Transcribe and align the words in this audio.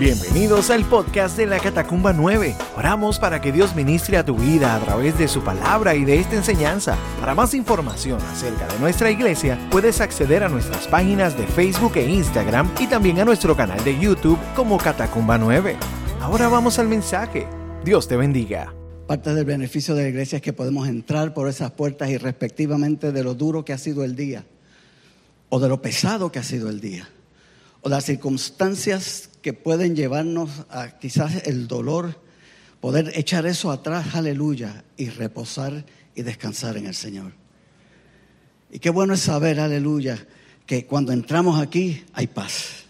Bienvenidos 0.00 0.70
al 0.70 0.84
podcast 0.84 1.36
de 1.36 1.46
la 1.46 1.60
Catacumba 1.60 2.12
9. 2.12 2.56
Oramos 2.76 3.20
para 3.20 3.40
que 3.40 3.52
Dios 3.52 3.76
ministre 3.76 4.16
a 4.16 4.24
tu 4.24 4.34
vida 4.34 4.74
a 4.74 4.80
través 4.80 5.16
de 5.16 5.28
su 5.28 5.44
palabra 5.44 5.94
y 5.94 6.04
de 6.04 6.18
esta 6.18 6.34
enseñanza. 6.34 6.98
Para 7.20 7.36
más 7.36 7.54
información 7.54 8.20
acerca 8.22 8.66
de 8.66 8.80
nuestra 8.80 9.12
iglesia, 9.12 9.56
puedes 9.70 10.00
acceder 10.00 10.42
a 10.42 10.48
nuestras 10.48 10.88
páginas 10.88 11.38
de 11.38 11.46
Facebook 11.46 11.92
e 11.94 12.10
Instagram 12.10 12.68
y 12.80 12.88
también 12.88 13.20
a 13.20 13.24
nuestro 13.24 13.56
canal 13.56 13.84
de 13.84 13.96
YouTube 13.96 14.38
como 14.56 14.78
Catacumba 14.78 15.38
9. 15.38 15.76
Ahora 16.20 16.48
vamos 16.48 16.80
al 16.80 16.88
mensaje. 16.88 17.46
Dios 17.84 18.08
te 18.08 18.16
bendiga. 18.16 18.74
Parte 19.06 19.32
del 19.32 19.44
beneficio 19.44 19.94
de 19.94 20.02
la 20.02 20.08
iglesia 20.08 20.36
es 20.36 20.42
que 20.42 20.52
podemos 20.52 20.88
entrar 20.88 21.34
por 21.34 21.48
esas 21.48 21.70
puertas 21.70 22.10
y 22.10 22.18
respectivamente 22.18 23.12
de 23.12 23.22
lo 23.22 23.34
duro 23.34 23.64
que 23.64 23.72
ha 23.72 23.78
sido 23.78 24.02
el 24.02 24.16
día, 24.16 24.44
o 25.50 25.60
de 25.60 25.68
lo 25.68 25.80
pesado 25.80 26.32
que 26.32 26.40
ha 26.40 26.44
sido 26.44 26.68
el 26.68 26.80
día, 26.80 27.08
o 27.82 27.88
las 27.88 28.04
circunstancias 28.04 29.28
que 29.44 29.52
pueden 29.52 29.94
llevarnos 29.94 30.64
a 30.70 30.98
quizás 30.98 31.46
el 31.46 31.68
dolor, 31.68 32.18
poder 32.80 33.12
echar 33.14 33.44
eso 33.44 33.70
atrás, 33.70 34.14
aleluya, 34.14 34.84
y 34.96 35.10
reposar 35.10 35.84
y 36.14 36.22
descansar 36.22 36.78
en 36.78 36.86
el 36.86 36.94
Señor. 36.94 37.32
Y 38.70 38.78
qué 38.78 38.88
bueno 38.88 39.12
es 39.12 39.20
saber, 39.20 39.60
aleluya, 39.60 40.16
que 40.64 40.86
cuando 40.86 41.12
entramos 41.12 41.60
aquí 41.60 42.04
hay 42.14 42.26
paz. 42.26 42.84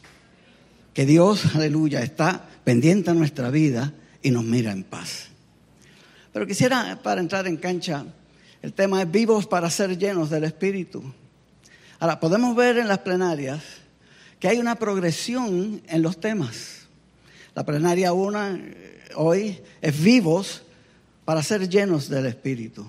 Que 0.93 1.05
Dios, 1.05 1.57
aleluya, 1.57 2.05
está 2.05 2.49
pendiente 2.63 3.11
a 3.11 3.15
nuestra 3.15 3.51
vida 3.51 3.93
y 4.23 4.31
nos 4.31 4.45
mira 4.45 4.71
en 4.71 4.85
paz. 4.85 5.31
Pero 6.33 6.47
quisiera, 6.47 7.01
para 7.03 7.21
entrar 7.21 7.49
en 7.49 7.57
cancha, 7.57 8.07
el 8.63 8.75
tema 8.75 9.03
es 9.03 9.11
vivos 9.11 9.49
para 9.49 9.69
ser 9.71 9.99
llenos 9.99 10.31
del 10.31 10.45
Espíritu. 10.45 11.03
Ahora, 11.99 12.21
podemos 12.21 12.55
ver 12.55 12.79
en 12.79 12.87
las 12.87 12.99
plenarias 12.99 13.61
que 14.39 14.49
hay 14.49 14.59
una 14.59 14.77
progresión 14.77 15.83
en 15.87 16.03
los 16.03 16.21
temas. 16.21 16.87
La 17.55 17.65
plenaria 17.65 18.13
una 18.13 18.61
hoy 19.17 19.61
es 19.81 20.03
vivos 20.03 20.63
para 21.25 21.43
ser 21.43 21.69
llenos 21.69 22.09
del 22.09 22.27
Espíritu. 22.27 22.87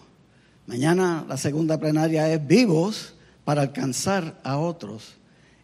Mañana 0.67 1.25
la 1.27 1.37
segunda 1.37 1.79
plenaria 1.79 2.31
es 2.33 2.45
vivos 2.45 3.13
para 3.43 3.61
alcanzar 3.61 4.39
a 4.43 4.57
otros. 4.57 5.15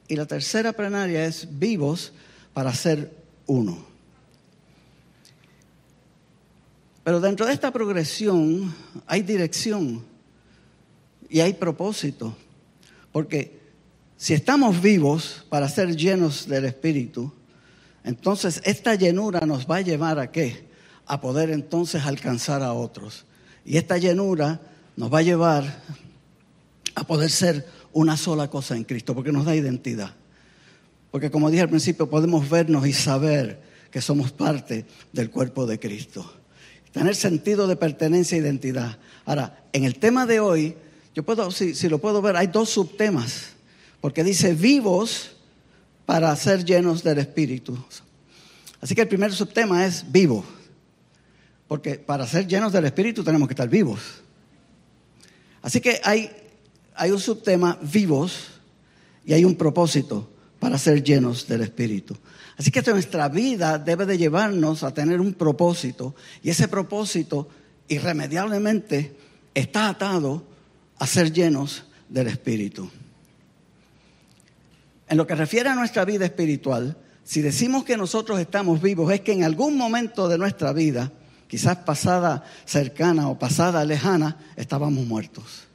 Y 0.08 0.16
la 0.16 0.26
tercera 0.26 0.74
plenaria 0.74 1.26
es 1.26 1.48
vivos 1.58 2.14
para 2.54 2.74
ser 2.74 3.12
uno. 3.48 3.92
Pero 7.04 7.20
dentro 7.20 7.46
de 7.46 7.54
esta 7.54 7.72
progresión 7.72 8.74
hay 9.08 9.24
dirección 9.24 10.06
y 11.30 11.40
hay 11.40 11.54
propósito. 11.54 12.36
Porque 13.12 13.61
si 14.22 14.36
estamos 14.36 14.84
vivos 14.84 15.48
para 15.50 15.68
ser 15.68 15.96
llenos 15.96 16.48
del 16.48 16.66
Espíritu, 16.66 17.34
entonces 18.04 18.62
esta 18.66 18.94
llenura 18.94 19.48
nos 19.48 19.66
va 19.66 19.78
a 19.78 19.82
llevar 19.82 20.20
a 20.20 20.32
qué? 20.32 20.68
A 21.08 21.20
poder 21.20 21.50
entonces 21.50 22.06
alcanzar 22.06 22.62
a 22.62 22.74
otros. 22.74 23.26
Y 23.66 23.78
esta 23.78 23.98
llenura 23.98 24.62
nos 24.96 25.12
va 25.12 25.18
a 25.18 25.24
llevar 25.24 25.82
a 26.94 27.04
poder 27.04 27.32
ser 27.32 27.66
una 27.94 28.16
sola 28.16 28.48
cosa 28.48 28.78
en 28.78 28.84
Cristo, 28.84 29.16
porque 29.16 29.32
nos 29.32 29.44
da 29.44 29.56
identidad. 29.56 30.14
Porque 31.10 31.32
como 31.32 31.50
dije 31.50 31.64
al 31.64 31.70
principio, 31.70 32.08
podemos 32.08 32.48
vernos 32.48 32.86
y 32.86 32.94
saber 32.94 33.60
que 33.90 34.02
somos 34.02 34.32
parte 34.32 34.86
del 35.12 35.32
cuerpo 35.32 35.66
de 35.66 35.80
Cristo. 35.80 36.32
Tener 36.92 37.16
sentido 37.16 37.66
de 37.66 37.76
pertenencia 37.76 38.38
e 38.38 38.42
identidad. 38.42 39.00
Ahora, 39.26 39.64
en 39.74 39.84
el 39.84 39.96
tema 39.96 40.28
de 40.28 40.40
hoy, 40.40 40.76
yo 41.16 41.24
puedo, 41.24 41.50
si, 41.50 41.74
si 41.74 41.90
lo 41.90 41.98
puedo 41.98 42.22
ver, 42.22 42.36
hay 42.36 42.46
dos 42.46 42.70
subtemas 42.70 43.51
porque 44.02 44.24
dice 44.24 44.54
vivos 44.54 45.32
para 46.06 46.36
ser 46.36 46.66
llenos 46.66 47.04
del 47.04 47.20
Espíritu. 47.20 47.78
Así 48.82 48.96
que 48.96 49.02
el 49.02 49.08
primer 49.08 49.32
subtema 49.32 49.86
es 49.86 50.12
vivo, 50.12 50.44
porque 51.68 51.96
para 51.96 52.28
ser 52.28 52.48
llenos 52.48 52.74
del 52.74 52.86
Espíritu 52.86 53.24
tenemos 53.24 53.48
que 53.48 53.54
estar 53.54 53.70
vivos. 53.70 54.02
Así 55.62 55.80
que 55.80 56.02
hay, 56.04 56.32
un 57.12 57.20
subtema 57.20 57.78
vivos 57.82 58.48
y 59.24 59.34
hay 59.34 59.46
un 59.46 59.56
propósito 59.56 60.32
para 60.60 60.80
ser 60.80 61.04
llenos 61.04 61.48
del 61.48 61.62
Espíritu. 61.62 62.18
Así 62.58 62.72
que 62.72 62.82
nuestra 62.82 63.30
vida 63.30 63.78
debe 63.78 64.06
de 64.06 64.18
llevarnos 64.18 64.84
a 64.84 64.94
tener 64.94 65.22
un 65.22 65.34
propósito 65.34 66.16
y 66.44 66.50
ese 66.50 66.68
propósito 66.68 67.48
irremediablemente 67.88 69.16
está 69.54 69.90
atado 69.90 70.44
a 70.98 71.08
ser 71.08 71.32
llenos 71.32 71.84
del 72.10 72.28
Espíritu. 72.28 72.90
En 75.12 75.18
lo 75.18 75.28
que 75.28 75.36
refiere 75.36 75.68
a 75.68 75.76
nuestra 75.76 76.06
vida 76.06 76.24
espiritual, 76.24 76.96
si 77.26 77.42
decimos 77.42 77.84
que 77.84 77.98
nosotros 77.98 78.40
estamos 78.40 78.82
vivos, 78.82 79.12
es 79.12 79.20
que 79.20 79.34
en 79.34 79.44
algún 79.44 79.76
momento 79.76 80.30
de 80.30 80.38
nuestra 80.38 80.72
vida, 80.72 81.12
quizás 81.50 81.80
pasada 81.80 82.46
cercana 82.64 83.28
o 83.28 83.38
pasada 83.38 83.84
lejana, 83.84 84.38
estábamos 84.56 85.06
muertos. 85.06 85.68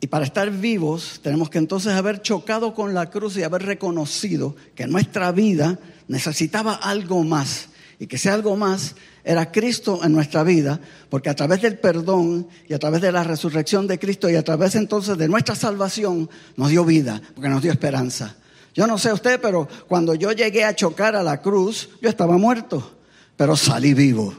Y 0.00 0.06
para 0.06 0.24
estar 0.24 0.50
vivos 0.50 1.20
tenemos 1.22 1.50
que 1.50 1.58
entonces 1.58 1.92
haber 1.92 2.22
chocado 2.22 2.72
con 2.72 2.94
la 2.94 3.10
cruz 3.10 3.36
y 3.36 3.42
haber 3.42 3.64
reconocido 3.64 4.56
que 4.74 4.86
nuestra 4.86 5.30
vida 5.30 5.78
necesitaba 6.06 6.72
algo 6.72 7.22
más. 7.22 7.68
Y 7.98 8.06
que 8.06 8.16
ese 8.16 8.30
algo 8.30 8.56
más 8.56 8.94
era 9.28 9.52
Cristo 9.52 10.00
en 10.02 10.12
nuestra 10.12 10.42
vida, 10.42 10.80
porque 11.10 11.28
a 11.28 11.36
través 11.36 11.60
del 11.60 11.78
perdón 11.78 12.48
y 12.66 12.72
a 12.72 12.78
través 12.78 13.02
de 13.02 13.12
la 13.12 13.24
resurrección 13.24 13.86
de 13.86 13.98
Cristo 13.98 14.30
y 14.30 14.36
a 14.36 14.42
través 14.42 14.74
entonces 14.74 15.18
de 15.18 15.28
nuestra 15.28 15.54
salvación 15.54 16.30
nos 16.56 16.70
dio 16.70 16.82
vida, 16.82 17.20
porque 17.34 17.50
nos 17.50 17.60
dio 17.60 17.70
esperanza. 17.70 18.36
Yo 18.74 18.86
no 18.86 18.96
sé 18.96 19.12
usted, 19.12 19.38
pero 19.38 19.68
cuando 19.86 20.14
yo 20.14 20.32
llegué 20.32 20.64
a 20.64 20.74
chocar 20.74 21.14
a 21.14 21.22
la 21.22 21.42
cruz, 21.42 21.90
yo 22.00 22.08
estaba 22.08 22.38
muerto, 22.38 22.96
pero 23.36 23.54
salí 23.54 23.92
vivo. 23.92 24.32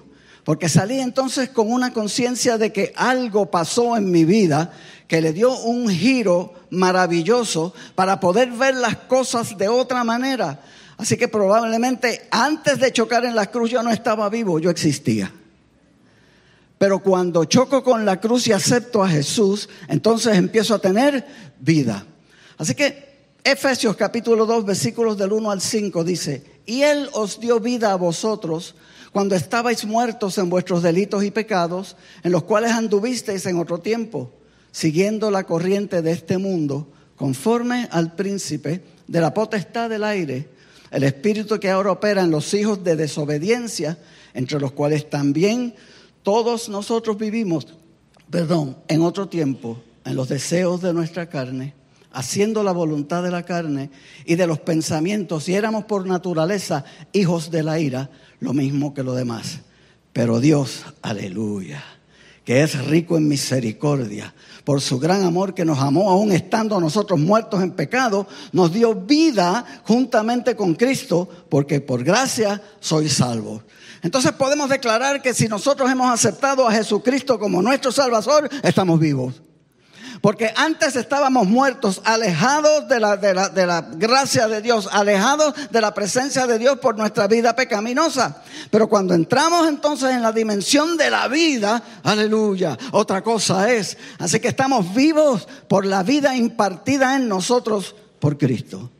Porque 0.43 0.67
salí 0.67 0.99
entonces 0.99 1.49
con 1.49 1.71
una 1.71 1.93
conciencia 1.93 2.57
de 2.57 2.73
que 2.73 2.91
algo 2.95 3.51
pasó 3.51 3.95
en 3.95 4.09
mi 4.09 4.25
vida 4.25 4.73
que 5.07 5.21
le 5.21 5.33
dio 5.33 5.55
un 5.55 5.87
giro 5.87 6.55
maravilloso 6.71 7.75
para 7.93 8.19
poder 8.19 8.49
ver 8.53 8.73
las 8.73 8.95
cosas 8.95 9.55
de 9.55 9.67
otra 9.67 10.03
manera. 10.03 10.61
Así 10.99 11.15
que 11.15 11.29
probablemente 11.29 12.27
antes 12.29 12.77
de 12.77 12.91
chocar 12.91 13.23
en 13.23 13.33
la 13.33 13.49
cruz 13.49 13.71
yo 13.71 13.81
no 13.81 13.89
estaba 13.89 14.27
vivo, 14.27 14.59
yo 14.59 14.69
existía. 14.69 15.31
Pero 16.77 16.99
cuando 16.99 17.45
choco 17.45 17.81
con 17.81 18.03
la 18.03 18.19
cruz 18.19 18.47
y 18.47 18.51
acepto 18.51 19.01
a 19.01 19.07
Jesús, 19.07 19.69
entonces 19.87 20.35
empiezo 20.35 20.75
a 20.75 20.79
tener 20.79 21.25
vida. 21.57 22.05
Así 22.57 22.75
que 22.75 23.29
Efesios 23.45 23.95
capítulo 23.95 24.45
2 24.45 24.65
versículos 24.65 25.17
del 25.17 25.31
1 25.31 25.51
al 25.51 25.61
5 25.61 26.03
dice, 26.03 26.43
y 26.65 26.81
Él 26.81 27.07
os 27.13 27.39
dio 27.39 27.61
vida 27.61 27.93
a 27.93 27.95
vosotros 27.95 28.75
cuando 29.13 29.35
estabais 29.35 29.85
muertos 29.85 30.37
en 30.37 30.49
vuestros 30.49 30.83
delitos 30.83 31.23
y 31.23 31.31
pecados, 31.31 31.95
en 32.23 32.33
los 32.33 32.43
cuales 32.43 32.71
anduvisteis 32.71 33.45
en 33.45 33.57
otro 33.57 33.79
tiempo, 33.79 34.33
siguiendo 34.73 35.31
la 35.31 35.45
corriente 35.45 36.01
de 36.01 36.11
este 36.11 36.37
mundo, 36.37 36.91
conforme 37.15 37.87
al 37.89 38.15
príncipe 38.15 38.83
de 39.07 39.21
la 39.21 39.33
potestad 39.33 39.89
del 39.89 40.03
aire 40.03 40.58
el 40.91 41.03
espíritu 41.03 41.59
que 41.59 41.69
ahora 41.69 41.91
opera 41.91 42.23
en 42.23 42.31
los 42.31 42.53
hijos 42.53 42.83
de 42.83 42.95
desobediencia, 42.95 43.97
entre 44.33 44.59
los 44.59 44.71
cuales 44.71 45.09
también 45.09 45.75
todos 46.23 46.69
nosotros 46.69 47.17
vivimos, 47.17 47.67
perdón, 48.29 48.77
en 48.87 49.01
otro 49.01 49.27
tiempo, 49.27 49.81
en 50.05 50.15
los 50.15 50.29
deseos 50.29 50.81
de 50.81 50.93
nuestra 50.93 51.29
carne, 51.29 51.73
haciendo 52.11 52.63
la 52.63 52.71
voluntad 52.71 53.23
de 53.23 53.31
la 53.31 53.43
carne 53.43 53.91
y 54.25 54.35
de 54.35 54.47
los 54.47 54.59
pensamientos, 54.59 55.47
y 55.47 55.55
éramos 55.55 55.85
por 55.85 56.05
naturaleza 56.07 56.85
hijos 57.13 57.51
de 57.51 57.63
la 57.63 57.79
ira, 57.79 58.09
lo 58.39 58.53
mismo 58.53 58.93
que 58.93 59.03
lo 59.03 59.13
demás. 59.13 59.59
Pero 60.13 60.39
Dios, 60.39 60.85
aleluya, 61.01 61.83
que 62.43 62.63
es 62.63 62.85
rico 62.85 63.17
en 63.17 63.27
misericordia, 63.27 64.33
por 64.63 64.81
su 64.81 64.99
gran 64.99 65.23
amor 65.23 65.53
que 65.53 65.65
nos 65.65 65.79
amó, 65.79 66.09
aún 66.09 66.31
estando 66.31 66.79
nosotros 66.79 67.19
muertos 67.19 67.61
en 67.63 67.71
pecado, 67.71 68.27
nos 68.51 68.73
dio 68.73 68.95
vida 68.95 69.65
juntamente 69.85 70.55
con 70.55 70.75
Cristo, 70.75 71.27
porque 71.49 71.81
por 71.81 72.03
gracia 72.03 72.61
soy 72.79 73.09
salvo. 73.09 73.63
Entonces 74.01 74.31
podemos 74.31 74.69
declarar 74.69 75.21
que 75.21 75.33
si 75.33 75.47
nosotros 75.47 75.89
hemos 75.91 76.11
aceptado 76.11 76.67
a 76.67 76.71
Jesucristo 76.71 77.39
como 77.39 77.61
nuestro 77.61 77.91
Salvador, 77.91 78.49
estamos 78.63 78.99
vivos. 78.99 79.48
Porque 80.21 80.51
antes 80.55 80.95
estábamos 80.95 81.47
muertos, 81.47 82.01
alejados 82.03 82.87
de 82.89 82.99
la, 82.99 83.15
de, 83.15 83.33
la, 83.33 83.49
de 83.49 83.65
la, 83.65 83.81
gracia 83.81 84.47
de 84.47 84.61
Dios, 84.61 84.89
alejados 84.91 85.53
de 85.71 85.81
la 85.81 85.93
presencia 85.93 86.45
de 86.45 86.59
Dios 86.59 86.79
por 86.79 86.97
nuestra 86.97 87.27
vida 87.27 87.55
pecaminosa. 87.55 88.43
Pero 88.69 88.89
cuando 88.89 89.13
entramos 89.13 89.67
entonces 89.69 90.09
en 90.11 90.21
la 90.21 90.33
dimensión 90.33 90.97
de 90.97 91.09
la 91.09 91.27
vida, 91.29 91.81
aleluya, 92.03 92.77
otra 92.91 93.21
cosa 93.21 93.71
es. 93.71 93.97
Así 94.17 94.39
que 94.39 94.49
estamos 94.49 94.93
vivos 94.93 95.47
por 95.67 95.85
la 95.85 96.03
vida 96.03 96.35
impartida 96.35 97.15
en 97.15 97.29
nosotros 97.29 97.95
por 98.19 98.37
Cristo. 98.37 98.91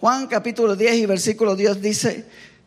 Juan 0.00 0.26
capítulo 0.26 0.74
10 0.74 0.94
y 0.96 1.06
versículo 1.06 1.54
10 1.54 1.80
dice, 1.80 2.26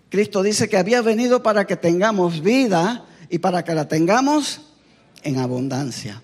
Cristo 0.10 0.44
dice 0.44 0.70
que 0.70 0.78
había 0.78 1.02
venido 1.02 1.44
para 1.44 1.66
que 1.66 1.76
tengamos 1.76 2.42
vida 2.42 3.06
y 3.30 3.40
para 3.40 3.64
que 3.64 3.74
la 3.74 3.88
tengamos 3.88 4.62
en 5.24 5.40
abundancia. 5.40 6.22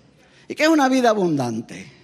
¿Y 0.47 0.55
qué 0.55 0.63
es 0.63 0.69
una 0.69 0.89
vida 0.89 1.09
abundante? 1.09 1.97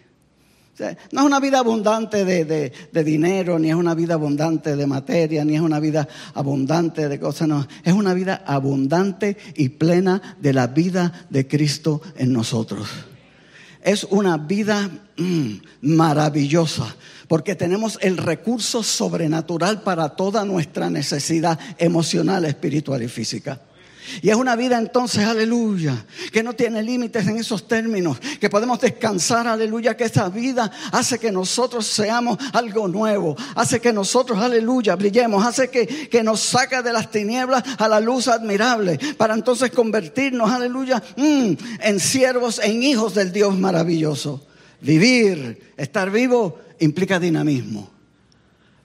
no 1.11 1.21
es 1.21 1.25
una 1.25 1.39
vida 1.39 1.59
abundante 1.59 2.25
de, 2.25 3.03
dinero, 3.03 3.59
ni 3.59 3.69
es 3.69 3.75
una 3.75 3.93
vida 3.93 4.15
abundante 4.15 4.75
de 4.75 4.87
materia, 4.87 5.45
ni 5.45 5.55
es 5.55 5.61
una 5.61 5.79
vida 5.79 6.07
abundante 6.33 7.07
de 7.09 7.19
cosas, 7.19 7.47
no. 7.47 7.67
Es 7.83 7.93
una 7.93 8.13
vida 8.13 8.43
abundante 8.45 9.37
y 9.55 9.69
plena 9.69 10.37
de 10.39 10.53
la 10.53 10.67
vida 10.67 11.27
de 11.29 11.47
Cristo 11.47 12.01
en 12.17 12.33
nosotros. 12.33 12.87
Es 13.83 14.05
una 14.05 14.37
vida 14.37 14.89
mm, 15.17 15.53
maravillosa, 15.81 16.95
porque 17.27 17.55
tenemos 17.55 17.99
el 18.01 18.17
recurso 18.17 18.81
sobrenatural 18.81 19.83
para 19.83 20.09
toda 20.09 20.43
nuestra 20.43 20.89
necesidad 20.89 21.59
emocional, 21.77 22.45
espiritual 22.45 23.03
y 23.03 23.09
física. 23.09 23.59
Y 24.21 24.29
es 24.29 24.35
una 24.35 24.55
vida 24.55 24.77
entonces, 24.77 25.25
aleluya, 25.25 26.05
que 26.31 26.43
no 26.43 26.53
tiene 26.53 26.83
límites 26.83 27.27
en 27.27 27.37
esos 27.37 27.67
términos, 27.67 28.19
que 28.39 28.49
podemos 28.49 28.79
descansar, 28.79 29.47
aleluya, 29.47 29.95
que 29.95 30.05
esa 30.05 30.29
vida 30.29 30.71
hace 30.91 31.19
que 31.19 31.31
nosotros 31.31 31.87
seamos 31.87 32.37
algo 32.53 32.87
nuevo, 32.87 33.35
hace 33.55 33.79
que 33.79 33.93
nosotros, 33.93 34.39
aleluya, 34.39 34.95
brillemos, 34.95 35.45
hace 35.45 35.69
que, 35.69 35.87
que 36.09 36.23
nos 36.23 36.39
saca 36.39 36.81
de 36.81 36.93
las 36.93 37.11
tinieblas 37.11 37.63
a 37.77 37.87
la 37.87 37.99
luz 37.99 38.27
admirable, 38.27 38.99
para 39.17 39.33
entonces 39.33 39.71
convertirnos, 39.71 40.51
aleluya, 40.51 41.01
mm, 41.15 41.53
en 41.81 41.99
siervos, 41.99 42.59
en 42.63 42.83
hijos 42.83 43.13
del 43.13 43.31
Dios 43.31 43.57
maravilloso. 43.57 44.45
Vivir, 44.81 45.73
estar 45.77 46.11
vivo, 46.11 46.59
implica 46.79 47.19
dinamismo. 47.19 47.92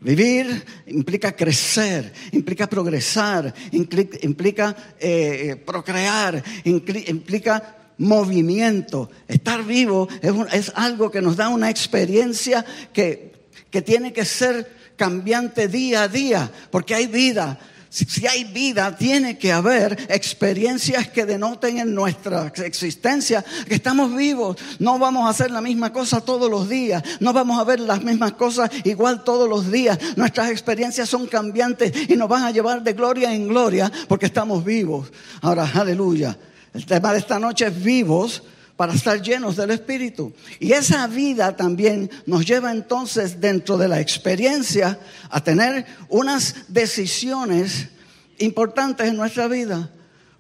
Vivir 0.00 0.64
implica 0.86 1.32
crecer, 1.32 2.12
implica 2.30 2.68
progresar, 2.68 3.52
implica, 3.72 4.76
eh, 5.00 5.56
procrear, 5.66 6.42
implica 6.64 7.76
movimiento. 7.98 9.10
Estar 9.26 9.64
vivo 9.64 10.08
es, 10.22 10.32
es, 10.52 10.72
algo 10.76 11.10
que 11.10 11.20
nos 11.20 11.36
da 11.36 11.48
una 11.48 11.68
experiencia 11.68 12.64
que, 12.92 13.32
que 13.70 13.82
tiene 13.82 14.12
que 14.12 14.24
ser 14.24 14.70
cambiante 14.96 15.66
día 15.66 16.04
a 16.04 16.08
día, 16.08 16.50
porque 16.70 16.94
hay 16.94 17.06
vida. 17.08 17.58
Si, 17.90 18.26
hay 18.26 18.44
vida, 18.44 18.96
tiene 18.96 19.38
que 19.38 19.50
haber 19.50 20.06
experiencias 20.11 21.08
que 21.08 21.25
denoten 21.25 21.79
en 21.79 21.94
nuestra 21.94 22.52
existencia 22.64 23.44
que 23.67 23.75
estamos 23.75 24.14
vivos. 24.14 24.56
No 24.79 24.99
vamos 24.99 25.26
a 25.26 25.31
hacer 25.31 25.50
la 25.50 25.61
misma 25.61 25.93
cosa 25.93 26.20
todos 26.20 26.50
los 26.50 26.69
días. 26.69 27.02
No 27.20 27.32
vamos 27.32 27.58
a 27.58 27.64
ver 27.64 27.81
las 27.81 28.02
mismas 28.02 28.32
cosas 28.32 28.70
igual 28.85 29.25
todos 29.25 29.49
los 29.49 29.73
días. 29.73 29.99
Nuestras 30.17 30.50
experiencias 30.50 31.08
son 31.08 31.26
cambiantes 31.26 32.11
y 32.11 32.17
nos 32.17 32.29
van 32.29 32.44
a 32.44 32.50
llevar 32.50 32.82
de 32.82 32.93
gloria 32.93 33.32
en 33.32 33.49
gloria 33.49 33.90
porque 34.06 34.26
estamos 34.26 34.64
vivos. 34.64 35.11
Ahora, 35.40 35.70
aleluya. 35.75 36.37
El 36.75 36.85
tema 36.85 37.12
de 37.12 37.20
esta 37.20 37.38
noche 37.38 37.67
es 37.67 37.82
vivos 37.82 38.43
para 38.78 38.94
estar 38.94 39.20
llenos 39.20 39.56
del 39.56 39.72
Espíritu. 39.72 40.32
Y 40.60 40.70
esa 40.70 41.08
vida 41.08 41.56
también 41.56 42.08
nos 42.26 42.46
lleva 42.46 42.70
entonces 42.70 43.40
dentro 43.40 43.76
de 43.76 43.88
la 43.88 44.00
experiencia 44.00 45.00
a 45.30 45.42
tener 45.42 45.84
unas 46.08 46.54
decisiones 46.69 47.88
importantes 48.38 49.08
en 49.08 49.16
nuestra 49.16 49.48
vida. 49.48 49.90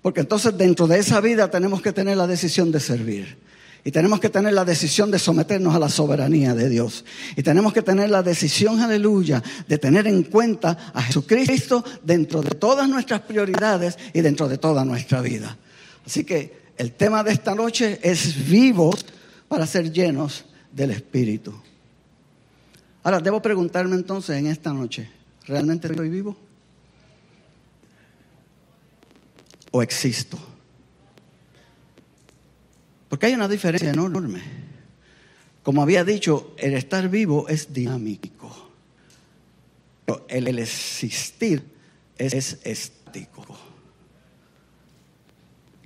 Porque 0.02 0.20
entonces 0.20 0.56
dentro 0.56 0.86
de 0.86 1.00
esa 1.00 1.20
vida 1.20 1.50
tenemos 1.50 1.82
que 1.82 1.92
tener 1.92 2.16
la 2.16 2.28
decisión 2.28 2.70
de 2.70 2.78
servir. 2.78 3.38
Y 3.82 3.90
tenemos 3.90 4.20
que 4.20 4.28
tener 4.28 4.52
la 4.52 4.64
decisión 4.64 5.10
de 5.10 5.18
someternos 5.18 5.74
a 5.74 5.80
la 5.80 5.88
soberanía 5.88 6.54
de 6.54 6.68
Dios. 6.68 7.04
Y 7.34 7.42
tenemos 7.42 7.72
que 7.72 7.82
tener 7.82 8.08
la 8.08 8.22
decisión, 8.22 8.78
aleluya, 8.78 9.42
de 9.66 9.78
tener 9.78 10.06
en 10.06 10.22
cuenta 10.22 10.92
a 10.94 11.02
Jesucristo 11.02 11.84
dentro 12.04 12.40
de 12.42 12.50
todas 12.50 12.88
nuestras 12.88 13.22
prioridades 13.22 13.98
y 14.14 14.20
dentro 14.20 14.46
de 14.46 14.58
toda 14.58 14.84
nuestra 14.84 15.22
vida. 15.22 15.58
Así 16.06 16.22
que 16.22 16.67
el 16.78 16.92
tema 16.92 17.22
de 17.24 17.32
esta 17.32 17.54
noche 17.54 17.98
es 18.02 18.48
vivos 18.48 19.04
para 19.48 19.66
ser 19.66 19.92
llenos 19.92 20.44
del 20.72 20.92
Espíritu. 20.92 21.52
Ahora, 23.02 23.20
debo 23.20 23.42
preguntarme 23.42 23.96
entonces 23.96 24.36
en 24.36 24.46
esta 24.46 24.72
noche, 24.72 25.10
¿realmente 25.46 25.88
estoy 25.88 26.08
vivo? 26.08 26.36
¿O 29.72 29.82
existo? 29.82 30.38
Porque 33.08 33.26
hay 33.26 33.34
una 33.34 33.48
diferencia 33.48 33.90
enorme. 33.90 34.42
Como 35.62 35.82
había 35.82 36.04
dicho, 36.04 36.54
el 36.58 36.74
estar 36.74 37.08
vivo 37.08 37.48
es 37.48 37.72
dinámico. 37.72 38.70
Pero 40.06 40.26
el 40.28 40.58
existir 40.58 41.62
es 42.16 42.58
estático. 42.62 43.67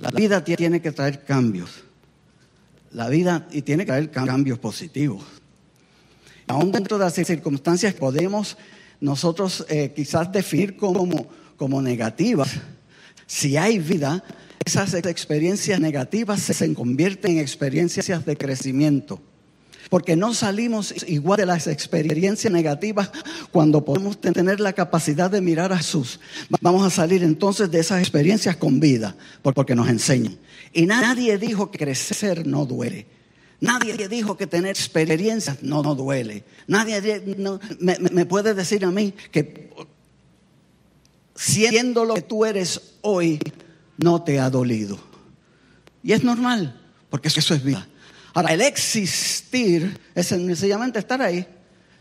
La 0.02 0.10
vida 0.10 0.42
tiene 0.42 0.82
que 0.82 0.90
traer 0.90 1.22
cambios. 1.22 1.84
La 2.90 3.08
vida 3.08 3.46
y 3.52 3.62
tiene 3.62 3.84
que 3.84 3.92
traer 3.92 4.10
cambios 4.10 4.58
positivos. 4.58 5.22
Aún 6.48 6.72
dentro 6.72 6.98
de 6.98 7.04
las 7.04 7.14
circunstancias 7.14 7.94
podemos 7.94 8.56
nosotros 9.00 9.64
eh, 9.68 9.92
quizás 9.94 10.32
definir 10.32 10.76
como, 10.76 11.28
como 11.56 11.80
negativas. 11.80 12.50
Si 13.28 13.56
hay 13.56 13.78
vida, 13.78 14.24
esas 14.64 14.92
experiencias 14.94 15.78
negativas 15.78 16.40
se 16.40 16.74
convierten 16.74 17.32
en 17.32 17.38
experiencias 17.38 18.26
de 18.26 18.36
crecimiento 18.36 19.22
porque 19.92 20.16
no 20.16 20.32
salimos 20.32 20.94
igual 21.06 21.40
de 21.40 21.44
las 21.44 21.66
experiencias 21.66 22.50
negativas 22.50 23.10
cuando 23.50 23.84
podemos 23.84 24.18
tener 24.18 24.58
la 24.58 24.72
capacidad 24.72 25.30
de 25.30 25.42
mirar 25.42 25.70
a 25.70 25.76
Jesús. 25.76 26.18
Vamos 26.62 26.86
a 26.86 26.88
salir 26.88 27.22
entonces 27.22 27.70
de 27.70 27.80
esas 27.80 28.00
experiencias 28.00 28.56
con 28.56 28.80
vida, 28.80 29.14
porque 29.42 29.74
nos 29.74 29.90
enseñan. 29.90 30.38
Y 30.72 30.86
nadie 30.86 31.36
dijo 31.36 31.70
que 31.70 31.76
crecer 31.76 32.46
no 32.46 32.64
duele. 32.64 33.06
Nadie 33.60 34.08
dijo 34.08 34.34
que 34.34 34.46
tener 34.46 34.70
experiencias 34.70 35.62
no, 35.62 35.82
no 35.82 35.94
duele. 35.94 36.42
Nadie 36.66 37.22
me, 37.78 37.98
me 37.98 38.24
puede 38.24 38.54
decir 38.54 38.86
a 38.86 38.90
mí 38.90 39.12
que 39.30 39.68
siendo 41.36 42.06
lo 42.06 42.14
que 42.14 42.22
tú 42.22 42.46
eres 42.46 42.94
hoy, 43.02 43.38
no 43.98 44.22
te 44.22 44.40
ha 44.40 44.48
dolido. 44.48 44.98
Y 46.02 46.12
es 46.12 46.24
normal, 46.24 46.80
porque 47.10 47.28
eso 47.28 47.52
es 47.52 47.62
vida. 47.62 47.86
Ahora, 48.34 48.54
el 48.54 48.62
existir 48.62 49.98
es 50.14 50.26
sencillamente 50.26 50.98
estar 50.98 51.20
ahí. 51.20 51.46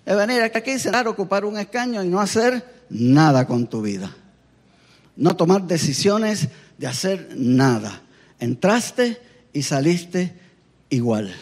Es 0.06 0.16
venir 0.16 0.42
aquí, 0.42 0.80
sentar, 0.80 1.08
ocupar 1.08 1.46
un 1.46 1.58
escaño 1.58 2.04
y 2.04 2.08
no 2.08 2.20
hacer 2.20 2.84
nada 2.90 3.46
con 3.46 3.68
tu 3.68 3.82
vida. 3.82 4.16
No 5.16 5.36
tomar 5.36 5.68
decisiones 5.68 6.48
de 6.78 6.88
hacer 6.88 7.30
nada. 7.36 8.02
Entraste 8.40 9.22
y 9.54 9.62
saliste 9.64 10.34
igual. 10.90 11.34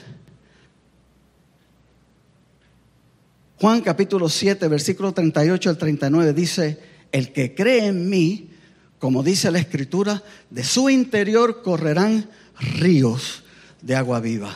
Juan 3.57 3.81
capítulo 3.81 4.29
7, 4.29 4.67
versículo 4.67 5.13
38 5.13 5.69
al 5.69 5.77
39 5.77 6.33
dice, 6.33 6.79
el 7.11 7.31
que 7.31 7.53
cree 7.53 7.87
en 7.87 8.09
mí, 8.09 8.51
como 8.99 9.21
dice 9.21 9.51
la 9.51 9.59
escritura, 9.59 10.23
de 10.49 10.63
su 10.63 10.89
interior 10.89 11.61
correrán 11.61 12.29
ríos 12.59 13.43
de 13.81 13.95
agua 13.95 14.19
viva. 14.19 14.55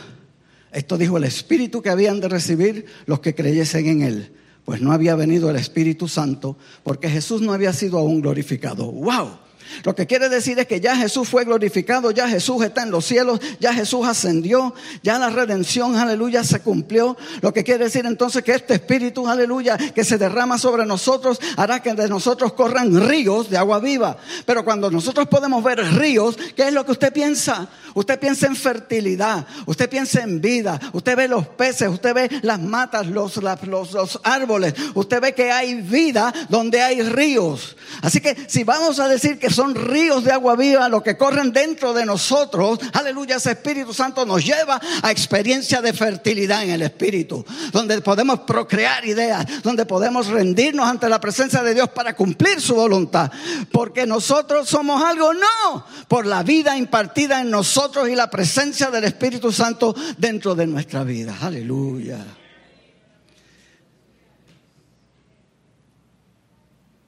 Esto 0.74 0.98
dijo 0.98 1.16
el 1.16 1.24
Espíritu 1.24 1.80
que 1.80 1.90
habían 1.90 2.20
de 2.20 2.28
recibir 2.28 2.86
los 3.06 3.20
que 3.20 3.34
creyesen 3.34 3.86
en 3.86 4.02
Él. 4.02 4.32
Pues 4.64 4.80
no 4.80 4.92
había 4.92 5.14
venido 5.14 5.48
el 5.48 5.56
Espíritu 5.56 6.08
Santo 6.08 6.56
porque 6.82 7.08
Jesús 7.08 7.40
no 7.42 7.52
había 7.52 7.72
sido 7.72 7.98
aún 7.98 8.20
glorificado. 8.20 8.90
¡Wow! 8.90 9.43
Lo 9.84 9.94
que 9.94 10.06
quiere 10.06 10.28
decir 10.28 10.58
es 10.58 10.66
que 10.66 10.80
ya 10.80 10.96
Jesús 10.96 11.28
fue 11.28 11.44
glorificado, 11.44 12.10
ya 12.10 12.28
Jesús 12.28 12.64
está 12.64 12.82
en 12.82 12.90
los 12.90 13.04
cielos, 13.04 13.40
ya 13.60 13.72
Jesús 13.72 14.06
ascendió, 14.06 14.74
ya 15.02 15.18
la 15.18 15.30
redención, 15.30 15.96
aleluya, 15.96 16.44
se 16.44 16.60
cumplió. 16.60 17.16
Lo 17.40 17.52
que 17.52 17.64
quiere 17.64 17.84
decir 17.84 18.06
entonces 18.06 18.42
que 18.42 18.52
este 18.52 18.74
Espíritu, 18.74 19.28
aleluya, 19.28 19.76
que 19.76 20.04
se 20.04 20.18
derrama 20.18 20.58
sobre 20.58 20.86
nosotros, 20.86 21.38
hará 21.56 21.80
que 21.80 21.94
de 21.94 22.08
nosotros 22.08 22.52
corran 22.52 23.08
ríos 23.08 23.50
de 23.50 23.56
agua 23.56 23.80
viva. 23.80 24.16
Pero 24.46 24.64
cuando 24.64 24.90
nosotros 24.90 25.28
podemos 25.28 25.62
ver 25.62 25.78
ríos, 25.96 26.36
¿qué 26.56 26.68
es 26.68 26.72
lo 26.72 26.84
que 26.84 26.92
usted 26.92 27.12
piensa? 27.12 27.68
Usted 27.94 28.18
piensa 28.18 28.46
en 28.46 28.56
fertilidad, 28.56 29.46
usted 29.66 29.88
piensa 29.88 30.22
en 30.22 30.40
vida, 30.40 30.80
usted 30.92 31.16
ve 31.16 31.28
los 31.28 31.46
peces, 31.46 31.88
usted 31.88 32.12
ve 32.12 32.28
las 32.42 32.60
matas, 32.60 33.06
los, 33.06 33.36
los, 33.36 33.92
los 33.92 34.20
árboles, 34.24 34.74
usted 34.94 35.20
ve 35.20 35.34
que 35.34 35.52
hay 35.52 35.80
vida 35.80 36.32
donde 36.48 36.82
hay 36.82 37.02
ríos. 37.02 37.76
Así 38.02 38.20
que 38.20 38.36
si 38.48 38.64
vamos 38.64 38.98
a 38.98 39.08
decir 39.08 39.38
que 39.38 39.50
son 39.54 39.74
ríos 39.74 40.24
de 40.24 40.32
agua 40.32 40.56
viva 40.56 40.88
los 40.88 41.02
que 41.02 41.16
corren 41.16 41.52
dentro 41.52 41.92
de 41.92 42.04
nosotros. 42.04 42.78
Aleluya, 42.92 43.36
ese 43.36 43.52
Espíritu 43.52 43.94
Santo 43.94 44.26
nos 44.26 44.44
lleva 44.44 44.80
a 45.02 45.10
experiencia 45.10 45.80
de 45.80 45.92
fertilidad 45.92 46.64
en 46.64 46.70
el 46.70 46.82
Espíritu, 46.82 47.44
donde 47.72 48.00
podemos 48.02 48.40
procrear 48.40 49.04
ideas, 49.06 49.46
donde 49.62 49.86
podemos 49.86 50.26
rendirnos 50.26 50.86
ante 50.86 51.08
la 51.08 51.20
presencia 51.20 51.62
de 51.62 51.74
Dios 51.74 51.88
para 51.90 52.14
cumplir 52.14 52.60
su 52.60 52.74
voluntad. 52.74 53.30
Porque 53.70 54.06
nosotros 54.06 54.68
somos 54.68 55.02
algo, 55.02 55.32
no, 55.32 55.86
por 56.08 56.26
la 56.26 56.42
vida 56.42 56.76
impartida 56.76 57.40
en 57.40 57.50
nosotros 57.50 58.08
y 58.08 58.14
la 58.14 58.28
presencia 58.30 58.90
del 58.90 59.04
Espíritu 59.04 59.52
Santo 59.52 59.94
dentro 60.18 60.54
de 60.54 60.66
nuestra 60.66 61.04
vida. 61.04 61.36
Aleluya. 61.40 62.18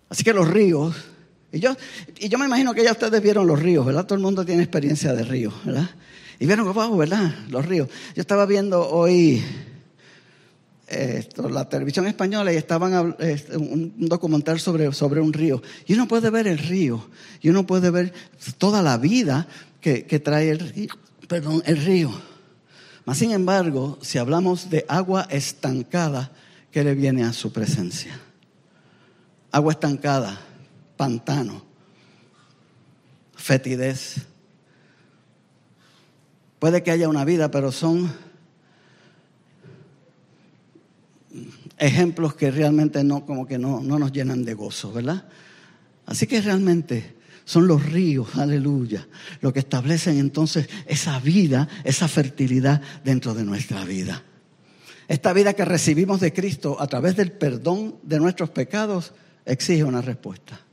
Así 0.09 0.23
que 0.23 0.33
los 0.33 0.49
ríos 0.49 0.95
y 1.53 1.61
yo, 1.61 1.77
y 2.19 2.29
yo 2.29 2.39
me 2.39 2.47
imagino 2.47 2.75
que 2.75 2.85
ya 2.85 2.93
ustedes 2.93 3.23
vieron 3.23 3.47
los 3.47 3.61
ríos, 3.61 3.87
¿verdad? 3.87 4.05
Todo 4.05 4.17
el 4.17 4.23
mundo 4.23 4.45
tiene 4.45 4.63
experiencia 4.63 5.13
de 5.13 5.25
ríos, 5.25 5.55
¿verdad? 5.65 5.91
Y 6.39 6.47
vieron, 6.47 6.73
wow, 6.73 6.97
¿verdad? 6.97 7.35
Los 7.49 7.65
ríos. 7.65 7.89
Yo 8.15 8.21
estaba 8.21 8.45
viendo 8.47 8.89
hoy 8.89 9.43
la 11.51 11.69
televisión 11.69 12.07
española 12.07 12.53
y 12.53 12.57
estaban 12.57 13.17
un 13.55 13.95
documental 13.97 14.61
sobre, 14.61 14.93
sobre 14.93 15.21
un 15.21 15.33
río. 15.33 15.63
Y 15.87 15.95
uno 15.95 16.07
puede 16.07 16.31
ver 16.31 16.47
el 16.47 16.59
río, 16.59 17.09
y 17.41 17.49
uno 17.49 17.67
puede 17.67 17.91
ver 17.91 18.13
toda 18.59 18.83
la 18.83 18.97
vida 18.97 19.49
que, 19.81 20.05
que 20.05 20.21
trae 20.21 20.51
el 20.51 20.61
río, 20.61 20.95
perdón, 21.29 21.63
el 21.67 21.79
río. 21.79 22.13
Mas, 23.05 23.19
sin 23.19 23.33
embargo, 23.33 23.99
si 24.03 24.19
hablamos 24.19 24.71
de 24.71 24.85
agua 24.89 25.27
estancada, 25.31 26.33
¿qué 26.71 26.85
le 26.85 26.95
viene 26.95 27.25
a 27.25 27.33
su 27.33 27.53
presencia? 27.53 28.19
Agua 29.53 29.73
estancada, 29.73 30.41
pantano, 30.97 31.63
fetidez. 33.35 34.27
Puede 36.59 36.83
que 36.83 36.91
haya 36.91 37.09
una 37.09 37.25
vida, 37.25 37.51
pero 37.51 37.71
son 37.71 38.11
ejemplos 41.79 42.35
que 42.35 42.51
realmente 42.51 43.05
no, 43.05 43.27
como 43.27 43.47
que 43.47 43.59
no, 43.59 43.81
no 43.81 43.99
nos 43.99 44.13
llenan 44.13 44.45
de 44.45 44.55
gozo, 44.55 44.93
¿verdad? 44.93 45.29
Así 46.07 46.27
que 46.27 46.41
realmente 46.41 47.17
son 47.45 47.67
los 47.67 47.85
ríos, 47.85 48.37
aleluya, 48.37 49.07
lo 49.41 49.53
que 49.53 49.61
establecen 49.61 50.19
entonces 50.19 50.69
esa 50.87 51.21
vida, 51.21 51.69
esa 51.85 52.09
fertilidad 52.09 52.81
dentro 53.05 53.35
de 53.35 53.45
nuestra 53.45 53.85
vida. 53.85 54.23
Esta 55.09 55.33
vida 55.33 55.55
que 55.55 55.65
recibimos 55.65 56.21
de 56.21 56.33
Cristo 56.33 56.77
a 56.81 56.87
través 56.89 57.15
del 57.15 57.31
perdón 57.31 57.97
de 58.03 58.19
nuestros 58.19 58.51
pecados 58.51 59.13
exige 59.45 59.85
una 59.85 60.03
respuesta. 60.03 60.66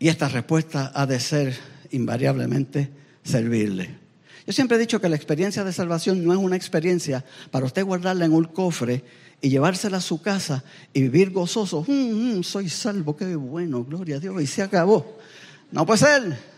Y 0.00 0.08
esta 0.08 0.28
respuesta 0.28 0.90
ha 0.94 1.06
de 1.06 1.20
ser 1.20 1.54
invariablemente 1.90 2.90
servirle. 3.22 3.98
Yo 4.46 4.52
siempre 4.54 4.78
he 4.78 4.80
dicho 4.80 4.98
que 4.98 5.10
la 5.10 5.14
experiencia 5.14 5.62
de 5.62 5.74
salvación 5.74 6.24
no 6.24 6.32
es 6.32 6.38
una 6.38 6.56
experiencia 6.56 7.22
para 7.50 7.66
usted 7.66 7.84
guardarla 7.84 8.24
en 8.24 8.32
un 8.32 8.44
cofre 8.44 9.04
y 9.42 9.50
llevársela 9.50 9.98
a 9.98 10.00
su 10.00 10.22
casa 10.22 10.64
y 10.94 11.02
vivir 11.02 11.30
gozoso. 11.30 11.84
Mm, 11.86 12.38
mm, 12.38 12.42
soy 12.42 12.70
salvo, 12.70 13.14
qué 13.14 13.36
bueno, 13.36 13.84
gloria 13.84 14.16
a 14.16 14.20
Dios. 14.20 14.42
Y 14.42 14.46
se 14.46 14.62
acabó. 14.62 15.18
No 15.70 15.84
puede 15.84 15.98
ser. 15.98 16.49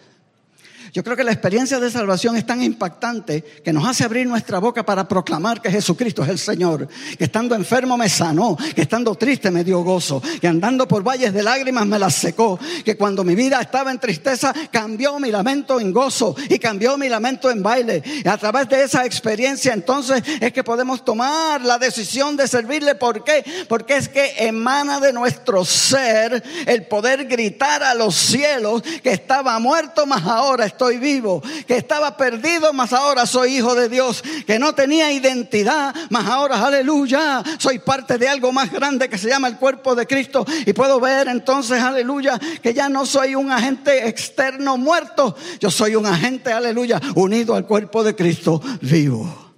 Yo 0.92 1.02
creo 1.02 1.16
que 1.16 1.25
la 1.25 1.32
experiencia 1.32 1.80
de 1.80 1.90
salvación 1.90 2.37
es 2.37 2.44
tan 2.44 2.62
impactante 2.62 3.42
que 3.64 3.72
nos 3.72 3.88
hace 3.88 4.04
abrir 4.04 4.26
nuestra 4.26 4.58
boca 4.58 4.84
para 4.84 5.08
proclamar 5.08 5.62
que 5.62 5.70
Jesucristo 5.70 6.22
es 6.22 6.28
el 6.28 6.38
Señor, 6.38 6.87
que 7.16 7.25
estando 7.25 7.54
enfermo 7.54 7.96
me 7.96 8.11
sanó, 8.11 8.58
que 8.75 8.82
estando 8.82 9.14
triste 9.14 9.50
me 9.50 9.64
dio 9.64 9.82
gozo, 9.82 10.22
que 10.38 10.46
andando 10.46 10.87
por 10.87 11.02
valles 11.02 11.32
de 11.32 11.42
lágrimas 11.42 11.87
me 11.87 11.99
las 11.99 12.14
secó, 12.14 12.58
que 12.84 12.99
cuando 12.99 13.25
mi 13.25 13.34
vida 13.34 13.58
estaba 13.58 13.90
en 13.90 14.00
tristeza 14.00 14.52
cambió 14.70 15.18
mi 15.18 15.30
lamento 15.30 15.80
en 15.80 15.92
gozo 15.94 16.37
y 16.50 16.58
cambió 16.58 16.99
mi 16.99 17.08
lamento 17.08 17.50
en 17.50 17.62
baile. 17.62 18.02
Y 18.04 18.28
a 18.28 18.37
través 18.37 18.68
de 18.68 18.82
esa 18.82 19.06
experiencia 19.06 19.72
entonces 19.72 20.22
es 20.42 20.52
que 20.52 20.62
podemos 20.62 21.06
tomar 21.06 21.62
la 21.62 21.78
decisión 21.78 22.37
de 22.37 22.46
servirle. 22.46 22.96
¿Por 22.96 23.25
qué? 23.25 23.42
Porque 23.66 23.96
es 23.96 24.11
que 24.11 24.34
emana 24.46 25.00
de 25.00 25.14
nuestro 25.14 25.64
ser 25.64 26.42
el 26.66 26.87
poder 26.87 27.25
gritar 27.25 27.82
a 27.82 27.94
los 27.94 28.14
cielos 28.14 28.82
que 29.02 29.12
estaba 29.12 29.58
muerto, 29.58 30.04
más 30.04 30.25
ahora 30.25 30.66
estoy 30.66 30.82
estoy 30.83 30.99
vivo, 30.99 31.41
que 31.69 31.77
estaba 31.77 32.17
perdido, 32.17 32.73
mas 32.73 32.93
ahora 32.93 33.25
soy 33.25 33.59
hijo 33.59 33.77
de 33.77 33.89
Dios, 33.89 34.21
que 34.45 34.59
no 34.59 34.75
tenía 34.75 35.12
identidad, 35.12 35.95
mas 36.11 36.27
ahora, 36.27 36.61
aleluya, 36.61 37.41
soy 37.59 37.79
parte 37.79 38.19
de 38.19 38.29
algo 38.29 38.51
más 38.51 38.73
grande 38.73 39.09
que 39.09 39.17
se 39.17 39.29
llama 39.29 39.47
el 39.47 39.59
cuerpo 39.59 39.95
de 39.95 40.09
Cristo 40.09 40.45
y 40.67 40.73
puedo 40.73 40.99
ver 40.99 41.29
entonces, 41.29 41.81
aleluya, 41.81 42.37
que 42.61 42.75
ya 42.75 42.89
no 42.89 43.07
soy 43.07 43.37
un 43.37 43.53
agente 43.53 44.09
externo 44.09 44.77
muerto, 44.77 45.37
yo 45.61 45.71
soy 45.71 45.95
un 45.95 46.05
agente, 46.05 46.53
aleluya, 46.53 47.01
unido 47.15 47.55
al 47.55 47.65
cuerpo 47.65 48.03
de 48.03 48.17
Cristo 48.17 48.61
vivo. 48.81 49.53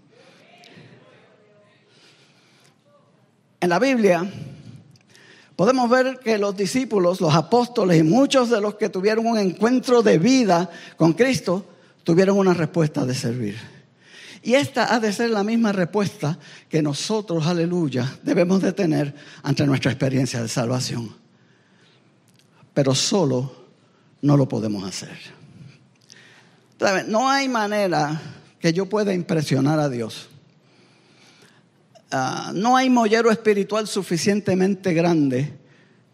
En 3.61 3.71
la 3.71 3.79
Biblia 3.79 4.31
podemos 5.57 5.89
ver 5.89 6.19
que 6.19 6.39
los 6.39 6.57
discípulos, 6.57 7.21
los 7.21 7.35
apóstoles 7.35 7.99
y 7.99 8.03
muchos 8.03 8.51
de 8.51 8.61
los 8.61 8.75
que 8.75 8.89
tuvieron 8.89 9.27
un 9.27 9.39
encuentro 9.39 10.03
de 10.03 10.19
vida 10.19 10.71
con 10.97 11.13
Cristo, 11.13 11.67
tuvieron 12.03 12.39
una 12.39 12.55
respuesta 12.55 13.05
de 13.05 13.15
servir. 13.15 13.57
Y 14.43 14.55
esta 14.55 14.95
ha 14.95 15.01
de 15.01 15.13
ser 15.13 15.31
la 15.31 15.43
misma 15.43 15.73
respuesta 15.73 16.39
que 16.69 16.83
nosotros, 16.83 17.47
aleluya, 17.47 18.19
debemos 18.23 18.61
de 18.61 18.73
tener 18.73 19.15
ante 19.43 19.67
nuestra 19.67 19.91
experiencia 19.91 20.43
de 20.43 20.49
salvación. 20.49 21.17
Pero 22.75 22.95
solo 22.95 23.65
no 24.21 24.37
lo 24.37 24.47
podemos 24.47 24.85
hacer. 24.85 25.17
No 27.07 27.31
hay 27.31 27.49
manera 27.49 28.21
que 28.59 28.73
yo 28.73 28.87
pueda 28.87 29.15
impresionar 29.15 29.79
a 29.79 29.89
Dios 29.89 30.29
Ah, 32.17 32.53
no 32.55 32.77
hay 32.77 32.91
mollero 32.91 33.29
espiritual 33.29 33.89
suficientemente 33.89 34.95
grande 34.95 35.53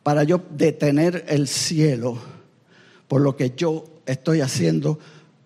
para 0.02 0.25
yo 0.25 0.42
detener 0.49 1.26
el 1.28 1.47
cielo 1.47 2.16
por 3.07 3.21
lo 3.21 3.37
que 3.37 3.52
yo 3.54 3.85
estoy 4.07 4.40
haciendo 4.40 4.99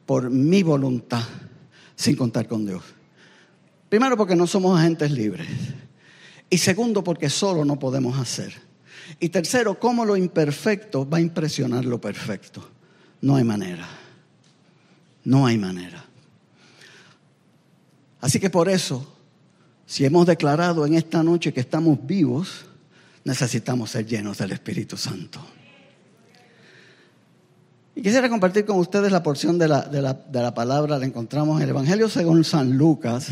por 0.06 0.30
mi 0.30 0.62
voluntad 0.62 1.25
sin 1.96 2.14
contar 2.14 2.46
con 2.46 2.64
Dios. 2.64 2.84
Primero 3.88 4.16
porque 4.16 4.37
no 4.37 4.46
somos 4.46 4.78
agentes 4.78 5.11
libres. 5.11 5.49
Y 6.49 6.58
segundo 6.58 7.02
porque 7.02 7.30
solo 7.30 7.64
no 7.64 7.76
podemos 7.76 8.16
hacer. 8.16 8.54
Y 9.18 9.30
tercero, 9.30 9.80
cómo 9.80 10.04
lo 10.04 10.16
imperfecto 10.16 11.08
va 11.08 11.18
a 11.18 11.20
impresionar 11.20 11.84
lo 11.84 12.00
perfecto. 12.00 12.64
No 13.23 13.34
hay 13.34 13.42
manera. 13.42 13.88
No 15.25 15.46
hay 15.46 15.58
manera. 15.58 16.04
Así 18.20 18.38
que 18.38 18.50
por 18.50 18.68
eso 18.68 19.13
si 19.94 20.04
hemos 20.04 20.26
declarado 20.26 20.84
en 20.86 20.94
esta 20.94 21.22
noche 21.22 21.52
que 21.52 21.60
estamos 21.60 22.04
vivos, 22.04 22.64
necesitamos 23.22 23.92
ser 23.92 24.04
llenos 24.04 24.38
del 24.38 24.50
Espíritu 24.50 24.96
Santo. 24.96 25.38
Y 27.94 28.02
quisiera 28.02 28.28
compartir 28.28 28.64
con 28.64 28.80
ustedes 28.80 29.12
la 29.12 29.22
porción 29.22 29.56
de 29.56 29.68
la, 29.68 29.82
de 29.82 30.02
la, 30.02 30.52
palabra, 30.52 30.98
la 30.98 31.06
encontramos 31.06 31.58
en 31.58 31.62
el 31.62 31.68
Evangelio 31.70 32.08
según 32.08 32.42
San 32.42 32.76
Lucas, 32.76 33.28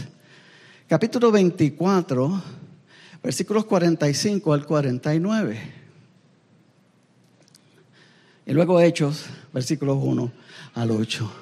capítulo 0.86 1.32
24, 1.32 2.40
versículos 3.24 3.64
45 3.64 4.52
al 4.52 4.64
49. 4.64 5.58
Y 8.46 8.52
luego 8.52 8.80
Hechos, 8.80 9.24
versículos 9.52 9.98
1 10.00 10.32
al 10.74 10.90
8. 10.92 11.32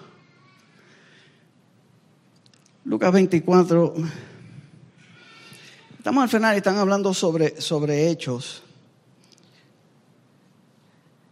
Lucas 2.86 3.12
24 3.12 3.94
Estamos 6.00 6.22
al 6.22 6.30
final 6.30 6.54
y 6.54 6.56
están 6.56 6.78
hablando 6.78 7.12
sobre, 7.12 7.60
sobre 7.60 8.08
hechos. 8.08 8.62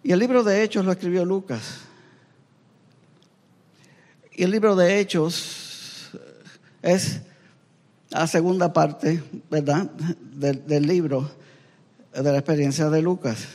Y 0.02 0.12
el 0.12 0.18
libro 0.18 0.42
de 0.42 0.62
hechos 0.62 0.84
lo 0.84 0.92
escribió 0.92 1.25
Lucas. 1.25 1.78
Y 4.30 4.42
el 4.42 4.50
libro 4.50 4.76
de 4.76 5.00
hechos 5.00 6.10
es 6.82 7.22
la 8.10 8.26
segunda 8.26 8.70
parte, 8.70 9.22
¿verdad?, 9.50 9.84
del, 9.87 10.66
del 10.66 10.87
libro 10.87 11.30
de 12.12 12.30
la 12.30 12.37
experiencia 12.37 12.90
de 12.90 13.00
Lucas. 13.00 13.46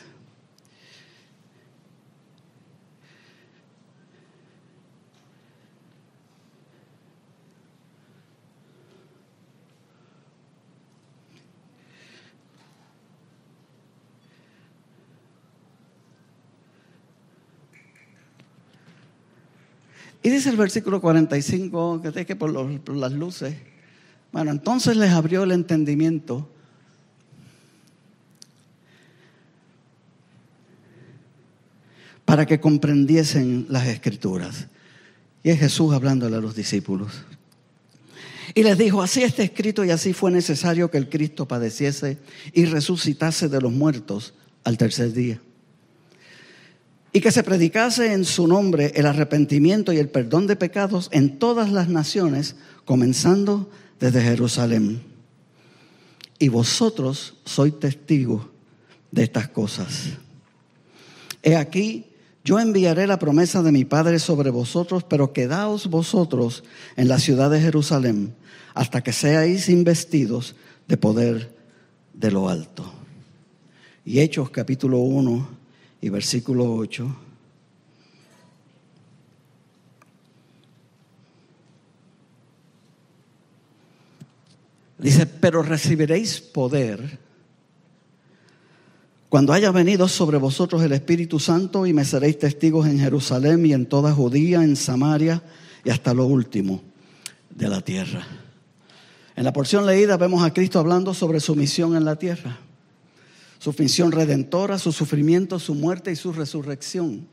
Y 20.23 20.29
dice 20.29 20.49
el 20.49 20.55
versículo 20.55 21.01
45, 21.01 22.01
que 22.01 22.21
es 22.21 22.25
que 22.25 22.37
por, 22.37 22.79
por 22.79 22.95
las 22.95 23.11
luces. 23.11 23.55
Bueno, 24.31 24.51
entonces 24.51 24.95
les 24.95 25.11
abrió 25.11 25.43
el 25.43 25.51
entendimiento. 25.51 26.49
para 32.25 32.45
que 32.47 32.59
comprendiesen 32.59 33.67
las 33.69 33.85
escrituras. 33.85 34.67
Y 35.43 35.51
es 35.51 35.59
Jesús 35.59 35.93
hablándole 35.93 36.37
a 36.37 36.39
los 36.39 36.55
discípulos. 36.55 37.11
Y 38.55 38.63
les 38.63 38.77
dijo, 38.77 39.03
así 39.03 39.21
está 39.21 39.43
escrito 39.43 39.83
y 39.83 39.91
así 39.91 40.13
fue 40.13 40.31
necesario 40.31 40.89
que 40.89 40.97
el 40.97 41.09
Cristo 41.09 41.47
padeciese 41.47 42.17
y 42.53 42.65
resucitase 42.65 43.49
de 43.49 43.61
los 43.61 43.73
muertos 43.73 44.33
al 44.63 44.77
tercer 44.77 45.11
día 45.11 45.41
y 47.13 47.21
que 47.21 47.31
se 47.31 47.43
predicase 47.43 48.11
en 48.11 48.25
su 48.25 48.47
nombre 48.47 48.91
el 48.95 49.05
arrepentimiento 49.05 49.93
y 49.93 49.99
el 49.99 50.09
perdón 50.09 50.47
de 50.47 50.55
pecados 50.55 51.09
en 51.11 51.37
todas 51.37 51.71
las 51.71 51.87
naciones, 51.87 52.55
comenzando 52.85 53.69
desde 53.99 54.23
Jerusalén. 54.23 55.03
Y 56.39 56.47
vosotros 56.47 57.35
sois 57.45 57.79
testigos 57.79 58.47
de 59.11 59.23
estas 59.23 59.47
cosas. 59.47 60.09
He 61.43 61.55
aquí, 61.55 62.07
Yo 62.43 62.59
enviaré 62.59 63.07
la 63.07 63.19
promesa 63.19 63.63
de 63.63 63.71
mi 63.71 63.85
Padre 63.85 64.19
sobre 64.19 64.49
vosotros, 64.49 65.05
pero 65.05 65.31
quedaos 65.31 65.87
vosotros 65.87 66.65
en 66.97 67.07
la 67.07 67.17
ciudad 67.17 67.49
de 67.49 67.61
Jerusalén 67.61 68.35
hasta 68.73 69.01
que 69.01 69.13
seáis 69.13 69.69
investidos 69.69 70.55
de 70.87 70.97
poder 70.97 71.55
de 72.13 72.31
lo 72.31 72.49
alto. 72.49 72.91
Y 74.03 74.19
Hechos 74.19 74.49
capítulo 74.49 74.97
1 74.97 75.62
y 76.03 76.09
versículo 76.09 76.75
8. 76.75 77.15
Dice, 84.97 85.25
pero 85.25 85.63
recibiréis 85.63 86.41
poder 86.41 87.19
cuando 89.29 89.53
haya 89.53 89.71
venido 89.71 90.09
sobre 90.09 90.37
vosotros 90.37 90.83
el 90.83 90.91
Espíritu 90.91 91.39
Santo 91.39 91.87
y 91.87 91.93
me 91.93 92.03
seréis 92.03 92.37
testigos 92.37 92.85
en 92.85 92.99
Jerusalén 92.99 93.65
y 93.65 93.71
en 93.71 93.85
toda 93.85 94.11
Judía, 94.11 94.61
en 94.61 94.75
Samaria 94.75 95.41
y 95.85 95.89
hasta 95.89 96.13
lo 96.13 96.25
último 96.25 96.83
de 97.49 97.69
la 97.69 97.79
tierra. 97.79 98.27
En 99.37 99.45
la 99.45 99.53
porción 99.53 99.85
leída 99.85 100.17
vemos 100.17 100.43
a 100.43 100.53
Cristo 100.53 100.79
hablando 100.79 101.13
sobre 101.13 101.39
su 101.39 101.55
misión 101.55 101.95
en 101.95 102.03
la 102.03 102.17
tierra, 102.17 102.59
su 103.63 103.73
misión 103.79 104.11
redentora, 104.11 104.77
su 104.77 104.91
sufrimiento, 104.91 105.57
su 105.57 105.73
muerte 105.73 106.11
y 106.11 106.17
su 106.17 106.33
resurrección. 106.33 107.25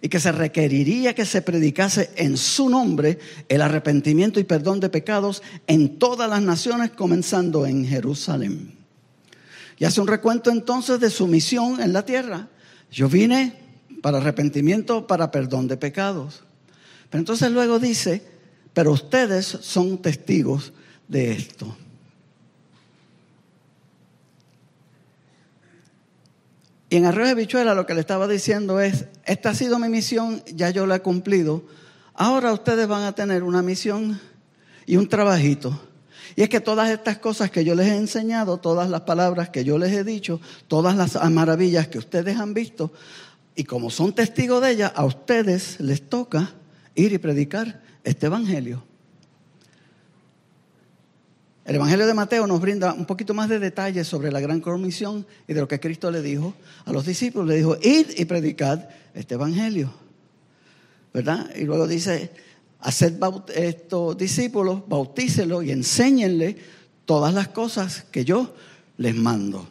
Y 0.00 0.08
que 0.08 0.18
se 0.18 0.32
requeriría 0.32 1.14
que 1.14 1.24
se 1.24 1.40
predicase 1.40 2.10
en 2.16 2.36
su 2.36 2.68
nombre 2.68 3.20
el 3.48 3.62
arrepentimiento 3.62 4.40
y 4.40 4.44
perdón 4.44 4.80
de 4.80 4.88
pecados 4.88 5.40
en 5.68 6.00
todas 6.00 6.28
las 6.28 6.42
naciones, 6.42 6.90
comenzando 6.90 7.64
en 7.64 7.86
Jerusalén. 7.86 8.74
Y 9.78 9.84
hace 9.84 10.00
un 10.00 10.08
recuento 10.08 10.50
entonces 10.50 10.98
de 10.98 11.10
su 11.10 11.28
misión 11.28 11.80
en 11.80 11.92
la 11.92 12.04
tierra. 12.04 12.48
Yo 12.90 13.08
vine 13.08 13.54
para 14.02 14.18
arrepentimiento, 14.18 15.06
para 15.06 15.30
perdón 15.30 15.68
de 15.68 15.76
pecados. 15.76 16.42
Pero 17.08 17.20
entonces 17.20 17.52
luego 17.52 17.78
dice, 17.78 18.20
pero 18.72 18.90
ustedes 18.90 19.46
son 19.46 19.98
testigos 19.98 20.72
de 21.06 21.30
esto. 21.30 21.76
Y 26.90 26.96
en 26.96 27.04
Arroyo 27.04 27.28
de 27.28 27.34
Bichuela 27.34 27.74
lo 27.74 27.84
que 27.86 27.94
le 27.94 28.00
estaba 28.00 28.26
diciendo 28.26 28.80
es, 28.80 29.06
esta 29.24 29.50
ha 29.50 29.54
sido 29.54 29.78
mi 29.78 29.88
misión, 29.88 30.42
ya 30.54 30.70
yo 30.70 30.86
la 30.86 30.96
he 30.96 31.00
cumplido. 31.00 31.64
Ahora 32.14 32.52
ustedes 32.52 32.88
van 32.88 33.02
a 33.02 33.14
tener 33.14 33.42
una 33.42 33.62
misión 33.62 34.18
y 34.86 34.96
un 34.96 35.08
trabajito. 35.08 35.78
Y 36.34 36.42
es 36.42 36.48
que 36.48 36.60
todas 36.60 36.90
estas 36.90 37.18
cosas 37.18 37.50
que 37.50 37.64
yo 37.64 37.74
les 37.74 37.88
he 37.88 37.96
enseñado, 37.96 38.58
todas 38.58 38.88
las 38.88 39.02
palabras 39.02 39.50
que 39.50 39.64
yo 39.64 39.76
les 39.76 39.92
he 39.92 40.04
dicho, 40.04 40.40
todas 40.66 40.96
las 40.96 41.14
maravillas 41.30 41.88
que 41.88 41.98
ustedes 41.98 42.38
han 42.38 42.54
visto, 42.54 42.92
y 43.54 43.64
como 43.64 43.90
son 43.90 44.14
testigos 44.14 44.62
de 44.62 44.70
ellas, 44.70 44.92
a 44.94 45.04
ustedes 45.04 45.80
les 45.80 46.08
toca 46.08 46.54
ir 46.94 47.12
y 47.12 47.18
predicar 47.18 47.82
este 48.04 48.26
Evangelio. 48.26 48.87
El 51.68 51.74
Evangelio 51.74 52.06
de 52.06 52.14
Mateo 52.14 52.46
nos 52.46 52.62
brinda 52.62 52.94
un 52.94 53.04
poquito 53.04 53.34
más 53.34 53.50
de 53.50 53.58
detalles 53.58 54.08
sobre 54.08 54.32
la 54.32 54.40
gran 54.40 54.58
comisión 54.58 55.26
y 55.46 55.52
de 55.52 55.60
lo 55.60 55.68
que 55.68 55.78
Cristo 55.78 56.10
le 56.10 56.22
dijo 56.22 56.54
a 56.86 56.92
los 56.92 57.04
discípulos. 57.04 57.46
Le 57.46 57.56
dijo, 57.56 57.76
id 57.82 58.06
y 58.16 58.24
predicad 58.24 58.88
este 59.12 59.34
Evangelio. 59.34 59.92
¿Verdad? 61.12 61.50
Y 61.54 61.64
luego 61.64 61.86
dice, 61.86 62.30
haced 62.80 63.20
estos 63.54 64.16
discípulos, 64.16 64.84
bautícelos 64.88 65.62
y 65.62 65.70
enséñenle 65.70 66.56
todas 67.04 67.34
las 67.34 67.48
cosas 67.48 68.06
que 68.10 68.24
yo 68.24 68.54
les 68.96 69.14
mando. 69.14 69.68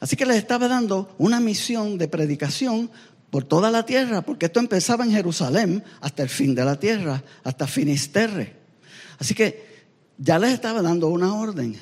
Así 0.00 0.16
que 0.16 0.26
les 0.26 0.36
estaba 0.36 0.68
dando 0.68 1.14
una 1.16 1.40
misión 1.40 1.96
de 1.96 2.08
predicación 2.08 2.90
por 3.30 3.44
toda 3.44 3.70
la 3.70 3.86
tierra, 3.86 4.20
porque 4.20 4.44
esto 4.44 4.60
empezaba 4.60 5.06
en 5.06 5.12
Jerusalén 5.12 5.82
hasta 6.02 6.22
el 6.22 6.28
fin 6.28 6.54
de 6.54 6.66
la 6.66 6.78
tierra, 6.78 7.24
hasta 7.42 7.66
Finisterre. 7.66 8.52
Así 9.18 9.32
que 9.32 9.75
ya 10.18 10.38
les 10.38 10.52
estaba 10.52 10.82
dando 10.82 11.08
una 11.08 11.34
orden. 11.34 11.76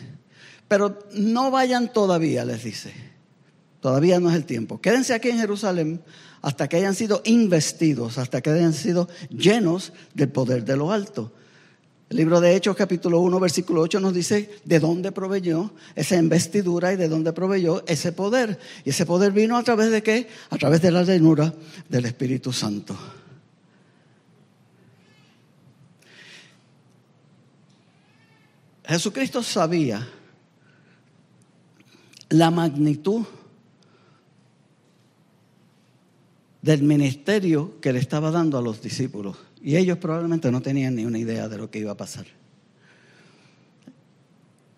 Pero 0.68 0.98
no 1.12 1.50
vayan 1.50 1.92
todavía, 1.92 2.44
les 2.44 2.64
dice. 2.64 2.92
Todavía 3.80 4.18
no 4.18 4.30
es 4.30 4.36
el 4.36 4.44
tiempo. 4.44 4.80
Quédense 4.80 5.12
aquí 5.12 5.28
en 5.28 5.38
Jerusalén 5.38 6.02
hasta 6.40 6.68
que 6.68 6.76
hayan 6.76 6.94
sido 6.94 7.22
investidos, 7.24 8.18
hasta 8.18 8.40
que 8.40 8.50
hayan 8.50 8.72
sido 8.72 9.08
llenos 9.30 9.92
del 10.14 10.30
poder 10.30 10.64
de 10.64 10.76
lo 10.76 10.92
alto. 10.92 11.32
El 12.10 12.18
libro 12.18 12.40
de 12.40 12.54
Hechos 12.54 12.76
capítulo 12.76 13.20
1 13.20 13.40
versículo 13.40 13.80
8 13.80 13.98
nos 13.98 14.12
dice 14.12 14.50
de 14.64 14.78
dónde 14.78 15.10
proveyó 15.10 15.72
esa 15.94 16.16
investidura 16.16 16.92
y 16.92 16.96
de 16.96 17.08
dónde 17.08 17.32
proveyó 17.32 17.82
ese 17.86 18.12
poder. 18.12 18.58
Y 18.84 18.90
ese 18.90 19.06
poder 19.06 19.32
vino 19.32 19.56
a 19.56 19.62
través 19.62 19.90
de 19.90 20.02
qué? 20.02 20.28
A 20.50 20.56
través 20.56 20.82
de 20.82 20.90
la 20.90 21.02
llenura 21.02 21.54
del 21.88 22.04
Espíritu 22.04 22.52
Santo. 22.52 22.96
Jesucristo 28.84 29.42
sabía 29.42 30.06
la 32.28 32.50
magnitud 32.50 33.24
del 36.60 36.82
ministerio 36.82 37.78
que 37.80 37.92
le 37.92 37.98
estaba 37.98 38.30
dando 38.30 38.58
a 38.58 38.62
los 38.62 38.80
discípulos. 38.80 39.36
Y 39.62 39.76
ellos 39.76 39.98
probablemente 39.98 40.50
no 40.50 40.60
tenían 40.60 40.94
ni 40.94 41.04
una 41.04 41.18
idea 41.18 41.48
de 41.48 41.58
lo 41.58 41.70
que 41.70 41.78
iba 41.78 41.92
a 41.92 41.96
pasar. 41.96 42.26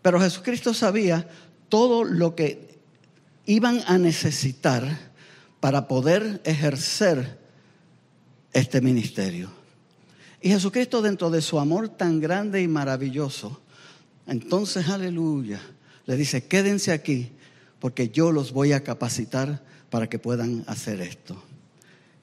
Pero 0.03 0.21
Jesucristo 0.21 0.75
sabía 0.75 1.29
todo 1.69 2.05
lo 2.05 2.35
que 2.35 2.79
iban 3.47 3.81
a 3.87 3.99
necesitar 3.99 4.85
para 5.61 5.89
poder 5.89 6.41
ejercer 6.45 7.39
este 8.53 8.81
ministerio. 8.81 9.51
Y 10.41 10.51
Jesucristo 10.51 11.03
dentro 11.03 11.31
de 11.31 11.41
su 11.41 11.59
amor 11.59 11.89
tan 11.89 12.21
grande 12.21 12.63
y 12.63 12.69
maravilloso, 12.69 13.61
entonces 14.27 14.89
aleluya, 14.89 15.61
le 16.07 16.17
dice, 16.17 16.45
quédense 16.45 16.93
aquí 16.93 17.33
porque 17.79 18.09
yo 18.09 18.33
los 18.33 18.53
voy 18.53 18.73
a 18.73 18.83
capacitar 18.83 19.63
para 19.91 20.09
que 20.09 20.19
puedan 20.19 20.65
hacer 20.67 21.01
esto. 21.01 21.43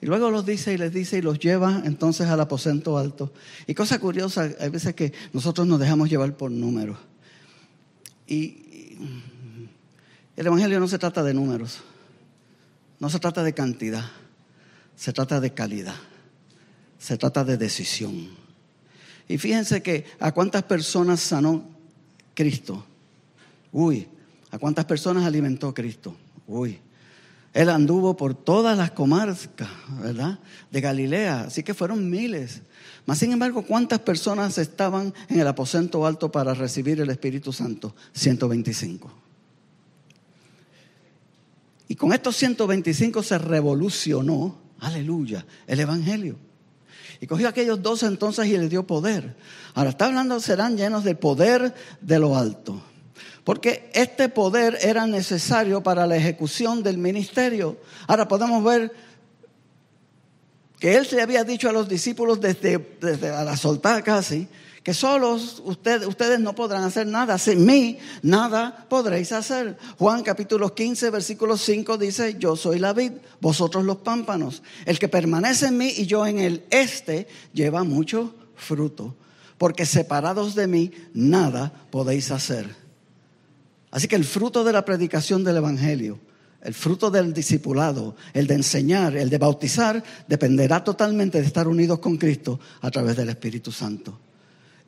Y 0.02 0.06
luego 0.06 0.30
los 0.32 0.46
dice 0.46 0.74
y 0.74 0.78
les 0.78 0.94
dice 0.94 1.20
y 1.20 1.22
los 1.22 1.40
lleva 1.40 1.82
entonces 1.86 2.28
al 2.28 2.42
aposento 2.42 2.98
alto. 2.98 3.32
Y 3.68 3.74
cosa 3.74 4.00
curiosa, 4.00 4.50
hay 4.60 4.70
veces 4.70 4.94
que 4.96 5.14
nosotros 5.32 5.66
nos 5.66 5.80
dejamos 5.80 6.10
llevar 6.10 6.36
por 6.36 6.52
números. 6.52 6.98
Y 8.28 8.98
el 10.36 10.46
Evangelio 10.48 10.80
no 10.80 10.88
se 10.88 11.00
trata 11.00 11.24
de 11.24 11.34
números, 11.34 11.80
no 13.00 13.10
se 13.10 13.20
trata 13.20 13.44
de 13.44 13.54
cantidad, 13.54 14.04
se 14.96 15.14
trata 15.14 15.40
de 15.40 15.54
calidad, 15.54 15.96
se 17.00 17.18
trata 17.18 17.46
de 17.46 17.56
decisión. 17.56 18.30
Y 19.30 19.38
fíjense 19.38 19.82
que 19.82 20.06
a 20.20 20.34
cuántas 20.34 20.64
personas 20.64 21.22
sanó 21.22 21.73
Cristo. 22.34 22.86
Uy, 23.72 24.08
¿a 24.52 24.58
cuántas 24.58 24.86
personas 24.86 25.26
alimentó 25.26 25.74
Cristo? 25.74 26.16
Uy, 26.48 26.80
él 27.54 27.70
anduvo 27.70 28.18
por 28.18 28.34
todas 28.34 28.78
las 28.78 28.92
comarcas, 28.92 29.70
¿verdad? 30.02 30.40
De 30.72 30.82
Galilea, 30.82 31.42
así 31.42 31.62
que 31.64 31.74
fueron 31.74 32.10
miles. 32.10 32.62
Mas, 33.06 33.20
sin 33.20 33.32
embargo, 33.32 33.64
¿cuántas 33.64 34.00
personas 34.00 34.58
estaban 34.58 35.14
en 35.30 35.40
el 35.40 35.48
aposento 35.48 36.06
alto 36.06 36.32
para 36.32 36.54
recibir 36.54 37.00
el 37.00 37.10
Espíritu 37.12 37.54
Santo? 37.54 37.96
125. 38.14 39.12
Y 41.90 41.96
con 41.96 42.12
estos 42.12 42.36
125 42.38 43.22
se 43.22 43.38
revolucionó, 43.38 44.58
aleluya, 44.80 45.46
el 45.68 45.80
Evangelio. 45.80 46.38
Y 47.24 47.26
cogió 47.26 47.48
a 47.48 47.52
aquellos 47.52 47.82
dos 47.82 48.04
entonces 48.04 48.48
y 48.48 48.58
les 48.58 48.70
dio 48.70 48.86
poder. 48.86 49.38
Ahora 49.76 49.92
está 49.92 50.08
hablando, 50.08 50.42
serán 50.42 50.76
llenos 50.76 51.06
del 51.06 51.16
poder 51.16 51.74
de 52.02 52.20
lo 52.20 52.36
alto. 52.36 52.84
Porque 53.46 53.90
este 53.94 54.28
poder 54.28 54.78
era 54.82 55.08
necesario 55.08 55.82
para 55.82 56.06
la 56.06 56.18
ejecución 56.18 56.84
del 56.84 56.98
ministerio. 56.98 57.78
Ahora 58.08 58.28
podemos 58.28 58.62
ver 58.62 58.92
que 60.82 60.98
él 60.98 61.06
se 61.06 61.22
había 61.22 61.46
dicho 61.46 61.70
a 61.70 61.72
los 61.72 61.88
discípulos 61.88 62.42
desde, 62.42 62.76
a 63.30 63.46
la 63.46 63.56
soltada 63.56 64.02
casi, 64.02 64.50
que 64.84 64.94
solos 64.94 65.62
ustedes, 65.66 66.06
ustedes 66.06 66.42
no 66.42 66.54
podrán 66.54 66.84
hacer 66.84 67.08
nada, 67.08 67.38
sin 67.38 67.66
mí 67.66 67.98
nada 68.22 68.86
podréis 68.90 69.32
hacer. 69.32 69.78
Juan 69.98 70.24
capítulo 70.24 70.76
15, 70.76 71.10
versículo 71.10 71.58
5 71.58 71.98
dice, 71.98 72.36
yo 72.38 72.58
soy 72.58 72.80
la 72.80 72.92
vid, 72.92 73.14
vosotros 73.40 73.86
los 73.86 73.98
pámpanos. 73.98 74.62
El 74.86 75.00
que 75.00 75.08
permanece 75.08 75.68
en 75.68 75.78
mí 75.78 75.88
y 75.98 76.06
yo 76.06 76.28
en 76.28 76.40
él, 76.40 76.66
este 76.70 77.28
lleva 77.54 77.86
mucho 77.86 78.36
fruto, 78.58 79.16
porque 79.58 79.86
separados 79.86 80.54
de 80.54 80.68
mí 80.68 80.92
nada 81.14 81.72
podéis 81.90 82.30
hacer. 82.32 82.76
Así 83.90 84.10
que 84.10 84.18
el 84.18 84.26
fruto 84.26 84.66
de 84.66 84.74
la 84.74 84.84
predicación 84.84 85.46
del 85.46 85.58
Evangelio, 85.58 86.20
el 86.62 86.74
fruto 86.74 87.10
del 87.10 87.34
discipulado, 87.34 88.18
el 88.34 88.48
de 88.48 88.56
enseñar, 88.56 89.16
el 89.16 89.30
de 89.30 89.38
bautizar, 89.38 90.04
dependerá 90.28 90.84
totalmente 90.84 91.40
de 91.40 91.48
estar 91.48 91.70
unidos 91.70 92.00
con 92.00 92.18
Cristo 92.18 92.60
a 92.82 92.92
través 92.92 93.16
del 93.16 93.30
Espíritu 93.30 93.72
Santo. 93.72 94.20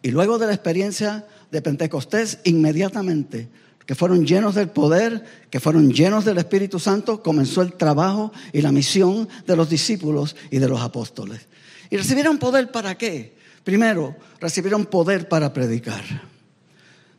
Y 0.06 0.12
luego 0.12 0.38
de 0.38 0.46
la 0.46 0.54
experiencia 0.54 1.26
de 1.50 1.64
Pentecostés, 1.64 2.38
inmediatamente 2.44 3.50
que 3.88 3.96
fueron 3.96 4.24
llenos 4.24 4.54
del 4.54 4.70
poder, 4.70 5.26
que 5.50 5.60
fueron 5.60 5.92
llenos 5.92 6.26
del 6.26 6.38
Espíritu 6.38 6.80
Santo, 6.80 7.24
comenzó 7.24 7.64
el 7.64 7.74
trabajo 7.74 8.32
y 8.54 8.62
la 8.62 8.72
misión 8.72 9.28
de 9.48 9.56
los 9.56 9.68
discípulos 9.68 10.36
y 10.52 10.60
de 10.60 10.70
los 10.70 10.80
apóstoles. 10.80 11.48
¿Y 11.90 11.98
recibieron 11.98 12.38
poder 12.38 12.72
para 12.72 12.96
qué? 12.96 13.36
Primero, 13.64 14.16
recibieron 14.40 14.86
poder 14.86 15.28
para 15.28 15.52
predicar. 15.52 16.04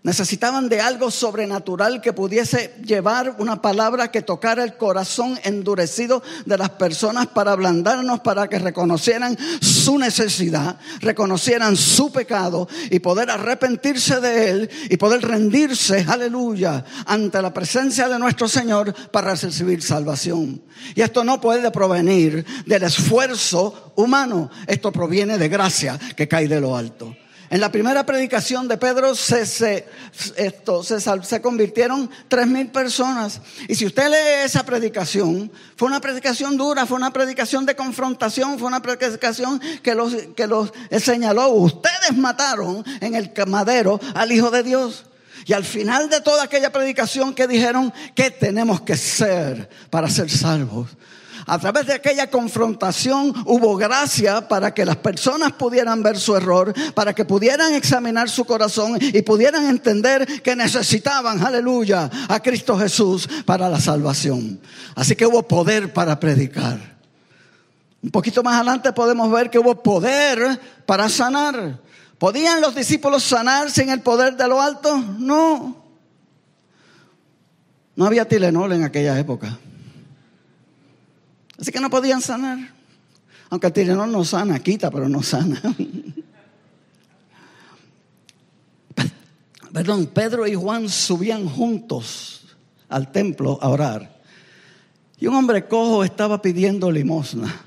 Necesitaban 0.07 0.69
de 0.69 0.81
algo 0.81 1.11
sobrenatural 1.11 2.01
que 2.01 2.13
pudiese 2.13 2.77
llevar 2.85 3.35
una 3.41 3.61
palabra 3.61 4.13
que 4.13 4.23
tocara 4.23 4.63
el 4.63 4.77
corazón 4.77 5.37
endurecido 5.43 6.23
de 6.45 6.57
las 6.57 6.71
personas 6.71 7.27
para 7.27 7.51
ablandarnos, 7.51 8.21
para 8.21 8.47
que 8.47 8.61
reconocieran 8.61 9.37
su 9.61 9.99
necesidad, 9.99 10.79
reconocieran 11.01 11.75
su 11.75 12.13
pecado 12.13 12.69
y 12.89 13.01
poder 13.01 13.33
arrepentirse 13.33 14.21
de 14.21 14.51
él 14.51 14.71
y 14.89 14.97
poder 14.97 15.23
rendirse, 15.23 16.07
aleluya, 16.09 16.85
ante 17.05 17.43
la 17.43 17.53
presencia 17.53 18.09
de 18.09 18.21
nuestro 18.21 18.47
Señor 18.47 18.95
para 19.11 19.35
recibir 19.35 19.83
salvación. 19.83 20.63
Y 20.95 21.01
esto 21.01 21.25
no 21.25 21.41
puede 21.41 21.69
provenir 21.73 22.47
del 22.65 22.85
esfuerzo 22.85 23.93
humano, 23.97 24.53
esto 24.69 24.93
proviene 24.93 25.37
de 25.37 25.49
gracia 25.49 25.99
que 26.15 26.29
cae 26.29 26.47
de 26.47 26.61
lo 26.61 26.77
alto. 26.77 27.13
En 27.49 27.61
la 27.61 27.71
primera 27.71 28.05
predicación 28.05 28.67
de 28.67 28.77
Pedro 28.77 29.15
se, 29.15 29.47
se, 29.47 29.87
esto, 30.37 30.83
se, 30.83 31.01
se 31.01 31.41
convirtieron 31.41 32.11
tres 32.29 32.47
mil 32.47 32.69
personas. 32.69 33.41
Y 33.69 33.75
si 33.77 33.87
usted 33.87 34.09
lee 34.09 34.45
esa 34.45 34.65
predicación, 34.65 35.53
fue 35.77 35.87
una 35.89 36.01
predicación 36.01 36.57
dura, 36.57 36.87
fue 36.87 36.97
una 36.97 37.13
predicación 37.13 37.65
de 37.65 37.77
confrontación, 37.77 38.59
fue 38.59 38.67
una 38.67 38.83
predicación 38.83 39.61
que 39.83 39.95
los, 39.95 40.15
que 40.35 40.47
los 40.47 40.73
señaló. 41.01 41.49
Ustedes 41.51 42.17
mataron 42.17 42.85
en 43.01 43.15
el 43.15 43.33
madero 43.47 44.01
al 44.15 44.33
Hijo 44.33 44.51
de 44.51 44.63
Dios. 44.63 45.05
Y 45.45 45.53
al 45.53 45.65
final 45.65 46.09
de 46.09 46.21
toda 46.21 46.43
aquella 46.43 46.73
predicación 46.73 47.33
que 47.33 47.47
dijeron, 47.47 47.93
¿qué 48.17 48.33
tenemos 48.33 48.81
que 48.81 48.97
ser 48.97 49.71
para 49.91 50.11
ser 50.11 50.29
salvos? 50.29 50.89
A 51.49 51.61
través 51.61 51.87
de 51.87 51.95
aquella 51.95 52.29
confrontación 52.29 53.33
hubo 53.45 53.77
gracia 53.77 54.49
para 54.49 54.75
que 54.75 54.85
las 54.85 54.97
personas 54.97 55.53
pudieran 55.53 56.03
ver 56.03 56.19
su 56.19 56.35
error, 56.35 56.75
para 56.93 57.15
que 57.15 57.25
pudieran 57.25 57.73
examinar 57.75 58.29
su 58.29 58.45
corazón 58.45 58.99
y 59.01 59.23
pudieran 59.23 59.67
entender 59.67 60.43
que 60.43 60.57
necesitaban, 60.57 61.45
aleluya, 61.47 62.11
a 62.29 62.41
Cristo 62.41 62.77
Jesús 62.77 63.29
para 63.45 63.69
la 63.69 63.81
salvación. 63.81 64.61
Así 64.97 65.15
que 65.15 65.25
hubo 65.25 65.45
poder 65.45 65.93
para 65.93 66.19
predicar. 66.19 66.97
Un 68.03 68.11
poquito 68.11 68.43
más 68.43 68.57
adelante 68.57 68.93
podemos 68.93 69.31
ver 69.31 69.49
que 69.49 69.61
hubo 69.61 69.81
poder 69.81 70.61
para 70.85 71.09
sanar. 71.09 71.79
¿Podían 72.19 72.61
los 72.61 72.75
discípulos 72.75 73.23
sanar 73.23 73.71
sin 73.71 73.91
el 73.91 74.01
poder 74.01 74.37
de 74.37 74.49
lo 74.49 74.61
alto? 74.61 74.97
No. 74.97 75.77
No 77.95 78.05
había 78.05 78.27
Tilenol 78.27 78.73
en 78.73 78.83
aquella 78.83 79.17
época. 79.17 79.59
Así 81.61 81.73
que 81.73 81.81
no 81.81 81.91
podían 81.91 82.21
sanar. 82.21 82.59
Aunque 83.51 83.69
el 83.69 83.73
Tilenol 83.73 84.11
no 84.11 84.25
sana, 84.25 84.59
quita, 84.59 84.91
pero 84.91 85.09
no 85.09 85.23
sana. 85.23 85.61
Perdón, 89.73 90.07
Pedro 90.07 90.47
y 90.47 90.55
Juan 90.55 90.89
subían 90.89 91.49
juntos 91.49 92.57
al 92.89 93.13
templo 93.13 93.59
a 93.61 93.69
orar. 93.69 94.21
Y 95.19 95.27
un 95.27 95.35
hombre 95.35 95.67
cojo 95.67 96.05
estaba 96.05 96.41
pidiendo 96.43 96.91
limosna. 96.91 97.63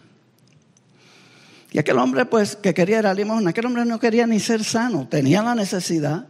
Y 1.72 1.78
aquel 1.78 1.98
hombre, 2.00 2.26
pues, 2.26 2.56
que 2.56 2.74
quería 2.74 3.02
la 3.02 3.14
limosna, 3.14 3.52
aquel 3.52 3.68
hombre 3.68 3.86
no 3.86 4.00
quería 4.00 4.26
ni 4.26 4.40
ser 4.40 4.64
sano, 4.64 5.08
tenía 5.08 5.44
la 5.44 5.54
necesidad. 5.56 6.28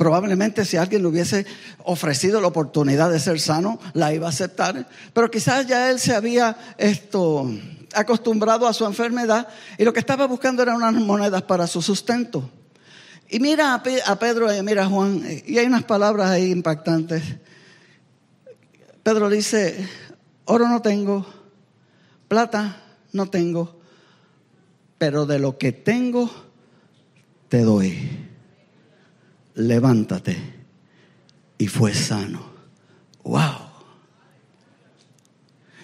Probablemente 0.00 0.64
si 0.64 0.78
alguien 0.78 1.02
le 1.02 1.08
hubiese 1.08 1.44
ofrecido 1.84 2.40
la 2.40 2.46
oportunidad 2.46 3.10
de 3.10 3.20
ser 3.20 3.38
sano, 3.38 3.78
la 3.92 4.14
iba 4.14 4.28
a 4.28 4.30
aceptar. 4.30 4.88
Pero 5.12 5.30
quizás 5.30 5.66
ya 5.66 5.90
él 5.90 6.00
se 6.00 6.14
había 6.14 6.56
esto, 6.78 7.46
acostumbrado 7.92 8.66
a 8.66 8.72
su 8.72 8.86
enfermedad 8.86 9.46
y 9.76 9.84
lo 9.84 9.92
que 9.92 10.00
estaba 10.00 10.26
buscando 10.26 10.62
eran 10.62 10.76
unas 10.76 10.94
monedas 10.94 11.42
para 11.42 11.66
su 11.66 11.82
sustento. 11.82 12.48
Y 13.28 13.40
mira 13.40 13.74
a 13.74 14.18
Pedro 14.18 14.50
y 14.50 14.62
mira 14.62 14.84
a 14.84 14.86
Juan, 14.86 15.22
y 15.44 15.58
hay 15.58 15.66
unas 15.66 15.84
palabras 15.84 16.30
ahí 16.30 16.50
impactantes. 16.50 17.22
Pedro 19.02 19.28
dice, 19.28 19.86
oro 20.46 20.66
no 20.66 20.80
tengo, 20.80 21.26
plata 22.26 22.84
no 23.12 23.28
tengo, 23.28 23.78
pero 24.96 25.26
de 25.26 25.38
lo 25.38 25.58
que 25.58 25.72
tengo 25.72 26.30
te 27.50 27.60
doy 27.60 28.29
levántate. 29.54 30.36
Y 31.58 31.66
fue 31.66 31.94
sano. 31.94 32.42
¡Wow! 33.22 33.70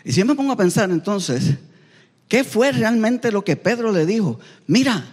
Y 0.05 0.12
si 0.12 0.20
yo 0.20 0.26
me 0.26 0.35
pongo 0.35 0.52
a 0.52 0.57
pensar 0.57 0.90
entonces, 0.90 1.55
¿qué 2.29 2.44
fue 2.44 2.72
realmente 2.72 3.33
lo 3.33 3.44
que 3.44 3.57
Pedro 3.57 3.92
le 3.92 4.07
dijo? 4.07 4.38
Mira, 4.66 5.05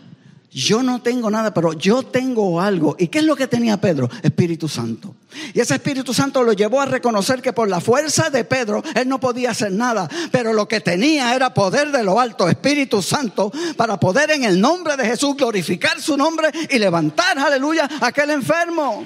yo 0.52 0.84
no 0.84 1.02
tengo 1.02 1.32
nada, 1.32 1.54
pero 1.54 1.74
yo 1.74 2.04
tengo 2.04 2.62
algo. 2.62 2.96
¿Y 3.00 3.08
qué 3.08 3.20
es 3.20 3.26
lo 3.26 3.36
que 3.36 3.48
tenía 3.48 3.82
Pedro? 3.82 4.10
Espíritu 4.22 4.68
Santo. 4.68 5.16
Y 5.54 5.60
ese 5.60 5.76
Espíritu 5.76 6.14
Santo 6.14 6.44
lo 6.44 6.54
llevó 6.54 6.82
a 6.82 6.86
reconocer 6.86 7.42
que 7.42 7.54
por 7.54 7.70
la 7.70 7.82
fuerza 7.82 8.30
de 8.30 8.44
Pedro 8.44 8.84
él 8.96 9.08
no 9.08 9.20
podía 9.20 9.52
hacer 9.52 9.72
nada, 9.72 10.10
pero 10.32 10.54
lo 10.54 10.68
que 10.68 10.82
tenía 10.82 11.36
era 11.36 11.54
poder 11.54 11.92
de 11.92 12.04
lo 12.04 12.20
alto, 12.20 12.50
Espíritu 12.50 13.02
Santo, 13.02 13.52
para 13.76 14.00
poder 14.00 14.32
en 14.32 14.44
el 14.44 14.60
nombre 14.60 14.98
de 14.98 15.06
Jesús 15.06 15.36
glorificar 15.36 16.02
su 16.02 16.18
nombre 16.18 16.50
y 16.70 16.80
levantar, 16.80 17.38
aleluya, 17.38 17.90
a 18.02 18.08
aquel 18.08 18.32
enfermo. 18.32 19.06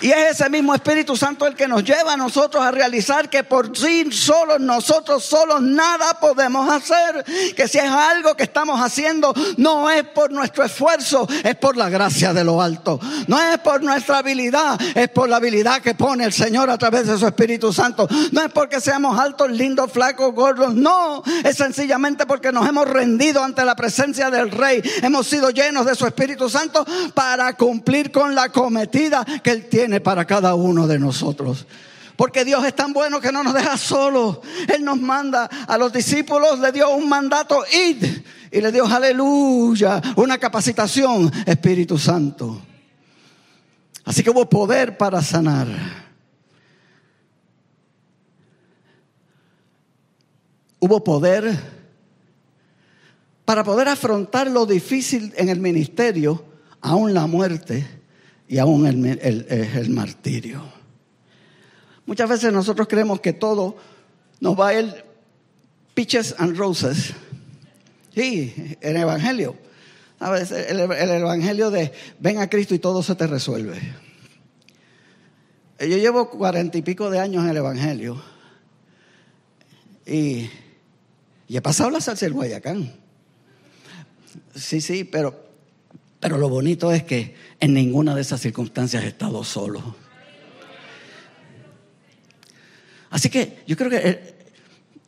Y 0.00 0.10
es 0.10 0.32
ese 0.32 0.50
mismo 0.50 0.74
Espíritu 0.74 1.16
Santo 1.16 1.46
el 1.46 1.54
que 1.54 1.66
nos 1.66 1.82
lleva 1.82 2.12
a 2.12 2.16
nosotros 2.16 2.62
a 2.62 2.70
realizar 2.70 3.28
que 3.30 3.42
por 3.42 3.76
sí 3.76 4.12
solos, 4.12 4.60
nosotros 4.60 5.24
solos 5.24 5.62
nada 5.62 6.18
podemos 6.20 6.68
hacer. 6.70 7.24
Que 7.54 7.66
si 7.66 7.78
es 7.78 7.90
algo 7.90 8.36
que 8.36 8.42
estamos 8.42 8.80
haciendo, 8.80 9.32
no 9.56 9.90
es 9.90 10.04
por 10.04 10.30
nuestro 10.30 10.64
esfuerzo, 10.64 11.26
es 11.42 11.56
por 11.56 11.76
la 11.76 11.88
gracia 11.88 12.32
de 12.32 12.44
lo 12.44 12.60
alto. 12.60 13.00
No 13.26 13.40
es 13.40 13.58
por 13.58 13.82
nuestra 13.82 14.18
habilidad, 14.18 14.78
es 14.94 15.08
por 15.08 15.28
la 15.28 15.36
habilidad 15.36 15.80
que 15.80 15.94
pone 15.94 16.24
el 16.24 16.32
Señor 16.32 16.70
a 16.70 16.78
través 16.78 17.06
de 17.06 17.18
su 17.18 17.26
Espíritu 17.26 17.72
Santo. 17.72 18.06
No 18.32 18.42
es 18.42 18.52
porque 18.52 18.80
seamos 18.80 19.18
altos, 19.18 19.50
lindos, 19.50 19.90
flacos, 19.90 20.34
gordos. 20.34 20.74
No, 20.74 21.22
es 21.42 21.56
sencillamente 21.56 22.26
porque 22.26 22.52
nos 22.52 22.68
hemos 22.68 22.86
rendido 22.88 23.42
ante 23.42 23.64
la 23.64 23.74
presencia 23.74 24.30
del 24.30 24.50
Rey. 24.50 24.82
Hemos 25.02 25.26
sido 25.26 25.50
llenos 25.50 25.86
de 25.86 25.94
su 25.94 26.06
Espíritu 26.06 26.50
Santo 26.50 26.84
para 27.14 27.54
cumplir 27.54 28.12
con 28.12 28.34
la 28.34 28.50
cometida 28.50 29.24
que 29.42 29.50
el 29.50 29.63
tiene 29.68 30.00
para 30.00 30.24
cada 30.24 30.54
uno 30.54 30.86
de 30.86 30.98
nosotros. 30.98 31.66
Porque 32.16 32.44
Dios 32.44 32.64
es 32.64 32.74
tan 32.74 32.92
bueno 32.92 33.20
que 33.20 33.32
no 33.32 33.42
nos 33.42 33.54
deja 33.54 33.76
solos. 33.76 34.38
Él 34.72 34.84
nos 34.84 35.00
manda 35.00 35.44
a 35.44 35.76
los 35.76 35.92
discípulos, 35.92 36.60
le 36.60 36.70
dio 36.70 36.90
un 36.90 37.08
mandato, 37.08 37.64
id. 37.72 38.04
Y 38.52 38.60
le 38.60 38.70
dio, 38.70 38.86
aleluya, 38.86 40.00
una 40.16 40.38
capacitación, 40.38 41.30
Espíritu 41.44 41.98
Santo. 41.98 42.60
Así 44.04 44.22
que 44.22 44.30
hubo 44.30 44.48
poder 44.48 44.96
para 44.96 45.22
sanar. 45.22 45.66
Hubo 50.78 51.02
poder 51.02 51.74
para 53.44 53.62
poder 53.62 53.88
afrontar 53.88 54.50
lo 54.50 54.64
difícil 54.64 55.32
en 55.36 55.50
el 55.50 55.60
ministerio, 55.60 56.44
aún 56.80 57.12
la 57.12 57.26
muerte 57.26 58.03
y 58.54 58.58
aún 58.60 58.86
el, 58.86 59.04
el, 59.74 59.90
martirio. 59.90 60.62
Muchas 62.06 62.28
veces 62.28 62.52
nosotros 62.52 62.86
creemos 62.86 63.18
que 63.18 63.32
todo 63.32 63.76
nos 64.38 64.56
va 64.56 64.68
a 64.68 64.80
ir 64.80 65.04
peaches 65.92 66.36
and 66.38 66.56
roses. 66.56 67.14
Sí, 68.14 68.76
el 68.80 68.96
Evangelio. 68.96 69.56
A 70.20 70.30
veces 70.30 70.70
el, 70.70 70.78
el, 70.78 71.10
Evangelio 71.10 71.72
de 71.72 71.90
ven 72.20 72.38
a 72.38 72.48
Cristo 72.48 72.76
y 72.76 72.78
todo 72.78 73.02
se 73.02 73.16
te 73.16 73.26
resuelve. 73.26 73.76
Yo 75.80 75.96
llevo 75.96 76.30
cuarenta 76.30 76.78
y 76.78 76.82
pico 76.82 77.10
de 77.10 77.18
años 77.18 77.42
en 77.42 77.50
el 77.50 77.56
Evangelio. 77.56 78.22
Y, 80.06 80.48
y 81.48 81.56
he 81.56 81.60
pasado 81.60 81.90
la 81.90 82.00
salsa 82.00 82.24
del 82.24 82.34
Guayacán. 82.34 82.92
Sí, 84.54 84.80
sí, 84.80 85.02
pero 85.02 85.43
pero 86.24 86.38
lo 86.38 86.48
bonito 86.48 86.90
es 86.90 87.02
que 87.02 87.34
en 87.60 87.74
ninguna 87.74 88.14
de 88.14 88.22
esas 88.22 88.40
circunstancias 88.40 89.04
he 89.04 89.08
estado 89.08 89.44
solo. 89.44 89.94
Así 93.10 93.28
que 93.28 93.62
yo 93.66 93.76
creo 93.76 93.90
que 93.90 93.98
eh, 93.98 94.34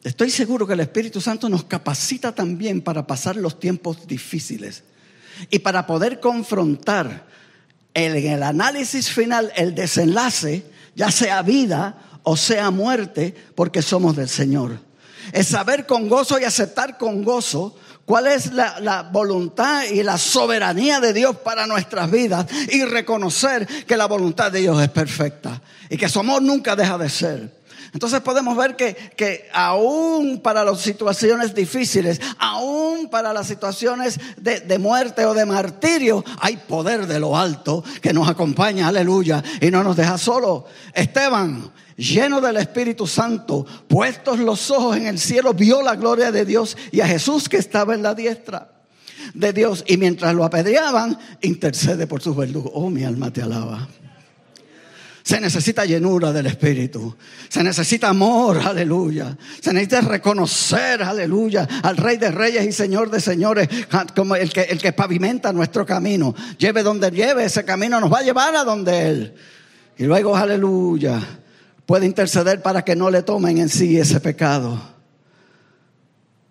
estoy 0.04 0.28
seguro 0.28 0.66
que 0.66 0.74
el 0.74 0.80
Espíritu 0.80 1.22
Santo 1.22 1.48
nos 1.48 1.64
capacita 1.64 2.34
también 2.34 2.82
para 2.82 3.06
pasar 3.06 3.36
los 3.36 3.58
tiempos 3.58 4.06
difíciles 4.06 4.84
y 5.48 5.60
para 5.60 5.86
poder 5.86 6.20
confrontar 6.20 7.26
en 7.94 8.14
el 8.14 8.42
análisis 8.42 9.08
final, 9.08 9.50
el 9.56 9.74
desenlace, 9.74 10.66
ya 10.96 11.10
sea 11.10 11.40
vida 11.40 12.20
o 12.24 12.36
sea 12.36 12.70
muerte, 12.70 13.34
porque 13.54 13.80
somos 13.80 14.16
del 14.16 14.28
Señor. 14.28 14.80
Es 15.32 15.46
saber 15.46 15.86
con 15.86 16.10
gozo 16.10 16.38
y 16.38 16.44
aceptar 16.44 16.98
con 16.98 17.24
gozo 17.24 17.74
cuál 18.06 18.28
es 18.28 18.52
la, 18.52 19.08
voluntad 19.12 19.82
y 19.84 20.02
la 20.02 20.16
soberanía 20.16 21.00
de 21.00 21.12
Dios 21.12 21.36
para 21.36 21.66
nuestras 21.66 22.10
vidas 22.10 22.46
y 22.70 22.84
reconocer 22.84 23.66
que 23.84 23.96
la 23.96 24.06
voluntad 24.06 24.50
de 24.50 24.60
Dios 24.60 24.80
es 24.80 24.88
perfecta 24.88 25.60
y 25.90 25.98
que 25.98 26.08
su 26.08 26.20
amor 26.20 26.40
nunca 26.40 26.76
deja 26.76 26.96
de 26.96 27.10
ser. 27.10 27.56
Entonces 27.92 28.20
podemos 28.20 28.56
ver 28.56 28.76
que, 28.76 28.94
que 29.16 29.48
aún 29.52 30.40
para 30.40 30.64
las 30.64 30.80
situaciones 30.80 31.54
difíciles, 31.54 32.20
aún 32.38 33.08
para 33.08 33.32
las 33.32 33.46
situaciones 33.46 34.20
de, 34.36 34.60
de 34.60 34.78
muerte 34.78 35.24
o 35.24 35.34
de 35.34 35.46
martirio, 35.46 36.24
hay 36.40 36.58
poder 36.58 37.06
de 37.06 37.18
lo 37.20 37.36
alto 37.36 37.82
que 38.02 38.12
nos 38.12 38.28
acompaña, 38.28 38.88
aleluya, 38.88 39.42
y 39.60 39.70
no 39.70 39.82
nos 39.82 39.96
deja 39.96 40.18
solo. 40.18 40.66
Esteban, 40.92 41.72
lleno 41.96 42.40
del 42.40 42.58
Espíritu 42.58 43.06
Santo, 43.06 43.66
puestos 43.88 44.38
los 44.38 44.70
ojos 44.70 44.96
en 44.96 45.06
el 45.06 45.18
cielo, 45.18 45.54
vio 45.54 45.82
la 45.82 45.96
gloria 45.96 46.30
de 46.30 46.44
Dios 46.44 46.76
y 46.92 47.00
a 47.00 47.08
Jesús 47.08 47.48
que 47.48 47.56
estaba 47.56 47.94
en 47.94 48.02
la 48.02 48.14
diestra 48.14 48.70
de 49.34 49.52
Dios. 49.52 49.84
Y 49.86 49.96
mientras 49.96 50.34
lo 50.34 50.44
apedreaban, 50.44 51.18
intercede 51.40 52.06
por 52.06 52.20
sus 52.20 52.36
verdugos. 52.36 52.72
Oh, 52.74 52.90
mi 52.90 53.04
alma 53.04 53.32
te 53.32 53.42
alaba. 53.42 53.88
Se 55.22 55.40
necesita 55.40 55.84
llenura 55.84 56.32
del 56.32 56.46
Espíritu. 56.46 57.16
Se 57.48 57.64
necesita 57.64 58.10
amor, 58.10 58.60
aleluya. 58.64 59.36
Se 59.60 59.72
necesita 59.72 60.02
reconocer, 60.02 61.02
aleluya, 61.02 61.66
al 61.82 61.96
Rey 61.96 62.16
de 62.16 62.30
Reyes 62.30 62.64
y 62.64 62.70
Señor 62.70 63.10
de 63.10 63.20
Señores, 63.20 63.68
como 64.14 64.36
el 64.36 64.52
que, 64.52 64.62
el 64.62 64.78
que 64.78 64.92
pavimenta 64.92 65.52
nuestro 65.52 65.84
camino. 65.84 66.32
Lleve 66.58 66.84
donde 66.84 67.10
lleve, 67.10 67.44
ese 67.44 67.64
camino 67.64 67.98
nos 67.98 68.12
va 68.12 68.20
a 68.20 68.22
llevar 68.22 68.54
a 68.54 68.62
donde 68.62 69.08
Él. 69.08 69.34
Y 69.98 70.04
luego, 70.04 70.36
aleluya, 70.36 71.20
puede 71.86 72.04
interceder 72.04 72.60
para 72.60 72.84
que 72.84 72.96
no 72.96 73.10
le 73.10 73.22
tomen 73.22 73.58
en 73.58 73.68
sí 73.68 73.96
ese 73.96 74.20
pecado. 74.20 74.78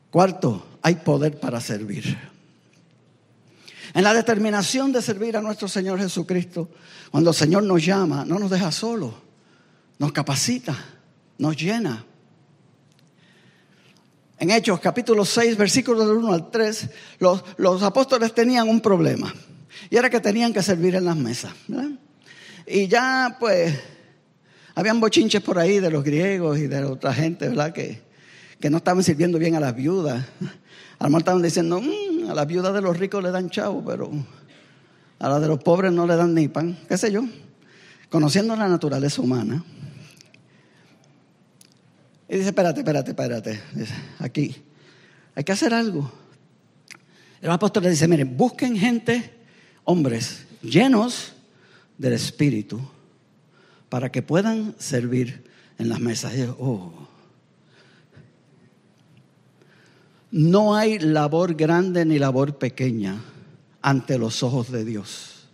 Cuarto, 0.10 0.66
hay 0.82 0.96
poder 0.96 1.38
para 1.40 1.60
servir. 1.60 2.18
En 3.94 4.04
la 4.04 4.14
determinación 4.14 4.92
de 4.92 5.02
servir 5.02 5.38
a 5.38 5.42
nuestro 5.42 5.68
Señor 5.68 6.00
Jesucristo, 6.00 6.70
cuando 7.12 7.30
el 7.30 7.36
Señor 7.36 7.64
nos 7.64 7.86
llama, 7.86 8.26
no 8.26 8.40
nos 8.40 8.50
deja 8.50 8.72
solo, 8.72 9.14
nos 10.00 10.12
capacita, 10.12 10.76
nos 11.38 11.56
llena. 11.56 12.06
En 14.38 14.52
Hechos 14.52 14.80
capítulo 14.80 15.24
6, 15.24 15.58
versículos 15.58 16.08
del 16.08 16.18
1 16.18 16.34
al 16.34 16.52
3, 16.52 16.90
los, 17.20 17.44
los, 17.58 17.84
apóstoles 17.84 18.34
tenían 18.34 18.68
un 18.68 18.82
problema. 18.82 19.34
Y 19.90 19.96
era 19.96 20.10
que 20.10 20.20
tenían 20.20 20.54
que 20.54 20.62
servir 20.62 20.96
en 20.96 21.06
las 21.06 21.16
mesas. 21.16 21.54
Y 22.68 22.88
ya 22.88 23.38
pues, 23.40 23.80
habían 24.76 25.00
bochinches 25.00 25.42
por 25.42 25.58
ahí 25.58 25.80
de 25.80 25.90
los 25.90 26.04
griegos 26.04 26.60
y 26.60 26.68
de 26.68 26.84
otra 26.84 27.14
gente, 27.14 27.48
¿verdad? 27.48 27.74
Que, 27.74 28.02
que 28.60 28.70
no 28.70 28.78
estaban 28.78 29.04
sirviendo 29.04 29.40
bien 29.40 29.56
a 29.56 29.60
las 29.60 29.76
viudas. 29.76 30.26
A 31.00 31.10
lo 31.10 31.18
estaban 31.18 31.42
diciendo, 31.42 31.82
mmm, 31.82 32.30
a 32.30 32.34
las 32.34 32.48
viudas 32.48 32.74
de 32.74 32.82
los 32.82 32.98
ricos 32.98 33.24
le 33.24 33.32
dan 33.32 33.50
chavo, 33.50 33.84
pero 33.84 34.12
a 35.20 35.30
las 35.30 35.42
de 35.42 35.48
los 35.48 35.60
pobres 35.60 35.92
no 35.92 36.06
le 36.06 36.16
dan 36.16 36.34
ni 36.34 36.48
pan, 36.48 36.78
qué 36.88 36.98
sé 36.98 37.12
yo. 37.12 37.24
Conociendo 38.10 38.56
la 38.56 38.68
naturaleza 38.68 39.22
humana. 39.22 39.64
Y 42.30 42.38
dice, 42.38 42.50
espérate, 42.50 42.80
espérate, 42.80 43.12
espérate. 43.12 43.62
Dice, 43.74 43.94
aquí, 44.20 44.56
hay 45.36 45.44
que 45.44 45.52
hacer 45.52 45.74
algo. 45.74 46.12
El 47.42 47.52
apóstol 47.52 47.84
le 47.84 47.90
dice, 47.90 48.08
miren, 48.08 48.36
busquen 48.36 48.78
gente, 48.78 49.34
hombres, 49.84 50.46
llenos 50.62 51.34
del 51.98 52.14
Espíritu, 52.14 52.82
para 53.96 54.12
que 54.12 54.22
puedan 54.22 54.76
servir 54.78 55.46
en 55.78 55.88
las 55.88 56.02
mesas. 56.02 56.34
Oh. 56.60 56.92
No 60.32 60.76
hay 60.76 61.00
labor 61.00 61.54
grande 61.54 62.04
ni 62.04 62.20
labor 62.20 62.58
pequeña 62.58 63.22
ante 63.82 64.18
los 64.18 64.44
ojos 64.44 64.70
de 64.70 64.84
Dios. 64.84 65.48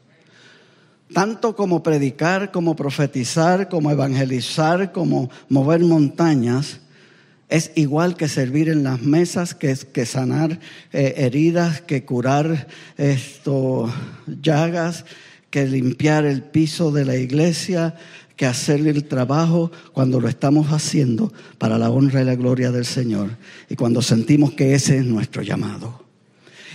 Tanto 1.13 1.55
como 1.55 1.83
predicar, 1.83 2.49
como 2.51 2.75
profetizar, 2.75 3.69
como 3.69 3.91
evangelizar, 3.91 4.91
como 4.91 5.29
mover 5.47 5.81
montañas, 5.81 6.79
es 7.47 7.71
igual 7.75 8.17
que 8.17 8.27
servir 8.27 8.69
en 8.69 8.81
las 8.81 9.03
mesas, 9.03 9.53
que, 9.53 9.77
que 9.93 10.07
sanar 10.07 10.59
eh, 10.91 11.13
heridas, 11.17 11.81
que 11.81 12.05
curar 12.05 12.67
esto, 12.97 13.93
llagas, 14.25 15.05
que 15.51 15.67
limpiar 15.67 16.25
el 16.25 16.41
piso 16.41 16.91
de 16.91 17.05
la 17.05 17.17
iglesia, 17.17 17.95
que 18.41 18.47
hacer 18.47 18.87
el 18.87 19.03
trabajo 19.03 19.71
cuando 19.93 20.19
lo 20.19 20.27
estamos 20.27 20.73
haciendo 20.73 21.31
para 21.59 21.77
la 21.77 21.91
honra 21.91 22.23
y 22.23 22.25
la 22.25 22.33
gloria 22.33 22.71
del 22.71 22.87
Señor 22.87 23.37
y 23.69 23.75
cuando 23.75 24.01
sentimos 24.01 24.53
que 24.53 24.73
ese 24.73 24.97
es 24.97 25.05
nuestro 25.05 25.43
llamado. 25.43 26.03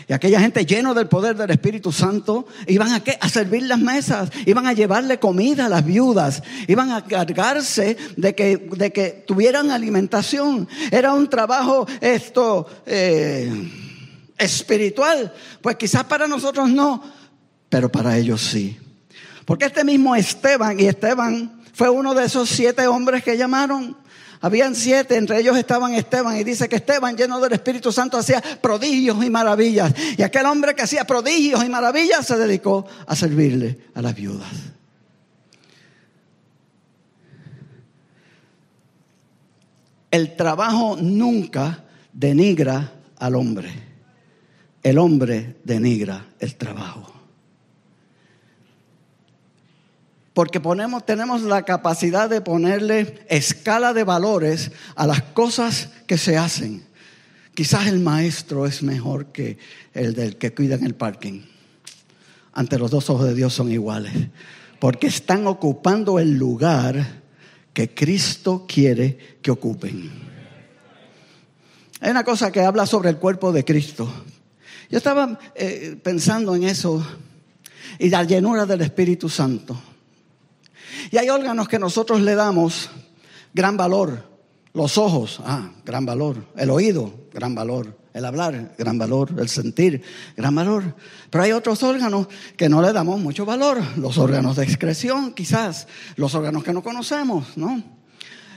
Y 0.08 0.12
aquella 0.12 0.38
gente 0.38 0.64
lleno 0.64 0.94
del 0.94 1.08
poder 1.08 1.36
del 1.36 1.50
Espíritu 1.50 1.90
Santo 1.90 2.46
iban 2.68 2.92
a, 2.92 3.02
qué? 3.02 3.18
a 3.20 3.28
servir 3.28 3.64
las 3.64 3.80
mesas, 3.80 4.30
iban 4.46 4.68
a 4.68 4.74
llevarle 4.74 5.18
comida 5.18 5.66
a 5.66 5.68
las 5.68 5.84
viudas, 5.84 6.44
iban 6.68 6.92
a 6.92 7.02
cargarse 7.04 7.96
de 8.16 8.32
que, 8.36 8.58
de 8.58 8.92
que 8.92 9.24
tuvieran 9.26 9.72
alimentación. 9.72 10.68
Era 10.92 11.14
un 11.14 11.28
trabajo 11.28 11.84
esto 12.00 12.68
eh, 12.86 13.50
espiritual, 14.38 15.34
pues 15.60 15.74
quizás 15.74 16.04
para 16.04 16.28
nosotros 16.28 16.70
no, 16.70 17.02
pero 17.68 17.90
para 17.90 18.16
ellos 18.16 18.40
sí. 18.40 18.78
Porque 19.44 19.64
este 19.64 19.82
mismo 19.82 20.14
Esteban, 20.14 20.78
y 20.78 20.84
Esteban 20.84 21.55
fue 21.76 21.90
uno 21.90 22.14
de 22.14 22.24
esos 22.24 22.48
siete 22.48 22.86
hombres 22.86 23.22
que 23.22 23.36
llamaron. 23.36 23.94
Habían 24.40 24.74
siete, 24.74 25.18
entre 25.18 25.40
ellos 25.40 25.58
estaban 25.58 25.92
Esteban, 25.92 26.34
y 26.38 26.42
dice 26.42 26.70
que 26.70 26.76
Esteban, 26.76 27.18
lleno 27.18 27.38
del 27.38 27.52
Espíritu 27.52 27.92
Santo, 27.92 28.16
hacía 28.16 28.42
prodigios 28.62 29.22
y 29.22 29.28
maravillas. 29.28 29.92
Y 30.16 30.22
aquel 30.22 30.46
hombre 30.46 30.74
que 30.74 30.80
hacía 30.80 31.04
prodigios 31.04 31.62
y 31.62 31.68
maravillas 31.68 32.26
se 32.26 32.38
dedicó 32.38 32.86
a 33.06 33.14
servirle 33.14 33.78
a 33.94 34.00
las 34.00 34.14
viudas. 34.14 34.48
El 40.10 40.34
trabajo 40.34 40.96
nunca 40.98 41.84
denigra 42.10 42.90
al 43.18 43.34
hombre. 43.34 43.70
El 44.82 44.96
hombre 44.96 45.58
denigra 45.62 46.24
el 46.38 46.56
trabajo. 46.56 47.15
Porque 50.36 50.60
tenemos 51.06 51.44
la 51.44 51.62
capacidad 51.62 52.28
de 52.28 52.42
ponerle 52.42 53.24
escala 53.30 53.94
de 53.94 54.04
valores 54.04 54.70
a 54.94 55.06
las 55.06 55.22
cosas 55.22 55.88
que 56.06 56.18
se 56.18 56.36
hacen. 56.36 56.84
Quizás 57.54 57.86
el 57.86 58.00
maestro 58.00 58.66
es 58.66 58.82
mejor 58.82 59.32
que 59.32 59.56
el 59.94 60.12
del 60.12 60.36
que 60.36 60.52
cuida 60.52 60.74
en 60.74 60.84
el 60.84 60.94
parking. 60.94 61.40
Ante 62.52 62.78
los 62.78 62.90
dos 62.90 63.08
ojos 63.08 63.24
de 63.24 63.34
Dios 63.34 63.54
son 63.54 63.72
iguales, 63.72 64.12
porque 64.78 65.06
están 65.06 65.46
ocupando 65.46 66.18
el 66.18 66.36
lugar 66.36 67.22
que 67.72 67.94
Cristo 67.94 68.66
quiere 68.68 69.38
que 69.40 69.50
ocupen. 69.50 70.10
Hay 72.00 72.10
una 72.10 72.24
cosa 72.24 72.52
que 72.52 72.60
habla 72.60 72.84
sobre 72.84 73.08
el 73.08 73.16
cuerpo 73.16 73.52
de 73.52 73.64
Cristo. 73.64 74.06
Yo 74.90 74.98
estaba 74.98 75.38
eh, 75.54 75.98
pensando 76.02 76.54
en 76.54 76.64
eso 76.64 77.02
y 77.98 78.10
la 78.10 78.22
llenura 78.24 78.66
del 78.66 78.82
Espíritu 78.82 79.30
Santo. 79.30 79.80
Y 81.10 81.18
hay 81.18 81.28
órganos 81.28 81.68
que 81.68 81.78
nosotros 81.78 82.20
le 82.20 82.34
damos 82.34 82.90
gran 83.54 83.76
valor. 83.76 84.24
Los 84.72 84.98
ojos, 84.98 85.40
ah, 85.44 85.70
gran 85.84 86.04
valor. 86.04 86.36
El 86.56 86.70
oído, 86.70 87.12
gran 87.32 87.54
valor. 87.54 87.96
El 88.12 88.24
hablar, 88.24 88.74
gran 88.78 88.98
valor. 88.98 89.30
El 89.38 89.48
sentir, 89.48 90.02
gran 90.36 90.54
valor. 90.54 90.94
Pero 91.30 91.44
hay 91.44 91.52
otros 91.52 91.82
órganos 91.82 92.28
que 92.56 92.68
no 92.68 92.82
le 92.82 92.92
damos 92.92 93.18
mucho 93.20 93.46
valor. 93.46 93.82
Los 93.96 94.18
órganos 94.18 94.56
de 94.56 94.64
excreción, 94.64 95.32
quizás. 95.32 95.88
Los 96.16 96.34
órganos 96.34 96.62
que 96.62 96.72
no 96.72 96.82
conocemos, 96.82 97.56
¿no? 97.56 97.82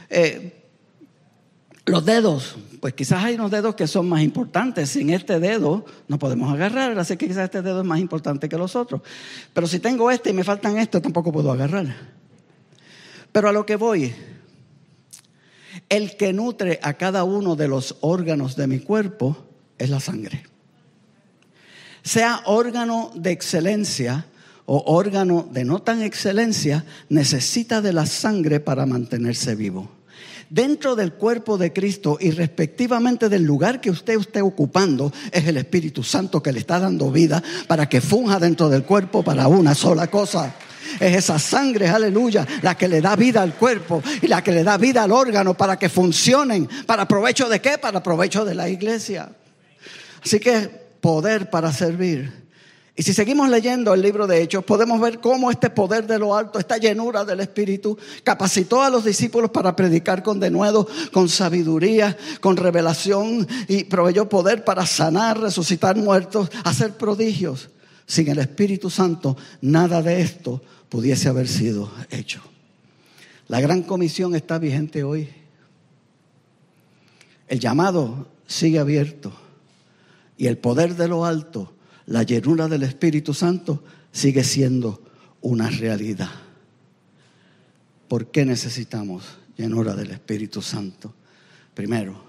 Eh, 0.10 0.60
los 1.86 2.06
dedos, 2.06 2.58
pues 2.80 2.94
quizás 2.94 3.24
hay 3.24 3.36
unos 3.36 3.52
dedos 3.52 3.76
que 3.76 3.88
son 3.88 4.08
más 4.08 4.22
importantes. 4.22 4.90
Sin 4.90 5.10
este 5.10 5.40
dedo 5.40 5.86
no 6.08 6.20
podemos 6.20 6.54
agarrar, 6.54 6.98
así 7.00 7.18
que 7.18 7.28
quizás 7.28 7.46
este 7.46 7.62
dedo 7.62 7.82
es 7.82 7.88
más 7.88 8.00
importante 8.00 8.48
que 8.48 8.58
los 8.58 8.76
otros. 8.76 9.02
Pero 9.54 9.68
si 9.68 9.80
tengo 9.80 10.12
este 10.12 10.30
y 10.30 10.34
me 10.34 10.44
faltan 10.44 10.78
estos, 10.78 11.02
tampoco 11.02 11.32
puedo 11.32 11.52
agarrar. 11.52 12.19
Pero 13.32 13.50
a 13.50 13.52
lo 13.52 13.66
que 13.66 13.76
voy, 13.76 14.14
el 15.90 16.18
que 16.18 16.34
nutre 16.34 16.80
a 16.82 16.94
cada 16.94 17.24
uno 17.24 17.56
de 17.56 17.68
los 17.68 17.98
órganos 18.02 18.56
de 18.56 18.68
mi 18.68 18.80
cuerpo 18.80 19.38
es 19.78 19.90
la 19.90 20.00
sangre. 20.00 20.44
Sea 22.04 22.42
órgano 22.46 23.12
de 23.16 23.32
excelencia 23.32 24.26
o 24.66 24.84
órgano 24.96 25.48
de 25.52 25.66
no 25.66 25.82
tan 25.82 26.02
excelencia, 26.02 26.86
necesita 27.10 27.82
de 27.82 27.94
la 27.94 28.06
sangre 28.06 28.60
para 28.60 28.86
mantenerse 28.86 29.56
vivo. 29.56 29.90
Dentro 30.50 30.96
del 30.96 31.14
cuerpo 31.14 31.58
de 31.58 31.74
Cristo 31.74 32.18
y 32.20 32.32
respectivamente 32.32 33.30
del 33.30 33.44
lugar 33.44 33.82
que 33.82 33.92
usted 33.92 34.20
esté 34.20 34.42
ocupando, 34.42 35.14
es 35.32 35.48
el 35.48 35.58
Espíritu 35.58 36.04
Santo 36.04 36.42
que 36.42 36.52
le 36.52 36.60
está 36.60 36.80
dando 36.80 37.12
vida 37.12 37.44
para 37.68 37.88
que 37.88 38.02
funja 38.02 38.40
dentro 38.40 38.70
del 38.70 38.84
cuerpo 38.84 39.24
para 39.24 39.48
una 39.48 39.76
sola 39.76 40.08
cosa. 40.08 40.56
Es 41.00 41.16
esa 41.16 41.40
sangre, 41.40 41.88
aleluya, 41.88 42.46
la 42.62 42.76
que 42.76 42.88
le 42.88 43.02
da 43.02 43.16
vida 43.16 43.42
al 43.42 43.54
cuerpo 43.54 44.02
y 44.22 44.28
la 44.28 44.44
que 44.44 44.52
le 44.52 44.64
da 44.64 44.78
vida 44.78 45.04
al 45.04 45.12
órgano 45.12 45.54
para 45.54 45.78
que 45.78 45.90
funcionen. 45.90 46.68
¿Para 46.86 47.08
provecho 47.08 47.48
de 47.50 47.62
qué? 47.62 47.78
Para 47.78 48.04
provecho 48.04 48.46
de 48.46 48.56
la 48.56 48.70
iglesia. 48.70 49.30
Así 50.24 50.40
que 50.40 50.68
poder 51.02 51.50
para 51.50 51.72
servir. 51.72 52.50
Y 53.00 53.04
si 53.04 53.14
seguimos 53.14 53.48
leyendo 53.48 53.94
el 53.94 54.02
libro 54.02 54.28
de 54.28 54.42
Hechos, 54.42 54.66
podemos 54.66 55.00
ver 55.00 55.22
cómo 55.22 55.50
este 55.52 55.70
poder 55.70 56.06
de 56.06 56.20
lo 56.20 56.36
alto, 56.36 56.60
esta 56.60 56.76
llenura 56.76 57.24
del 57.24 57.40
Espíritu, 57.40 57.98
capacitó 58.26 58.84
a 58.84 58.90
los 58.90 59.06
discípulos 59.06 59.52
para 59.52 59.74
predicar 59.74 60.22
con 60.22 60.38
denuedo, 60.42 60.86
con 61.14 61.30
sabiduría, 61.30 62.18
con 62.42 62.58
revelación 62.58 63.48
y 63.70 63.86
proveyó 63.86 64.28
poder 64.28 64.66
para 64.66 64.86
sanar, 64.86 65.40
resucitar 65.40 65.96
muertos, 65.96 66.52
hacer 66.66 66.92
prodigios. 66.92 67.70
Sin 68.10 68.28
el 68.28 68.40
Espíritu 68.40 68.90
Santo, 68.90 69.38
nada 69.62 70.02
de 70.02 70.20
esto 70.20 70.64
pudiese 70.90 71.30
haber 71.30 71.48
sido 71.48 71.92
hecho. 72.10 72.42
La 73.48 73.62
gran 73.62 73.84
comisión 73.84 74.34
está 74.34 74.58
vigente 74.58 75.04
hoy. 75.04 75.30
El 77.48 77.60
llamado 77.60 78.28
sigue 78.48 78.80
abierto 78.80 79.32
y 80.38 80.48
el 80.48 80.58
poder 80.58 80.96
de 80.96 81.08
lo 81.08 81.24
alto 81.24 81.72
la 82.08 82.24
llenura 82.24 82.68
del 82.68 82.82
Espíritu 82.82 83.36
Santo 83.36 83.84
sigue 84.12 84.44
siendo 84.44 85.04
una 85.42 85.70
realidad. 85.70 86.32
¿Por 88.08 88.32
qué 88.32 88.44
necesitamos 88.44 89.24
llenura 89.56 89.94
del 89.94 90.10
Espíritu 90.10 90.64
Santo? 90.64 91.14
Primero, 91.76 92.24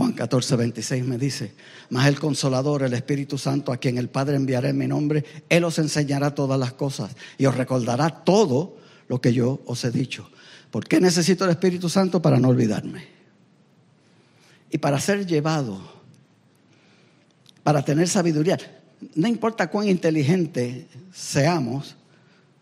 Juan 0.00 0.12
14, 0.12 0.56
26 0.56 1.04
me 1.04 1.18
dice, 1.18 1.52
mas 1.90 2.06
el 2.06 2.18
consolador, 2.18 2.84
el 2.84 2.94
Espíritu 2.94 3.36
Santo, 3.36 3.70
a 3.70 3.76
quien 3.76 3.98
el 3.98 4.08
Padre 4.08 4.36
enviará 4.36 4.70
en 4.70 4.78
mi 4.78 4.86
nombre, 4.86 5.26
Él 5.50 5.62
os 5.62 5.78
enseñará 5.78 6.34
todas 6.34 6.58
las 6.58 6.72
cosas 6.72 7.14
y 7.36 7.44
os 7.44 7.54
recordará 7.54 8.08
todo 8.24 8.78
lo 9.08 9.20
que 9.20 9.34
yo 9.34 9.60
os 9.66 9.84
he 9.84 9.90
dicho. 9.90 10.30
¿Por 10.70 10.88
qué 10.88 11.02
necesito 11.02 11.44
el 11.44 11.50
Espíritu 11.50 11.90
Santo? 11.90 12.22
Para 12.22 12.38
no 12.38 12.48
olvidarme. 12.48 13.08
Y 14.70 14.78
para 14.78 14.98
ser 14.98 15.26
llevado, 15.26 15.78
para 17.62 17.84
tener 17.84 18.08
sabiduría 18.08 18.56
no 19.14 19.28
importa 19.28 19.68
cuán 19.68 19.86
inteligente 19.86 20.88
seamos, 21.12 21.94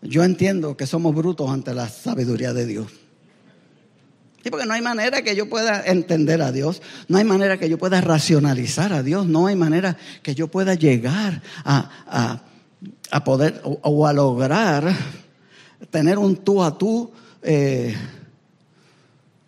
yo 0.01 0.25
entiendo 0.25 0.75
que 0.75 0.85
somos 0.85 1.15
brutos 1.15 1.49
ante 1.49 1.73
la 1.73 1.87
sabiduría 1.87 2.51
de 2.51 2.65
Dios. 2.65 2.91
Sí, 4.43 4.49
porque 4.49 4.65
no 4.65 4.73
hay 4.73 4.81
manera 4.81 5.21
que 5.21 5.35
yo 5.35 5.49
pueda 5.49 5.83
entender 5.85 6.41
a 6.41 6.51
Dios, 6.51 6.81
no 7.09 7.17
hay 7.17 7.25
manera 7.25 7.57
que 7.57 7.67
yo 7.67 7.77
pueda 7.77 7.99
racionalizar 7.99 8.93
a 8.93 9.03
Dios, 9.03 9.27
no 9.27 9.47
hay 9.47 9.55
manera 9.55 9.97
que 10.23 10.33
yo 10.33 10.47
pueda 10.47 10.75
llegar 10.75 11.41
a, 11.65 12.41
poder 13.25 13.61
o, 13.63 14.07
a 14.07 14.13
lograr 14.13 14.95
tener 15.89 16.17
un 16.17 16.37
tú 16.37 16.63
a 16.63 16.77
tú 16.77 17.11
eh, 17.41 17.95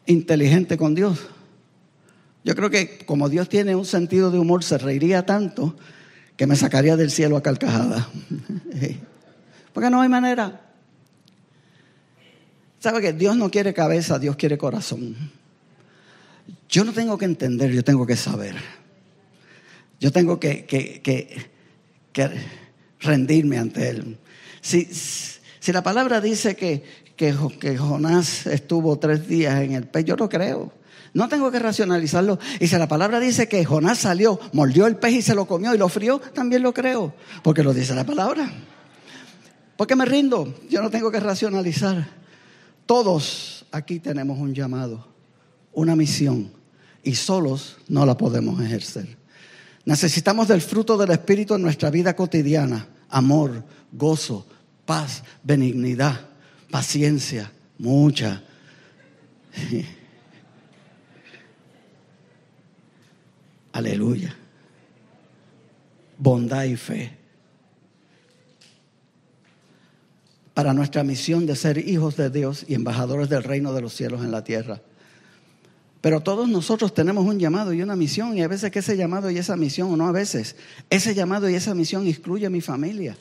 inteligente 0.08 0.77
con 0.77 0.93
Dios. 0.93 1.19
Yo 2.43 2.56
creo 2.56 2.69
que 2.69 3.06
como 3.06 3.30
Dios 3.30 3.47
tiene 3.47 3.75
un 3.75 3.86
sentido 3.86 4.30
de 4.30 4.39
humor, 4.39 4.63
se 4.63 4.77
reiría 4.77 5.25
tanto 5.25 5.75
que 6.36 6.47
me 6.47 6.56
sacaría 6.56 6.97
del 6.97 7.12
cielo 7.12 7.38
a 7.38 7.43
carcajada. 7.43 8.10
Porque 9.73 9.89
no 9.89 10.01
hay 10.01 10.10
manera. 10.10 10.70
¿Sabe 12.81 12.99
que 12.99 13.13
Dios 13.13 13.37
no 13.37 13.51
quiere 13.51 13.75
cabeza, 13.75 14.17
Dios 14.17 14.35
quiere 14.35 14.57
corazón? 14.57 15.15
Yo 16.67 16.83
no 16.83 16.93
tengo 16.93 17.15
que 17.15 17.25
entender, 17.25 17.71
yo 17.71 17.83
tengo 17.83 18.07
que 18.07 18.15
saber. 18.15 18.55
Yo 19.99 20.11
tengo 20.11 20.39
que, 20.39 20.65
que, 20.65 22.31
rendirme 22.99 23.59
ante 23.59 23.87
Él. 23.87 24.17
Si, 24.61 24.85
si 24.85 25.71
la 25.71 25.83
palabra 25.83 26.21
dice 26.21 26.55
que, 26.55 26.83
que, 27.15 27.33
Jonás 27.77 28.47
estuvo 28.47 28.97
tres 28.97 29.27
días 29.27 29.61
en 29.61 29.73
el 29.73 29.83
pez, 29.83 30.05
yo 30.05 30.15
lo 30.15 30.27
creo. 30.27 30.73
No 31.13 31.29
tengo 31.29 31.51
que 31.51 31.59
racionalizarlo. 31.59 32.39
Y 32.59 32.65
si 32.65 32.75
la 32.77 32.87
palabra 32.87 33.19
dice 33.19 33.47
que 33.47 33.63
Jonás 33.63 33.99
salió, 33.99 34.39
mordió 34.53 34.87
el 34.87 34.95
pez 34.95 35.13
y 35.13 35.21
se 35.21 35.35
lo 35.35 35.45
comió 35.45 35.75
y 35.75 35.77
lo 35.77 35.87
frió, 35.87 36.17
también 36.19 36.63
lo 36.63 36.73
creo. 36.73 37.13
Porque 37.43 37.61
lo 37.61 37.75
dice 37.75 37.93
la 37.93 38.07
palabra. 38.07 38.51
Porque 39.77 39.95
me 39.95 40.05
rindo. 40.05 40.51
Yo 40.67 40.81
no 40.81 40.89
tengo 40.89 41.11
que 41.11 41.19
racionalizar. 41.19 42.20
Todos 42.85 43.65
aquí 43.71 43.99
tenemos 43.99 44.39
un 44.39 44.53
llamado, 44.53 45.07
una 45.73 45.95
misión. 45.95 46.51
Y 47.03 47.15
solos 47.15 47.77
no 47.87 48.05
la 48.05 48.15
podemos 48.15 48.61
ejercer. 48.61 49.17
Necesitamos 49.85 50.47
del 50.47 50.61
fruto 50.61 50.95
del 50.97 51.09
Espíritu 51.11 51.55
en 51.55 51.63
nuestra 51.63 51.89
vida 51.89 52.15
cotidiana. 52.15 52.87
Amor, 53.09 53.63
gozo, 53.91 54.45
paz, 54.85 55.23
benignidad, 55.43 56.27
paciencia, 56.69 57.51
mucha. 57.79 58.43
Aleluya. 63.73 64.35
Bondad 66.17 66.65
y 66.65 66.75
fe. 66.75 67.20
Para 70.62 70.76
nuestra 70.76 71.04
misión 71.04 71.47
de 71.47 71.56
ser 71.56 71.80
hijos 71.89 72.17
de 72.17 72.30
Dios 72.30 72.65
y 72.67 72.76
embajadores 72.76 73.30
del 73.30 73.41
reino 73.41 73.74
de 73.74 73.82
los 73.82 73.95
cielos 73.95 74.21
en 74.21 74.30
la 74.30 74.43
tierra. 74.43 74.80
Pero 76.02 76.21
todos 76.21 76.47
nosotros 76.47 76.93
tenemos 76.93 77.26
un 77.26 77.39
llamado 77.39 77.74
y 77.74 77.82
una 77.82 77.95
misión 77.95 78.38
y 78.38 78.43
a 78.43 78.47
veces 78.47 78.69
que 78.69 78.78
ese 78.78 78.95
llamado 78.95 79.32
y 79.32 79.39
esa 79.39 79.58
misión, 79.58 79.91
o 79.91 79.97
no 79.97 80.06
a 80.06 80.12
veces, 80.12 80.56
ese 80.91 81.15
llamado 81.15 81.50
y 81.50 81.56
esa 81.56 81.74
misión 81.74 82.06
excluye 82.06 82.45
a 82.45 82.52
mi 82.52 82.62
familia. 82.62 83.17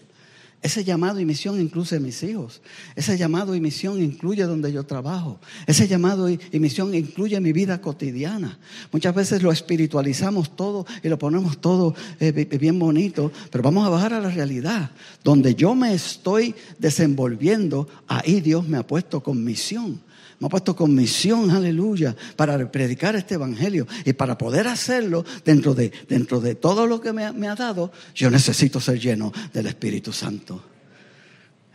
Ese 0.63 0.85
llamado 0.85 1.21
y 1.21 1.25
misión 1.25 1.59
incluye 1.59 1.97
a 1.97 2.01
mis 2.01 2.23
hijos. 2.23 2.61
Ese 2.95 3.17
llamado 3.17 3.55
y 3.55 3.61
misión 3.61 4.03
incluye 4.03 4.43
donde 4.43 4.71
yo 4.71 4.85
trabajo. 4.85 5.41
Ese 5.67 5.89
llamado 5.89 6.29
y, 6.29 6.39
misión 6.53 6.95
incluye 6.95 7.41
mi 7.41 7.53
vida 7.53 7.81
cotidiana. 7.81 8.59
Muchas 8.93 9.15
veces 9.15 9.43
lo 9.43 9.53
espiritualizamos 9.53 10.55
todo 10.57 10.85
y 11.03 11.09
lo 11.09 11.19
ponemos 11.19 11.63
todo 11.63 11.95
eh, 12.21 12.33
bien 12.61 12.79
bonito, 12.79 13.33
pero 13.51 13.65
vamos 13.65 13.87
a 13.87 13.91
bajar 13.91 14.13
a 14.13 14.21
la 14.21 14.29
realidad. 14.29 14.91
Donde 15.25 15.55
yo 15.55 15.75
me 15.75 15.95
estoy 15.95 16.55
desenvolviendo, 16.79 17.89
ahí 18.07 18.43
Dios 18.43 18.69
me 18.69 18.77
ha 18.77 18.87
puesto 18.87 19.23
con 19.23 19.43
misión 19.43 20.03
me 20.41 20.47
ha 20.47 20.49
puesto 20.49 20.75
con 20.75 20.95
misión, 20.95 21.51
aleluya, 21.51 22.17
para 22.35 22.73
predicar 22.73 23.15
este 23.15 23.35
evangelio. 23.35 23.87
Y 24.07 24.15
para 24.15 24.39
poder 24.39 24.67
hacerlo 24.69 25.23
dentro 25.45 25.75
de, 25.75 25.93
dentro 26.09 26.41
de 26.41 26.55
todo 26.55 26.87
lo 26.87 26.99
que 26.99 27.13
me, 27.13 27.25
ha 27.25 27.55
dado, 27.55 27.93
yo 28.15 28.31
necesito 28.31 28.81
ser 28.81 28.99
lleno 28.99 29.33
del 29.53 29.67
Espíritu 29.67 30.15
Santo. 30.15 30.65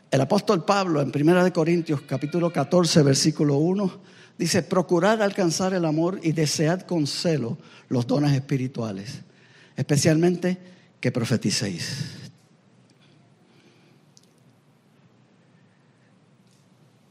El 0.10 0.20
apóstol 0.20 0.66
Pablo 0.66 1.00
en 1.00 1.12
1 1.14 1.54
Corintios 1.54 2.02
capítulo 2.02 2.52
14 2.52 3.04
versículo 3.04 3.58
1 3.58 4.00
dice, 4.36 4.64
procurad 4.64 5.22
alcanzar 5.22 5.76
el 5.76 5.86
amor 5.86 6.20
y 6.24 6.32
desead 6.32 6.82
con 6.82 7.06
celo 7.06 7.60
los 7.90 8.08
dones 8.08 8.34
espirituales, 8.34 9.20
especialmente 9.76 10.58
que 11.00 11.12
profeticéis. 11.12 12.25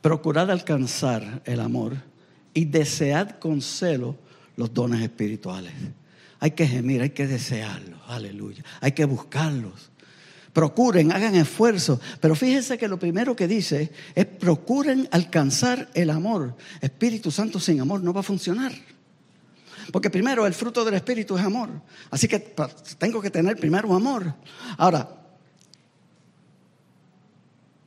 Procurad 0.04 0.50
alcanzar 0.50 1.40
el 1.46 1.60
amor 1.60 1.96
y 2.52 2.66
desead 2.66 3.38
con 3.38 3.62
celo 3.62 4.18
los 4.54 4.74
dones 4.74 5.00
espirituales. 5.00 5.72
Hay 6.40 6.50
que 6.50 6.66
gemir, 6.66 7.00
hay 7.00 7.08
que 7.08 7.26
desearlos, 7.26 7.98
aleluya. 8.06 8.62
Hay 8.82 8.92
que 8.92 9.06
buscarlos. 9.06 9.90
Procuren, 10.52 11.10
hagan 11.10 11.34
esfuerzo. 11.36 12.02
Pero 12.20 12.34
fíjense 12.34 12.76
que 12.76 12.86
lo 12.86 12.98
primero 12.98 13.34
que 13.34 13.48
dice 13.48 13.90
es 14.14 14.26
procuren 14.26 15.08
alcanzar 15.10 15.88
el 15.94 16.10
amor. 16.10 16.54
Espíritu 16.82 17.30
Santo 17.30 17.58
sin 17.58 17.80
amor 17.80 18.02
no 18.02 18.12
va 18.12 18.20
a 18.20 18.24
funcionar. 18.24 18.72
Porque 19.90 20.10
primero 20.10 20.46
el 20.46 20.52
fruto 20.52 20.84
del 20.84 20.96
Espíritu 20.96 21.38
es 21.38 21.42
amor. 21.42 21.70
Así 22.10 22.28
que 22.28 22.40
tengo 22.98 23.22
que 23.22 23.30
tener 23.30 23.56
primero 23.56 23.94
amor. 23.94 24.34
Ahora, 24.76 25.23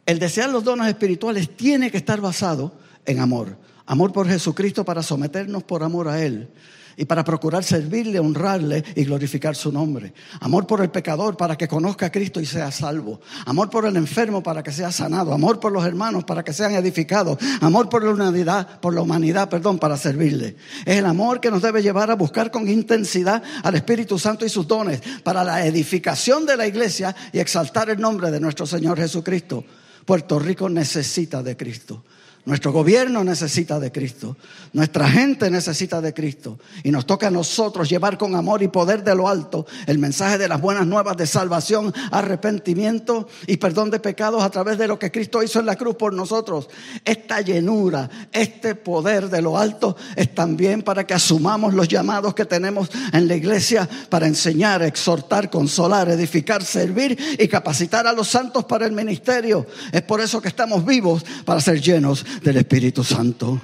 el 0.08 0.20
desear 0.20 0.50
los 0.50 0.64
dones 0.64 0.88
espirituales 0.88 1.56
tiene 1.56 1.92
que 1.92 1.98
estar 1.98 2.22
basado 2.22 2.72
en 3.06 3.20
amor. 3.20 3.58
Amor 3.86 4.14
por 4.14 4.26
Jesucristo 4.26 4.86
para 4.86 5.04
someternos 5.04 5.64
por 5.64 5.84
amor 5.84 6.08
a 6.08 6.24
Él 6.24 6.50
y 6.96 7.04
para 7.04 7.26
procurar 7.26 7.66
servirle, 7.66 8.18
honrarle 8.18 8.86
y 8.96 9.04
glorificar 9.04 9.58
su 9.58 9.70
nombre. 9.70 10.14
Amor 10.40 10.66
por 10.66 10.82
el 10.82 10.90
pecador 10.90 11.36
para 11.36 11.58
que 11.58 11.68
conozca 11.68 12.06
a 12.06 12.12
Cristo 12.12 12.40
y 12.40 12.46
sea 12.46 12.72
salvo. 12.72 13.20
Amor 13.46 13.70
por 13.70 13.86
el 13.86 13.98
enfermo 13.98 14.42
para 14.42 14.64
que 14.64 14.72
sea 14.72 14.94
sanado. 14.94 15.34
Amor 15.34 15.60
por 15.60 15.74
los 15.74 15.86
hermanos 15.86 16.24
para 16.24 16.42
que 16.42 16.54
sean 16.54 16.74
edificados. 16.74 17.38
Amor 17.60 17.90
por 17.90 18.02
la 18.02 18.12
humanidad, 18.12 18.80
por 18.80 18.94
la 18.96 19.02
humanidad, 19.02 19.50
perdón, 19.50 19.78
para 19.78 19.98
servirle. 19.98 20.56
Es 20.86 21.00
el 21.00 21.06
amor 21.06 21.42
que 21.42 21.52
nos 21.52 21.62
debe 21.62 21.84
llevar 21.84 22.10
a 22.12 22.16
buscar 22.16 22.50
con 22.50 22.70
intensidad 22.70 23.44
al 23.62 23.76
Espíritu 23.76 24.18
Santo 24.18 24.46
y 24.46 24.50
sus 24.50 24.66
dones 24.66 25.02
para 25.22 25.44
la 25.44 25.66
edificación 25.66 26.46
de 26.46 26.56
la 26.56 26.66
iglesia 26.66 27.14
y 27.34 27.40
exaltar 27.40 27.90
el 27.90 28.00
nombre 28.00 28.32
de 28.32 28.40
nuestro 28.40 28.66
Señor 28.66 28.98
Jesucristo. 28.98 29.66
Puerto 30.08 30.40
Rico 30.40 30.70
necesita 30.70 31.44
de 31.44 31.58
Cristo. 31.58 32.06
Nuestro 32.48 32.72
gobierno 32.72 33.26
necesita 33.26 33.78
de 33.78 33.92
Cristo. 33.92 34.38
Nuestra 34.72 35.10
gente 35.10 35.52
necesita 35.52 36.00
de 36.00 36.14
Cristo. 36.14 36.58
Y 36.82 36.92
nos 36.92 37.06
toca 37.06 37.28
a 37.28 37.30
nosotros 37.30 37.90
llevar 37.90 38.18
con 38.18 38.36
amor 38.36 38.64
y 38.64 38.70
poder 38.70 39.04
de 39.04 39.14
lo 39.14 39.28
alto 39.28 39.66
el 39.86 40.00
mensaje 40.00 40.38
de 40.38 40.48
las 40.48 40.62
buenas 40.62 40.88
nuevas 40.88 41.18
de 41.18 41.28
salvación, 41.28 41.94
arrepentimiento 42.10 43.28
y 43.48 43.58
perdón 43.58 43.92
de 43.92 44.00
pecados 44.00 44.44
a 44.44 44.50
través 44.50 44.78
de 44.78 44.88
lo 44.88 44.98
que 44.98 45.12
Cristo 45.12 45.44
hizo 45.44 45.60
en 45.60 45.66
la 45.66 45.76
cruz 45.76 45.98
por 45.98 46.14
nosotros. 46.14 46.70
Esta 47.04 47.42
llenura, 47.42 48.10
este 48.32 48.76
poder 48.76 49.30
de 49.30 49.42
lo 49.42 49.58
alto 49.58 49.98
es 50.16 50.34
también 50.34 50.84
para 50.84 51.06
que 51.06 51.16
asumamos 51.16 51.74
los 51.74 51.90
llamados 51.90 52.34
que 52.34 52.46
tenemos 52.46 52.90
en 53.12 53.28
la 53.28 53.36
iglesia 53.36 53.90
para 54.10 54.26
enseñar, 54.26 54.84
exhortar, 54.84 55.50
consolar, 55.50 56.08
edificar, 56.08 56.64
servir 56.64 57.18
y 57.38 57.50
capacitar 57.50 58.08
a 58.08 58.14
los 58.14 58.30
santos 58.30 58.64
para 58.64 58.86
el 58.86 58.94
ministerio. 58.94 59.68
Es 59.92 60.04
por 60.04 60.22
eso 60.22 60.42
que 60.42 60.48
estamos 60.48 60.86
vivos 60.86 61.26
para 61.44 61.60
ser 61.60 61.82
llenos 61.82 62.26
del 62.42 62.58
Espíritu 62.58 63.04
Santo. 63.04 63.62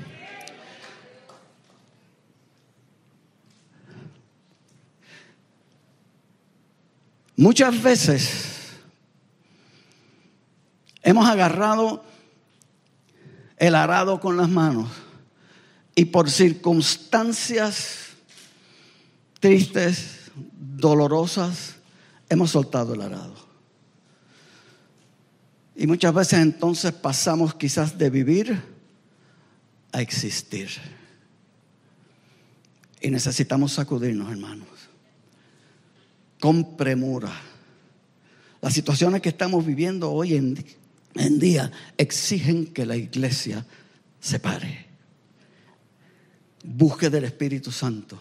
Muchas 7.36 7.82
veces 7.82 8.74
hemos 11.01 11.28
agarrado 11.28 12.03
el 13.57 13.76
arado 13.76 14.19
con 14.19 14.38
las 14.38 14.49
manos 14.49 14.89
y 15.95 16.05
por 16.05 16.30
circunstancias 16.30 18.09
tristes, 19.39 20.32
dolorosas, 20.36 21.76
hemos 22.30 22.51
soltado 22.51 22.93
el 22.93 23.01
arado. 23.01 23.53
Y 25.76 25.88
muchas 25.88 26.13
veces 26.13 26.39
entonces 26.39 26.91
pasamos 26.91 27.55
quizás 27.55 27.97
de 27.97 28.09
vivir 28.09 28.61
a 29.91 30.01
existir. 30.01 30.69
Y 33.01 33.09
necesitamos 33.09 33.74
sacudirnos, 33.74 34.32
hermanos, 34.32 34.67
con 36.39 36.78
premura. 36.78 37.32
Las 38.61 38.74
situaciones 38.74 39.21
que 39.21 39.30
estamos 39.30 39.65
viviendo 39.65 40.11
hoy 40.11 40.36
en, 40.36 41.39
día 41.39 41.71
exigen 41.97 42.67
que 42.67 42.86
la 42.86 42.95
iglesia 42.95 43.65
se 44.19 44.39
pare, 44.39 44.86
busque 46.63 47.09
del 47.09 47.26
Espíritu 47.26 47.71
Santo 47.71 48.17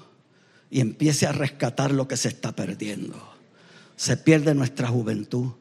y 0.69 0.81
empiece 0.81 1.27
a 1.27 1.33
rescatar 1.33 1.93
lo 1.93 2.09
que 2.09 2.17
se 2.17 2.29
está 2.29 2.57
perdiendo. 2.57 3.17
Se 3.95 4.17
pierde 4.17 4.55
nuestra 4.55 4.89
juventud, 4.89 5.53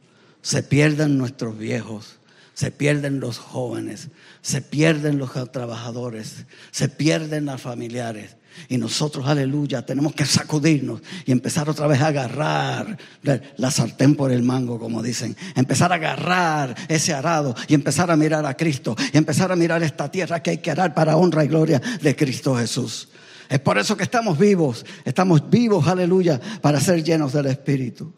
se 0.42 0.64
pierden 0.64 1.18
nuestros 1.18 1.58
viejos, 1.58 2.20
se 2.54 2.72
pierden 2.72 3.20
los 3.20 3.38
jóvenes, 3.38 4.10
se 4.42 4.62
pierden 4.62 5.18
los 5.18 5.32
trabajadores, 5.52 6.46
se 6.72 6.90
pierden 6.90 7.46
los 7.46 7.62
familiares. 7.62 8.36
Y 8.68 8.78
nosotros, 8.78 9.28
aleluya, 9.28 9.86
tenemos 9.86 10.14
que 10.14 10.26
sacudirnos 10.26 11.02
y 11.26 11.32
empezar 11.32 11.70
otra 11.70 11.88
vez 11.88 12.02
a 12.02 12.08
agarrar 12.08 12.98
la 13.24 13.72
sartén 13.72 14.16
por 14.16 14.32
el 14.32 14.44
mango, 14.44 14.78
como 14.78 15.02
dicen. 15.02 15.38
Empezar 15.56 15.92
a 15.92 15.96
agarrar 15.96 16.76
ese 16.90 17.14
arado 17.14 17.56
y 17.68 17.74
empezar 17.74 18.12
a 18.12 18.18
mirar 18.18 18.46
a 18.46 18.56
Cristo 18.58 18.96
y 19.14 19.18
empezar 19.18 19.52
a 19.52 19.56
mirar 19.56 19.82
esta 19.84 20.12
tierra 20.12 20.44
que 20.44 20.52
hay 20.52 20.58
que 20.58 20.72
arar 20.72 20.94
para 20.94 21.16
honra 21.16 21.46
y 21.46 21.48
gloria 21.48 21.82
de 22.02 22.16
Cristo 22.16 22.56
Jesús. 22.56 23.10
Es 23.50 23.60
por 23.60 23.78
eso 23.78 23.98
que 23.98 24.04
estamos 24.04 24.38
vivos, 24.38 24.86
estamos 25.04 25.50
vivos, 25.50 25.88
aleluya, 25.88 26.40
para 26.62 26.80
ser 26.80 27.04
llenos 27.04 27.34
del 27.34 27.48
Espíritu. 27.48 28.14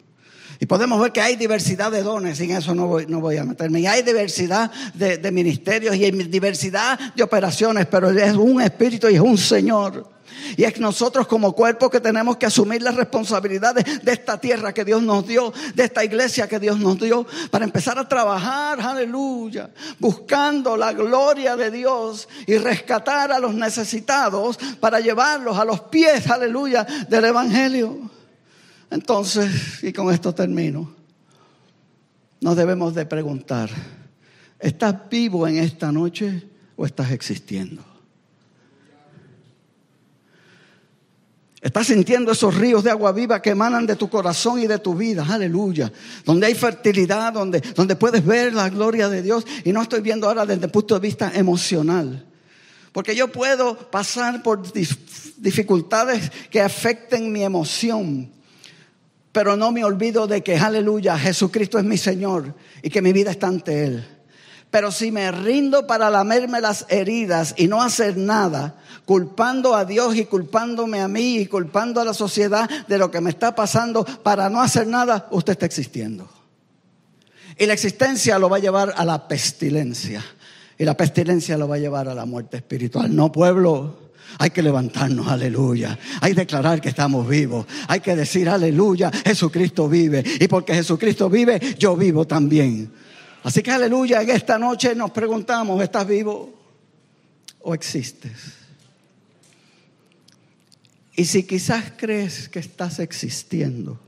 Y 0.60 0.66
podemos 0.66 1.00
ver 1.00 1.12
que 1.12 1.20
hay 1.20 1.36
diversidad 1.36 1.90
de 1.90 2.02
dones, 2.02 2.38
sin 2.38 2.50
eso 2.50 2.74
no 2.74 2.86
voy, 2.86 3.06
no 3.06 3.20
voy 3.20 3.36
a 3.36 3.44
meterme. 3.44 3.80
Y 3.80 3.86
hay 3.86 4.02
diversidad 4.02 4.70
de, 4.94 5.32
ministerios 5.32 5.96
y 5.96 6.04
hay 6.04 6.10
diversidad 6.10 6.98
de 7.14 7.22
operaciones, 7.22 7.86
pero 7.86 8.10
es 8.10 8.34
un 8.34 8.60
espíritu 8.60 9.08
y 9.08 9.16
es 9.16 9.20
un 9.20 9.38
Señor. 9.38 10.14
Y 10.56 10.64
es 10.64 10.78
nosotros 10.78 11.26
como 11.26 11.52
cuerpo 11.52 11.90
que 11.90 12.00
tenemos 12.00 12.36
que 12.36 12.46
asumir 12.46 12.82
las 12.82 12.94
responsabilidades 12.94 14.04
de 14.04 14.12
esta 14.12 14.38
tierra 14.38 14.72
que 14.72 14.84
Dios 14.84 15.02
nos 15.02 15.26
dio, 15.26 15.52
de 15.74 15.84
esta 15.84 16.04
iglesia 16.04 16.48
que 16.48 16.58
Dios 16.58 16.78
nos 16.78 16.98
dio, 16.98 17.26
para 17.50 17.64
empezar 17.64 17.98
a 17.98 18.08
trabajar, 18.08 18.80
aleluya, 18.80 19.70
buscando 19.98 20.76
la 20.76 20.92
gloria 20.92 21.56
de 21.56 21.70
Dios 21.70 22.28
y 22.46 22.58
rescatar 22.58 23.32
a 23.32 23.38
los 23.38 23.54
necesitados 23.54 24.58
para 24.80 25.00
llevarlos 25.00 25.56
a 25.58 25.64
los 25.64 25.80
pies, 25.82 26.28
aleluya, 26.28 26.86
del 27.08 27.24
Evangelio. 27.24 28.10
Entonces, 28.94 29.82
y 29.82 29.92
con 29.92 30.14
esto 30.14 30.32
termino, 30.32 30.88
nos 32.40 32.54
debemos 32.54 32.94
de 32.94 33.04
preguntar, 33.04 33.68
¿estás 34.60 34.94
vivo 35.10 35.48
en 35.48 35.58
esta 35.58 35.90
noche 35.90 36.48
o 36.76 36.86
estás 36.86 37.10
existiendo? 37.10 37.84
Estás 41.60 41.88
sintiendo 41.88 42.30
esos 42.30 42.54
ríos 42.54 42.84
de 42.84 42.92
agua 42.92 43.10
viva 43.10 43.42
que 43.42 43.50
emanan 43.50 43.84
de 43.84 43.96
tu 43.96 44.08
corazón 44.08 44.60
y 44.60 44.68
de 44.68 44.78
tu 44.78 44.94
vida. 44.94 45.26
Aleluya. 45.28 45.92
Donde 46.24 46.46
hay 46.46 46.54
fertilidad, 46.54 47.32
donde, 47.32 47.60
donde 47.74 47.96
puedes 47.96 48.24
ver 48.24 48.54
la 48.54 48.68
gloria 48.68 49.08
de 49.08 49.22
Dios. 49.22 49.44
Y 49.64 49.72
no 49.72 49.82
estoy 49.82 50.02
viendo 50.02 50.28
ahora 50.28 50.46
desde 50.46 50.66
el 50.66 50.70
punto 50.70 50.94
de 50.94 51.00
vista 51.00 51.32
emocional. 51.34 52.24
Porque 52.92 53.16
yo 53.16 53.32
puedo 53.32 53.90
pasar 53.90 54.40
por 54.44 54.62
dificultades 55.38 56.30
que 56.48 56.60
afecten 56.60 57.32
mi 57.32 57.42
emoción 57.42 58.33
pero 59.34 59.56
no 59.56 59.72
me 59.72 59.84
olvido 59.84 60.28
de 60.28 60.44
que, 60.44 60.56
aleluya, 60.56 61.18
Jesucristo 61.18 61.76
es 61.76 61.84
mi 61.84 61.98
Señor 61.98 62.54
y 62.84 62.88
que 62.88 63.02
mi 63.02 63.12
vida 63.12 63.32
está 63.32 63.48
ante 63.48 63.84
Él. 63.84 64.06
Pero 64.70 64.92
si 64.92 65.10
me 65.10 65.28
rindo 65.32 65.88
para 65.88 66.08
lamerme 66.08 66.60
las 66.60 66.86
heridas 66.88 67.52
y 67.56 67.66
no 67.66 67.82
hacer 67.82 68.16
nada, 68.16 68.76
culpando 69.04 69.74
a 69.74 69.84
Dios 69.84 70.14
y 70.14 70.26
culpándome 70.26 71.00
a 71.00 71.08
mí 71.08 71.38
y 71.38 71.46
culpando 71.46 72.00
a 72.00 72.04
la 72.04 72.14
sociedad 72.14 72.70
de 72.86 72.96
lo 72.96 73.10
que 73.10 73.20
me 73.20 73.30
está 73.30 73.56
pasando 73.56 74.04
para 74.04 74.48
no 74.48 74.62
hacer 74.62 74.86
nada, 74.86 75.26
usted 75.32 75.54
está 75.54 75.66
existiendo. 75.66 76.30
Y 77.58 77.66
la 77.66 77.72
existencia 77.72 78.38
lo 78.38 78.48
va 78.48 78.58
a 78.58 78.60
llevar 78.60 78.94
a 78.96 79.04
la 79.04 79.26
pestilencia. 79.26 80.24
Y 80.78 80.84
la 80.84 80.96
pestilencia 80.96 81.58
lo 81.58 81.66
va 81.66 81.74
a 81.74 81.80
llevar 81.80 82.08
a 82.08 82.14
la 82.14 82.24
muerte 82.24 82.58
espiritual. 82.58 83.14
No, 83.14 83.32
pueblo. 83.32 84.03
Hay 84.38 84.50
que 84.50 84.62
levantarnos, 84.62 85.28
aleluya. 85.28 85.98
Hay 86.20 86.32
que 86.32 86.40
declarar 86.40 86.80
que 86.80 86.88
estamos 86.88 87.28
vivos. 87.28 87.66
Hay 87.88 88.00
que 88.00 88.16
decir, 88.16 88.48
aleluya, 88.48 89.10
Jesucristo 89.24 89.88
vive. 89.88 90.24
Y 90.40 90.48
porque 90.48 90.74
Jesucristo 90.74 91.30
vive, 91.30 91.76
yo 91.78 91.96
vivo 91.96 92.26
también. 92.26 92.92
Así 93.42 93.62
que, 93.62 93.70
aleluya, 93.70 94.22
en 94.22 94.30
esta 94.30 94.58
noche 94.58 94.94
nos 94.94 95.10
preguntamos, 95.10 95.82
¿estás 95.82 96.06
vivo 96.06 96.52
o 97.60 97.74
existes? 97.74 98.54
Y 101.16 101.24
si 101.26 101.44
quizás 101.44 101.92
crees 101.96 102.48
que 102.48 102.58
estás 102.58 102.98
existiendo, 102.98 104.00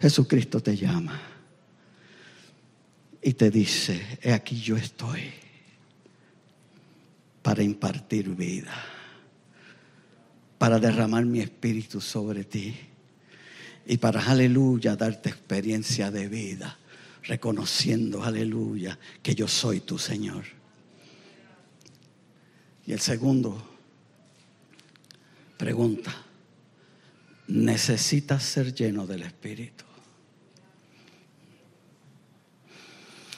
Jesucristo 0.00 0.60
te 0.60 0.76
llama 0.76 1.20
y 3.20 3.32
te 3.32 3.50
dice, 3.50 4.18
he 4.22 4.32
aquí 4.32 4.60
yo 4.60 4.76
estoy 4.76 5.32
para 7.42 7.62
impartir 7.62 8.28
vida 8.28 8.72
para 10.58 10.78
derramar 10.78 11.24
mi 11.24 11.40
espíritu 11.40 12.00
sobre 12.00 12.44
ti 12.44 12.74
y 13.86 13.98
para, 13.98 14.24
aleluya, 14.24 14.96
darte 14.96 15.28
experiencia 15.28 16.10
de 16.10 16.28
vida, 16.28 16.76
reconociendo, 17.24 18.24
aleluya, 18.24 18.98
que 19.22 19.34
yo 19.34 19.46
soy 19.46 19.80
tu 19.80 19.98
Señor. 19.98 20.44
Y 22.86 22.92
el 22.92 23.00
segundo, 23.00 23.62
pregunta, 25.56 26.14
¿necesitas 27.48 28.42
ser 28.42 28.74
lleno 28.74 29.06
del 29.06 29.22
Espíritu? 29.22 29.84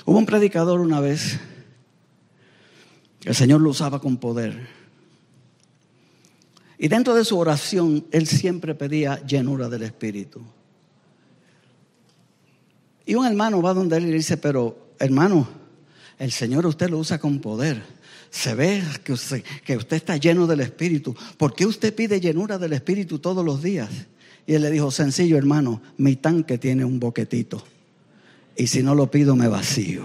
Hubo 0.04 0.18
un 0.18 0.26
predicador 0.26 0.80
una 0.80 1.00
vez, 1.00 1.38
el 3.24 3.34
Señor 3.34 3.60
lo 3.60 3.70
usaba 3.70 4.00
con 4.00 4.16
poder 4.16 4.77
y 6.78 6.86
dentro 6.86 7.14
de 7.14 7.24
su 7.24 7.36
oración, 7.36 8.06
él 8.12 8.26
siempre 8.28 8.74
pedía 8.74 9.20
llenura 9.26 9.68
del 9.68 9.82
Espíritu. 9.82 10.40
Y 13.04 13.16
un 13.16 13.26
hermano 13.26 13.60
va 13.60 13.74
donde 13.74 13.96
él 13.96 14.04
y 14.04 14.10
le 14.10 14.16
dice, 14.18 14.36
pero 14.36 14.92
hermano, 14.98 15.48
el 16.18 16.30
Señor 16.30 16.66
usted 16.66 16.88
lo 16.88 16.98
usa 16.98 17.18
con 17.18 17.40
poder. 17.40 17.82
Se 18.30 18.54
ve 18.54 18.84
que 19.02 19.12
usted, 19.12 19.42
que 19.64 19.76
usted 19.76 19.96
está 19.96 20.16
lleno 20.18 20.46
del 20.46 20.60
Espíritu. 20.60 21.16
¿Por 21.36 21.54
qué 21.54 21.66
usted 21.66 21.94
pide 21.94 22.20
llenura 22.20 22.58
del 22.58 22.74
Espíritu 22.74 23.18
todos 23.18 23.44
los 23.44 23.60
días? 23.60 23.88
Y 24.46 24.54
él 24.54 24.62
le 24.62 24.70
dijo, 24.70 24.90
sencillo 24.90 25.36
hermano, 25.36 25.82
mi 25.96 26.16
tanque 26.16 26.58
tiene 26.58 26.84
un 26.84 27.00
boquetito. 27.00 27.64
Y 28.56 28.68
si 28.68 28.82
no 28.82 28.94
lo 28.94 29.10
pido, 29.10 29.34
me 29.34 29.48
vacío. 29.48 30.04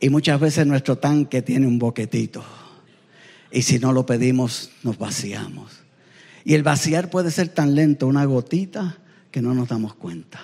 Y 0.00 0.08
muchas 0.08 0.40
veces 0.40 0.66
nuestro 0.66 0.96
tanque 0.96 1.42
tiene 1.42 1.66
un 1.66 1.78
boquetito. 1.78 2.44
Y 3.54 3.62
si 3.62 3.78
no 3.78 3.92
lo 3.92 4.04
pedimos, 4.04 4.70
nos 4.82 4.98
vaciamos. 4.98 5.70
Y 6.44 6.54
el 6.54 6.64
vaciar 6.64 7.08
puede 7.08 7.30
ser 7.30 7.48
tan 7.48 7.76
lento, 7.76 8.08
una 8.08 8.24
gotita, 8.24 8.98
que 9.30 9.40
no 9.40 9.54
nos 9.54 9.68
damos 9.68 9.94
cuenta. 9.94 10.40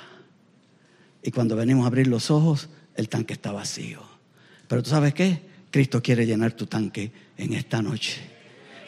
Y 1.20 1.32
cuando 1.32 1.56
venimos 1.56 1.84
a 1.84 1.88
abrir 1.88 2.06
los 2.06 2.30
ojos, 2.30 2.68
el 2.94 3.08
tanque 3.08 3.32
está 3.32 3.50
vacío. 3.50 4.00
Pero 4.68 4.84
tú 4.84 4.90
sabes 4.90 5.12
qué? 5.12 5.42
Cristo 5.72 6.00
quiere 6.00 6.24
llenar 6.24 6.52
tu 6.52 6.66
tanque 6.66 7.10
en 7.36 7.52
esta 7.52 7.82
noche. 7.82 8.20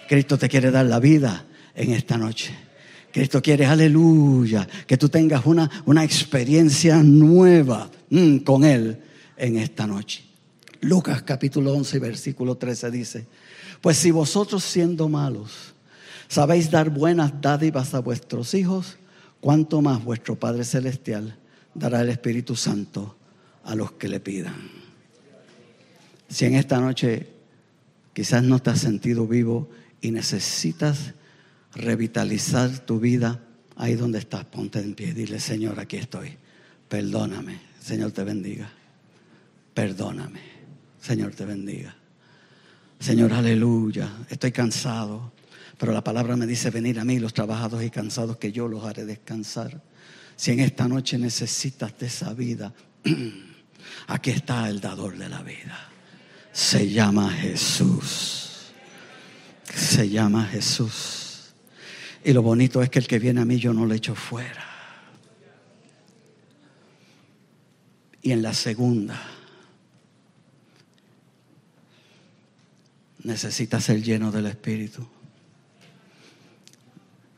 Cristo 0.08 0.38
te 0.38 0.48
quiere 0.48 0.70
dar 0.70 0.86
la 0.86 1.00
vida 1.00 1.44
en 1.74 1.92
esta 1.92 2.16
noche. 2.16 2.54
Cristo 3.12 3.42
quiere, 3.42 3.66
aleluya, 3.66 4.68
que 4.86 4.96
tú 4.96 5.08
tengas 5.08 5.44
una, 5.46 5.68
una 5.84 6.04
experiencia 6.04 7.02
nueva 7.02 7.90
mm, 8.08 8.38
con 8.38 8.62
Él 8.62 8.98
en 9.36 9.58
esta 9.58 9.88
noche. 9.88 10.22
Lucas 10.80 11.22
capítulo 11.22 11.72
11, 11.74 11.98
versículo 11.98 12.56
13 12.56 12.90
dice, 12.92 13.26
pues 13.82 13.98
si 13.98 14.10
vosotros 14.10 14.64
siendo 14.64 15.10
malos 15.10 15.74
sabéis 16.28 16.70
dar 16.70 16.88
buenas 16.88 17.42
dádivas 17.42 17.92
a 17.92 17.98
vuestros 17.98 18.54
hijos, 18.54 18.96
cuánto 19.40 19.82
más 19.82 20.02
vuestro 20.02 20.38
Padre 20.38 20.64
Celestial 20.64 21.36
dará 21.74 22.00
el 22.00 22.08
Espíritu 22.08 22.56
Santo 22.56 23.16
a 23.64 23.74
los 23.74 23.92
que 23.92 24.08
le 24.08 24.20
pidan. 24.20 24.70
Si 26.28 26.46
en 26.46 26.54
esta 26.54 26.80
noche 26.80 27.28
quizás 28.14 28.42
no 28.42 28.60
te 28.60 28.70
has 28.70 28.80
sentido 28.80 29.26
vivo 29.26 29.68
y 30.00 30.10
necesitas 30.10 31.12
revitalizar 31.74 32.78
tu 32.86 33.00
vida, 33.00 33.40
ahí 33.76 33.94
donde 33.94 34.20
estás, 34.20 34.44
ponte 34.44 34.78
en 34.78 34.94
pie, 34.94 35.12
dile, 35.12 35.40
Señor, 35.40 35.80
aquí 35.80 35.96
estoy, 35.96 36.36
perdóname, 36.88 37.60
Señor 37.80 38.12
te 38.12 38.22
bendiga, 38.24 38.70
perdóname, 39.74 40.40
Señor 41.00 41.34
te 41.34 41.44
bendiga. 41.44 41.96
Señor, 43.02 43.32
aleluya, 43.32 44.08
estoy 44.30 44.52
cansado, 44.52 45.32
pero 45.76 45.90
la 45.92 46.04
palabra 46.04 46.36
me 46.36 46.46
dice 46.46 46.70
venir 46.70 47.00
a 47.00 47.04
mí 47.04 47.18
los 47.18 47.34
trabajados 47.34 47.82
y 47.82 47.90
cansados 47.90 48.36
que 48.36 48.52
yo 48.52 48.68
los 48.68 48.84
haré 48.84 49.04
descansar. 49.04 49.82
Si 50.36 50.52
en 50.52 50.60
esta 50.60 50.86
noche 50.86 51.18
necesitas 51.18 51.98
de 51.98 52.06
esa 52.06 52.32
vida, 52.32 52.72
aquí 54.06 54.30
está 54.30 54.68
el 54.68 54.80
dador 54.80 55.18
de 55.18 55.28
la 55.28 55.42
vida. 55.42 55.90
Se 56.52 56.88
llama 56.88 57.28
Jesús. 57.32 58.72
Se 59.74 60.08
llama 60.08 60.44
Jesús. 60.46 61.54
Y 62.22 62.32
lo 62.32 62.42
bonito 62.42 62.82
es 62.82 62.88
que 62.88 63.00
el 63.00 63.08
que 63.08 63.18
viene 63.18 63.40
a 63.40 63.44
mí 63.44 63.58
yo 63.58 63.74
no 63.74 63.84
le 63.84 63.96
echo 63.96 64.14
fuera. 64.14 64.64
Y 68.22 68.30
en 68.30 68.42
la 68.42 68.54
segunda, 68.54 69.20
necesitas 73.24 73.84
ser 73.84 74.02
lleno 74.02 74.30
del 74.32 74.46
Espíritu. 74.46 75.06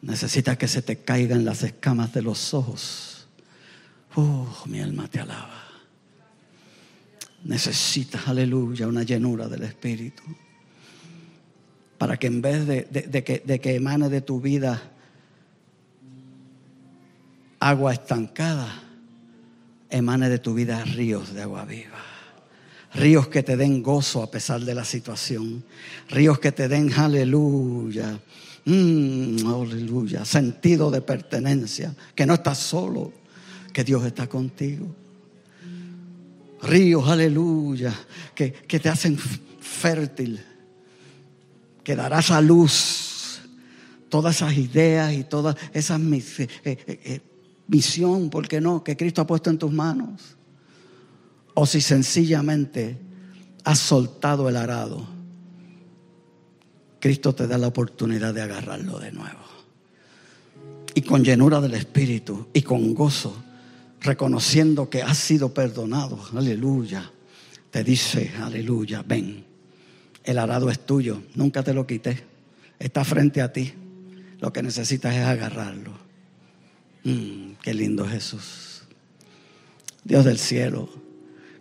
Necesitas 0.02 0.58
que 0.58 0.68
se 0.68 0.82
te 0.82 0.98
caigan 0.98 1.44
las 1.44 1.62
escamas 1.62 2.12
de 2.12 2.22
los 2.22 2.52
ojos. 2.54 3.26
Oh, 4.14 4.64
mi 4.66 4.80
alma 4.80 5.08
te 5.08 5.20
alaba. 5.20 5.62
Necesitas, 7.44 8.28
aleluya, 8.28 8.86
una 8.86 9.02
llenura 9.02 9.48
del 9.48 9.62
Espíritu. 9.62 10.22
Para 11.98 12.16
que 12.16 12.26
en 12.26 12.42
vez 12.42 12.66
de, 12.66 13.24
que, 13.24 13.42
de 13.44 13.60
que 13.60 13.74
emane 13.74 14.08
de 14.08 14.20
tu 14.20 14.40
vida 14.40 14.90
agua 17.60 17.94
estancada, 17.94 18.82
emane 19.88 20.28
de 20.28 20.38
tu 20.38 20.54
vida 20.54 20.84
ríos 20.84 21.32
de 21.32 21.42
agua 21.42 21.64
viva. 21.64 22.13
Ríos 22.94 23.26
que 23.26 23.42
te 23.42 23.56
den 23.56 23.82
gozo 23.82 24.22
a 24.22 24.30
pesar 24.30 24.60
de 24.60 24.74
la 24.74 24.84
situación. 24.84 25.64
Ríos 26.10 26.38
que 26.38 26.52
te 26.52 26.68
den, 26.68 26.92
aleluya, 26.92 28.20
mm, 28.64 29.46
aleluya, 29.46 30.24
sentido 30.24 30.90
de 30.92 31.00
pertenencia. 31.00 31.94
Que 32.14 32.24
no 32.24 32.34
estás 32.34 32.58
solo, 32.58 33.12
que 33.72 33.82
Dios 33.82 34.04
está 34.04 34.28
contigo. 34.28 34.86
Ríos, 36.62 37.08
aleluya, 37.08 37.92
que, 38.32 38.52
que 38.52 38.78
te 38.78 38.88
hacen 38.88 39.18
fértil. 39.18 40.40
Que 41.82 41.96
darás 41.96 42.30
a 42.30 42.40
luz 42.40 43.40
todas 44.08 44.36
esas 44.36 44.56
ideas 44.56 45.12
y 45.12 45.24
todas 45.24 45.56
esas 45.72 46.00
eh, 46.00 46.36
eh, 46.64 46.78
eh, 46.86 47.20
misión, 47.66 48.30
¿por 48.30 48.46
qué 48.46 48.60
no? 48.60 48.84
Que 48.84 48.96
Cristo 48.96 49.20
ha 49.20 49.26
puesto 49.26 49.50
en 49.50 49.58
tus 49.58 49.72
manos 49.72 50.36
o 51.54 51.66
si 51.66 51.80
sencillamente 51.80 52.98
has 53.64 53.78
soltado 53.78 54.48
el 54.48 54.56
arado, 54.56 55.06
Cristo 57.00 57.34
te 57.34 57.46
da 57.46 57.58
la 57.58 57.68
oportunidad 57.68 58.34
de 58.34 58.42
agarrarlo 58.42 58.98
de 58.98 59.12
nuevo. 59.12 59.40
Y 60.94 61.02
con 61.02 61.24
llenura 61.24 61.60
del 61.60 61.74
Espíritu 61.74 62.48
y 62.52 62.62
con 62.62 62.94
gozo, 62.94 63.36
reconociendo 64.00 64.88
que 64.90 65.02
has 65.02 65.18
sido 65.18 65.52
perdonado, 65.52 66.18
aleluya, 66.34 67.10
te 67.70 67.82
dice, 67.82 68.32
aleluya, 68.40 69.02
ven, 69.06 69.44
el 70.22 70.38
arado 70.38 70.70
es 70.70 70.86
tuyo, 70.86 71.22
nunca 71.34 71.62
te 71.62 71.74
lo 71.74 71.86
quité, 71.86 72.24
está 72.78 73.04
frente 73.04 73.42
a 73.42 73.52
ti, 73.52 73.74
lo 74.40 74.52
que 74.52 74.62
necesitas 74.62 75.14
es 75.14 75.24
agarrarlo. 75.24 75.92
Mm, 77.04 77.52
qué 77.62 77.74
lindo 77.74 78.06
Jesús. 78.06 78.82
Dios 80.04 80.24
del 80.24 80.38
cielo, 80.38 80.88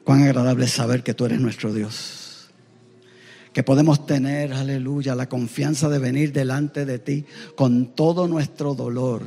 Cuán 0.03 0.23
agradable 0.23 0.65
es 0.65 0.71
saber 0.71 1.03
que 1.03 1.13
tú 1.13 1.25
eres 1.25 1.39
nuestro 1.39 1.73
Dios. 1.73 2.49
Que 3.53 3.63
podemos 3.63 4.05
tener, 4.05 4.51
aleluya, 4.53 5.15
la 5.15 5.29
confianza 5.29 5.87
de 5.87 5.99
venir 5.99 6.33
delante 6.33 6.85
de 6.85 6.99
ti 6.99 7.25
con 7.55 7.95
todo 7.95 8.27
nuestro 8.27 8.73
dolor, 8.73 9.21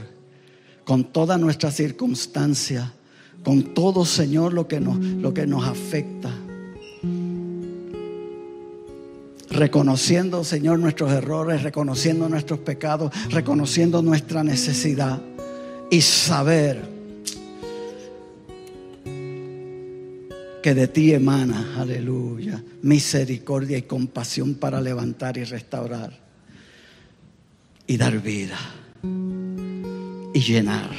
con 0.85 1.13
toda 1.13 1.39
nuestra 1.39 1.71
circunstancia, 1.71 2.93
con 3.45 3.75
todo, 3.75 4.05
Señor, 4.05 4.53
lo 4.53 4.67
que 4.67 4.81
nos, 4.81 4.99
lo 4.99 5.33
que 5.33 5.47
nos 5.47 5.65
afecta. 5.67 6.31
Reconociendo, 9.49 10.43
Señor, 10.45 10.81
nuestros 10.81 11.13
errores, 11.13 11.63
reconociendo 11.63 12.29
nuestros 12.29 12.59
pecados, 12.59 13.13
reconociendo 13.31 14.03
nuestra 14.03 14.43
necesidad 14.43 15.23
y 15.91 16.01
saber 16.03 16.96
que 20.67 20.75
de 20.75 20.89
ti 20.89 21.13
emana, 21.13 21.77
aleluya, 21.81 22.61
misericordia 22.83 23.79
y 23.79 23.83
compasión 23.83 24.55
para 24.55 24.81
levantar 24.81 25.39
y 25.39 25.45
restaurar 25.45 26.11
y 27.87 27.97
dar 27.97 28.21
vida 28.21 28.59
y 30.35 30.41
llenar. 30.41 30.91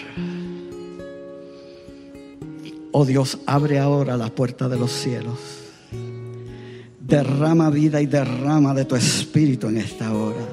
Oh 2.94 3.04
Dios, 3.04 3.40
abre 3.46 3.78
ahora 3.78 4.16
la 4.16 4.30
puerta 4.30 4.70
de 4.70 4.80
los 4.80 4.90
cielos. 4.90 5.38
Derrama 7.02 7.70
vida 7.70 8.02
y 8.02 8.06
derrama 8.06 8.74
de 8.74 8.86
tu 8.86 8.96
espíritu 8.96 9.68
en 9.68 9.80
esta 9.80 10.14
hora. 10.14 10.48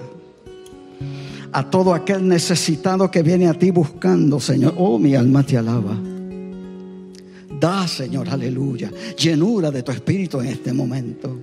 A 1.52 1.70
todo 1.70 1.94
aquel 1.94 2.26
necesitado 2.26 3.12
que 3.12 3.22
viene 3.22 3.46
a 3.46 3.54
ti 3.54 3.70
buscando, 3.70 4.40
Señor. 4.40 4.74
Oh, 4.76 4.98
mi 4.98 5.14
alma 5.14 5.44
te 5.44 5.56
alaba. 5.56 6.13
Da, 7.60 7.86
Señor, 7.86 8.28
aleluya, 8.28 8.90
llenura 9.16 9.70
de 9.70 9.82
tu 9.82 9.92
espíritu 9.92 10.40
en 10.40 10.48
este 10.48 10.72
momento. 10.72 11.38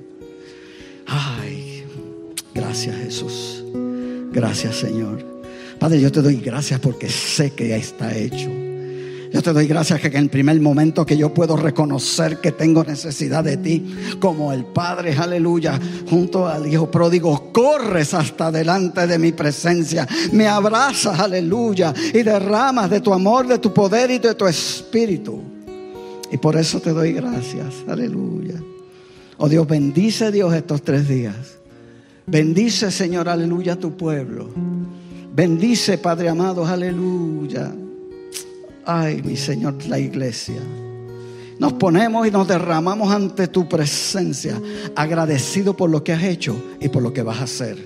Ay, 1.07 1.83
gracias 2.53 2.95
Jesús. 2.97 3.63
Gracias 4.31 4.75
Señor. 4.75 5.25
Padre, 5.79 5.99
yo 5.99 6.11
te 6.11 6.21
doy 6.21 6.35
gracias 6.35 6.79
porque 6.79 7.09
sé 7.09 7.51
que 7.51 7.69
ya 7.69 7.77
está 7.77 8.15
hecho. 8.15 8.49
Yo 9.33 9.41
te 9.41 9.53
doy 9.53 9.65
gracias 9.65 10.01
que 10.01 10.07
en 10.07 10.17
el 10.17 10.29
primer 10.29 10.59
momento 10.59 11.05
que 11.05 11.15
yo 11.15 11.33
puedo 11.33 11.55
reconocer 11.55 12.39
que 12.39 12.51
tengo 12.51 12.83
necesidad 12.83 13.45
de 13.45 13.55
ti, 13.55 13.95
como 14.19 14.51
el 14.51 14.65
Padre, 14.65 15.15
aleluya, 15.15 15.79
junto 16.09 16.47
al 16.47 16.67
Hijo 16.67 16.91
pródigo, 16.91 17.51
corres 17.53 18.13
hasta 18.13 18.51
delante 18.51 19.07
de 19.07 19.17
mi 19.17 19.31
presencia, 19.31 20.05
me 20.33 20.47
abrazas, 20.47 21.17
aleluya, 21.17 21.93
y 22.13 22.23
derramas 22.23 22.89
de 22.89 22.99
tu 22.99 23.13
amor, 23.13 23.47
de 23.47 23.59
tu 23.59 23.73
poder 23.73 24.11
y 24.11 24.19
de 24.19 24.35
tu 24.35 24.45
espíritu. 24.45 25.50
Y 26.31 26.37
por 26.37 26.55
eso 26.55 26.79
te 26.79 26.91
doy 26.91 27.11
gracias. 27.11 27.83
Aleluya. 27.87 28.55
Oh 29.37 29.49
Dios, 29.49 29.67
bendice 29.67 30.31
Dios 30.31 30.53
estos 30.53 30.81
tres 30.81 31.07
días. 31.07 31.57
Bendice, 32.25 32.91
Señor, 32.91 33.27
aleluya, 33.27 33.73
a 33.73 33.75
tu 33.75 33.97
pueblo. 33.97 34.49
Bendice, 35.33 35.97
Padre 35.97 36.29
amado, 36.29 36.65
aleluya. 36.65 37.73
Ay, 38.85 39.21
mi 39.23 39.35
Señor, 39.35 39.75
la 39.87 39.99
iglesia. 39.99 40.61
Nos 41.59 41.73
ponemos 41.73 42.25
y 42.27 42.31
nos 42.31 42.47
derramamos 42.47 43.13
ante 43.13 43.47
tu 43.47 43.67
presencia, 43.67 44.59
agradecido 44.95 45.75
por 45.75 45.89
lo 45.89 46.03
que 46.03 46.13
has 46.13 46.23
hecho 46.23 46.55
y 46.79 46.89
por 46.89 47.03
lo 47.03 47.13
que 47.13 47.21
vas 47.21 47.39
a 47.39 47.43
hacer. 47.43 47.77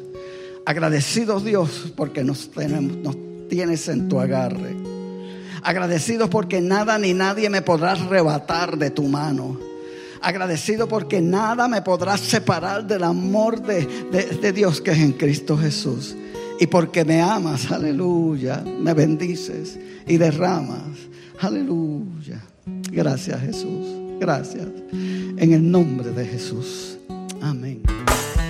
Agradecidos 0.66 1.43
Dios 1.43 1.91
porque 1.96 2.24
nos, 2.24 2.50
tienes 3.50 3.88
en 3.88 4.08
tu 4.08 4.20
agarre 4.20 4.95
Agradecido 5.66 6.30
porque 6.30 6.61
nada 6.61 6.99
ni 6.99 7.16
nadie 7.16 7.49
me 7.49 7.63
podrá 7.63 7.93
arrebatar 7.93 8.78
de 8.78 8.91
tu 8.91 9.03
mano. 9.03 9.59
Agradecido 10.22 10.88
porque 10.88 11.22
nada 11.22 11.68
me 11.68 11.82
podrá 11.82 12.18
separar 12.18 12.86
del 12.86 13.03
amor 13.03 13.59
de, 13.63 13.84
de 14.41 14.53
Dios 14.53 14.80
que 14.80 14.91
es 14.91 14.99
en 14.99 15.13
Cristo 15.13 15.57
Jesús. 15.57 16.16
Y 16.59 16.68
porque 16.68 17.03
me 17.03 17.20
amas, 17.20 17.72
aleluya, 17.72 18.63
me 18.63 18.93
bendices 18.93 19.80
y 20.05 20.18
derramas, 20.18 21.09
aleluya. 21.39 22.39
Gracias 22.91 23.41
Jesús, 23.41 23.88
gracias. 24.20 24.68
En 24.91 25.51
el 25.51 25.70
nombre 25.70 26.11
de 26.11 26.26
Jesús. 26.26 26.99
Amén. 27.41 27.82